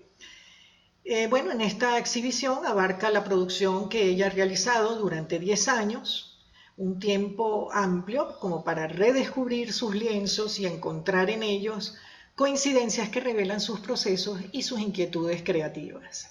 Eh, 1.05 1.26
bueno, 1.26 1.51
en 1.51 1.61
esta 1.61 1.99
exhibición 1.99 2.64
abarca 2.64 3.11
la 3.11 3.24
producción 3.24 3.89
que 3.89 4.05
ella 4.05 4.26
ha 4.26 4.30
realizado 4.30 4.95
durante 4.95 5.41
10 5.41 5.68
años, 5.68 6.34
un 6.77 6.99
tiempo 6.99 7.70
amplio 7.72 8.39
como 8.41 8.64
para 8.64 8.87
redescubrir 8.87 9.72
sus 9.72 9.95
lienzos 9.95 10.59
y 10.59 10.66
encontrar 10.66 11.31
en 11.31 11.43
ellos 11.43 11.95
coincidencias 12.35 13.09
que 13.11 13.20
revelan 13.20 13.61
sus 13.61 13.81
procesos 13.81 14.41
y 14.51 14.62
sus 14.62 14.81
inquietudes 14.81 15.43
creativas. 15.43 16.31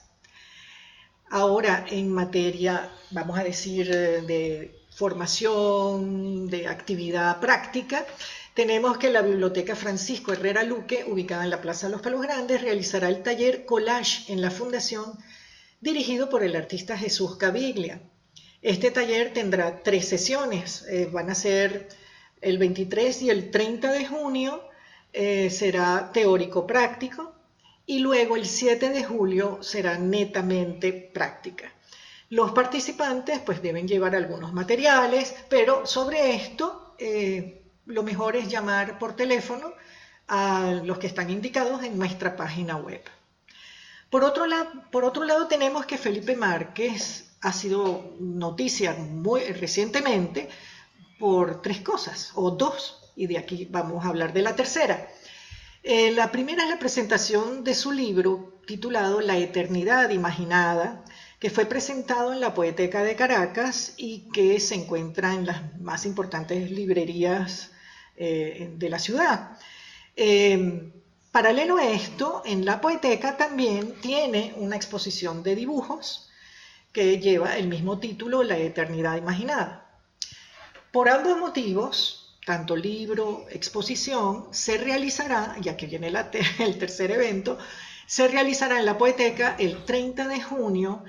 Ahora, 1.30 1.86
en 1.90 2.12
materia, 2.12 2.92
vamos 3.12 3.40
a 3.40 3.44
decir, 3.44 3.88
de 3.90 4.80
formación, 4.92 6.48
de 6.48 6.68
actividad 6.68 7.40
práctica, 7.40 8.06
tenemos 8.54 9.00
que 9.00 9.10
la 9.10 9.24
Biblioteca 9.24 9.76
Francisco 9.76 10.32
Herrera 10.34 10.64
Luque, 10.64 11.06
ubicada 11.06 11.44
en 11.44 11.50
la 11.50 11.62
Plaza 11.62 11.88
de 11.88 11.94
los 11.94 12.02
Palos 12.02 12.22
Grandes, 12.22 12.62
realizará 12.62 13.10
el 13.10 13.24
taller 13.24 13.66
Collage 13.66 14.32
en 14.32 14.42
la 14.42 14.52
Fundación, 14.52 15.18
dirigido 15.82 16.30
por 16.30 16.44
el 16.44 16.56
artista 16.56 16.96
Jesús 16.96 17.38
Caviglia. 17.38 18.02
Este 18.64 18.92
taller 18.92 19.34
tendrá 19.34 19.84
tres 19.84 20.08
sesiones, 20.08 20.86
eh, 20.88 21.10
van 21.12 21.30
a 21.30 21.36
ser 21.36 21.90
el 22.40 22.58
23 22.58 23.24
y 23.24 23.30
el 23.30 23.52
30 23.52 23.92
de 23.92 24.06
junio, 24.06 24.64
eh, 25.12 25.50
será 25.50 26.12
teórico 26.14 26.66
práctico 26.66 27.36
y 27.86 28.00
luego 28.00 28.38
el 28.38 28.46
7 28.46 28.90
de 28.90 29.04
julio 29.04 29.62
será 29.62 29.98
netamente 29.98 30.94
práctica. 30.94 31.74
Los 32.30 32.54
participantes 32.54 33.40
pues 33.40 33.62
deben 33.62 33.86
llevar 33.86 34.16
algunos 34.16 34.54
materiales, 34.54 35.36
pero 35.50 35.86
sobre 35.86 36.34
esto 36.34 36.96
eh, 36.98 37.64
lo 37.86 38.02
mejor 38.02 38.38
es 38.38 38.48
llamar 38.48 38.98
por 38.98 39.14
teléfono 39.14 39.74
a 40.30 40.80
los 40.86 41.00
que 41.00 41.08
están 41.08 41.30
indicados 41.30 41.84
en 41.84 41.98
nuestra 41.98 42.38
página 42.38 42.78
web. 42.78 43.04
Por 44.10 44.24
otro 44.24 44.46
lado 44.46 45.48
tenemos 45.48 45.86
que 45.86 45.98
Felipe 45.98 46.38
Márquez 46.38 47.33
ha 47.44 47.52
sido 47.52 48.16
noticia 48.20 48.94
muy 48.94 49.42
recientemente 49.42 50.48
por 51.20 51.62
tres 51.62 51.82
cosas, 51.82 52.32
o 52.36 52.52
dos, 52.52 53.12
y 53.18 53.28
de 53.28 53.38
aquí 53.38 53.68
vamos 53.70 54.04
a 54.04 54.10
hablar 54.10 54.32
de 54.32 54.42
la 54.42 54.56
tercera. 54.56 55.10
Eh, 55.84 56.12
la 56.12 56.32
primera 56.32 56.64
es 56.64 56.70
la 56.70 56.80
presentación 56.80 57.66
de 57.66 57.76
su 57.76 57.92
libro 57.92 58.62
titulado 58.66 59.20
La 59.20 59.38
Eternidad 59.38 60.10
Imaginada, 60.12 61.04
que 61.38 61.50
fue 61.50 61.66
presentado 61.66 62.32
en 62.32 62.40
la 62.40 62.54
Poeteca 62.54 63.04
de 63.04 63.18
Caracas 63.18 63.94
y 63.98 64.30
que 64.32 64.62
se 64.62 64.76
encuentra 64.76 65.34
en 65.34 65.46
las 65.46 65.78
más 65.82 66.06
importantes 66.06 66.72
librerías 66.72 67.72
eh, 68.16 68.72
de 68.78 68.90
la 68.90 69.00
ciudad. 69.00 69.58
Eh, 70.16 70.94
paralelo 71.34 71.76
a 71.76 71.90
esto, 71.90 72.42
en 72.46 72.64
la 72.64 72.80
Poeteca 72.80 73.36
también 73.36 73.96
tiene 74.00 74.54
una 74.56 74.78
exposición 74.78 75.44
de 75.44 75.56
dibujos 75.56 76.30
que 76.94 77.20
lleva 77.20 77.58
el 77.58 77.68
mismo 77.68 78.00
título, 78.00 78.44
La 78.44 78.58
Eternidad 78.58 79.18
Imaginada. 79.18 80.00
Por 80.92 81.10
ambos 81.10 81.38
motivos, 81.40 82.38
tanto 82.46 82.76
libro, 82.76 83.48
exposición, 83.50 84.48
se 84.52 84.78
realizará, 84.78 85.56
ya 85.60 85.76
que 85.76 85.88
viene 85.88 86.08
el 86.60 86.78
tercer 86.78 87.12
evento, 87.12 87.58
se 88.06 88.28
realizará 88.28 88.80
en 88.80 88.86
la 88.86 88.98
Poeteca 88.98 89.56
el 89.58 89.84
30 89.86 90.28
de 90.28 90.42
junio 90.42 91.04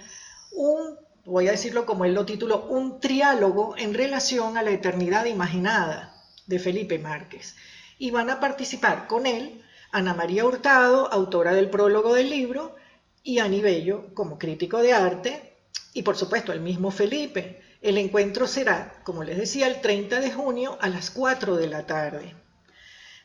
un, 0.53 0.97
voy 1.27 1.49
a 1.49 1.53
decirlo 1.53 1.85
como 1.85 2.07
él 2.07 2.15
lo 2.15 2.25
tituló, 2.25 2.67
un 2.67 2.99
triálogo 2.99 3.75
en 3.77 3.93
relación 3.93 4.57
a 4.57 4.63
la 4.63 4.71
eternidad 4.71 5.27
imaginada 5.27 6.15
de 6.47 6.59
Felipe 6.59 6.99
Márquez. 6.99 7.57
Y 7.99 8.11
van 8.11 8.31
a 8.31 8.41
participar 8.41 9.07
con 9.07 9.27
él 9.27 9.63
Ana 9.93 10.15
María 10.15 10.47
Hurtado, 10.47 11.13
autora 11.13 11.53
del 11.53 11.69
prólogo 11.69 12.15
del 12.15 12.31
libro, 12.31 12.75
y 13.23 13.39
Ani 13.39 13.61
Bello 13.61 14.15
como 14.15 14.39
crítico 14.39 14.79
de 14.79 14.93
arte, 14.93 15.54
y 15.95 16.03
por 16.03 16.17
supuesto 16.17 16.53
el 16.53 16.61
mismo 16.61 16.91
Felipe, 16.91 17.63
el 17.81 17.97
encuentro 17.99 18.47
será, 18.47 19.01
como 19.05 19.25
les 19.25 19.39
decía, 19.39 19.69
el 19.69 19.81
30 19.81 20.21
de 20.21 20.33
junio 20.33 20.77
a 20.81 20.89
las 20.89 21.11
4 21.11 21.57
de 21.57 21.69
la 21.69 21.87
tarde. 21.87 22.35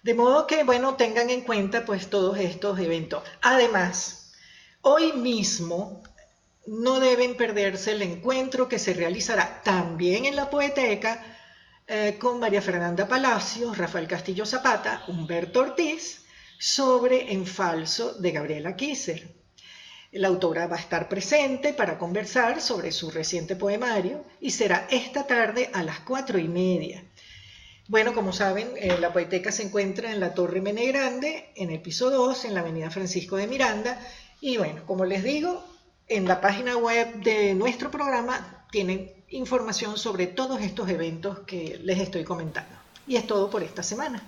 De 0.04 0.14
modo 0.14 0.48
que, 0.48 0.64
bueno, 0.64 0.96
tengan 0.96 1.30
en 1.30 1.42
cuenta 1.42 1.84
pues 1.84 2.10
todos 2.10 2.38
estos 2.38 2.80
eventos. 2.80 3.24
Además, 3.42 4.34
hoy 4.82 5.14
mismo 5.14 6.04
no 6.68 7.00
deben 7.00 7.36
perderse 7.36 7.94
el 7.94 8.04
encuentro 8.04 8.70
que 8.70 8.80
se 8.80 8.94
realizará 8.94 9.62
también 9.64 10.26
en 10.26 10.36
la 10.36 10.50
Poeteca 10.50 11.26
eh, 11.88 12.18
con 12.20 12.40
María 12.40 12.62
Fernanda 12.62 13.08
Palacios, 13.08 13.78
Rafael 13.78 14.08
Castillo 14.08 14.46
Zapata, 14.46 15.04
Humberto 15.08 15.62
Ortiz, 15.62 16.26
sobre 16.60 17.34
En 17.34 17.48
Falso 17.48 18.14
de 18.14 18.32
Gabriela 18.32 18.76
Kisser. 18.76 19.39
La 20.12 20.28
autora 20.28 20.66
va 20.66 20.76
a 20.76 20.80
estar 20.80 21.08
presente 21.08 21.72
para 21.72 22.00
conversar 22.00 22.62
sobre 22.62 22.92
su 22.92 23.12
reciente 23.12 23.56
poemario 23.56 24.26
y 24.42 24.50
será 24.50 24.88
esta 24.90 25.28
tarde 25.28 25.70
a 25.72 25.84
las 25.84 26.00
cuatro 26.00 26.40
y 26.40 26.48
media. 26.48 27.04
Bueno, 27.88 28.14
como 28.16 28.34
saben, 28.34 28.72
eh, 28.78 28.98
la 29.00 29.14
poeteca 29.14 29.52
se 29.52 29.64
encuentra 29.64 30.12
en 30.12 30.20
la 30.20 30.34
Torre 30.34 30.62
Mene 30.62 30.88
Grande, 30.88 31.52
en 31.56 31.70
el 31.70 31.80
piso 31.80 32.10
2, 32.10 32.46
en 32.46 32.56
la 32.56 32.62
avenida 32.62 32.90
Francisco 32.90 33.36
de 33.36 33.46
Miranda. 33.46 34.00
Y 34.42 34.58
bueno, 34.58 34.84
como 34.88 35.06
les 35.06 35.24
digo, 35.24 35.64
en 36.08 36.28
la 36.28 36.42
página 36.42 36.76
web 36.78 37.22
de 37.22 37.54
nuestro 37.54 37.92
programa 37.92 38.66
tienen 38.72 39.12
información 39.30 39.98
sobre 39.98 40.26
todos 40.26 40.62
estos 40.62 40.90
eventos 40.90 41.40
que 41.40 41.80
les 41.84 42.00
estoy 42.00 42.24
comentando. 42.24 42.76
Y 43.06 43.16
es 43.16 43.28
todo 43.28 43.50
por 43.50 43.62
esta 43.62 43.84
semana. 43.84 44.24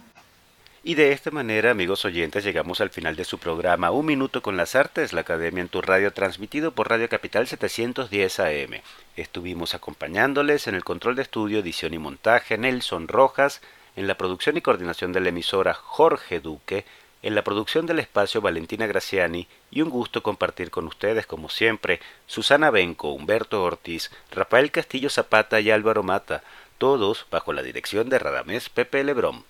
Y 0.84 0.96
de 0.96 1.12
esta 1.12 1.30
manera, 1.30 1.70
amigos 1.70 2.06
oyentes, 2.06 2.44
llegamos 2.44 2.82
al 2.82 2.90
final 2.90 3.16
de 3.16 3.24
su 3.24 3.38
programa 3.38 3.92
Un 3.92 4.08
Minuto 4.08 4.42
con 4.42 4.58
las 4.58 4.74
Artes, 4.74 5.14
la 5.14 5.22
Academia 5.22 5.62
en 5.62 5.70
tu 5.70 5.80
Radio, 5.80 6.12
transmitido 6.12 6.72
por 6.72 6.90
Radio 6.90 7.08
Capital 7.08 7.46
710 7.46 8.40
AM. 8.40 8.82
Estuvimos 9.16 9.76
acompañándoles 9.76 10.66
en 10.66 10.74
el 10.74 10.84
control 10.84 11.16
de 11.16 11.22
estudio, 11.22 11.60
edición 11.60 11.94
y 11.94 12.00
montaje 12.00 12.58
Nelson 12.58 13.08
Rojas, 13.08 13.62
en 13.96 14.08
la 14.08 14.18
producción 14.18 14.58
y 14.58 14.62
coordinación 14.62 15.14
de 15.14 15.20
la 15.20 15.30
emisora 15.30 15.76
Jorge 15.76 16.40
Duque, 16.40 16.84
en 17.22 17.36
la 17.36 17.44
producción 17.44 17.86
del 17.86 18.00
espacio 18.00 18.42
Valentina 18.42 18.88
Graciani 18.88 19.48
y 19.70 19.84
un 19.84 19.92
gusto 19.92 20.24
compartir 20.24 20.72
con 20.72 20.88
ustedes, 20.88 21.28
como 21.28 21.50
siempre, 21.50 22.00
Susana 22.26 22.72
Benco, 22.72 23.12
Humberto 23.12 23.64
Ortiz, 23.64 24.10
Rafael 24.32 24.72
Castillo 24.72 25.12
Zapata 25.12 25.60
y 25.60 25.70
Álvaro 25.70 26.02
Mata, 26.02 26.44
todos 26.80 27.28
bajo 27.30 27.54
la 27.54 27.62
dirección 27.62 28.10
de 28.10 28.18
Radamés 28.18 28.70
Pepe 28.70 29.04
Lebrón. 29.04 29.46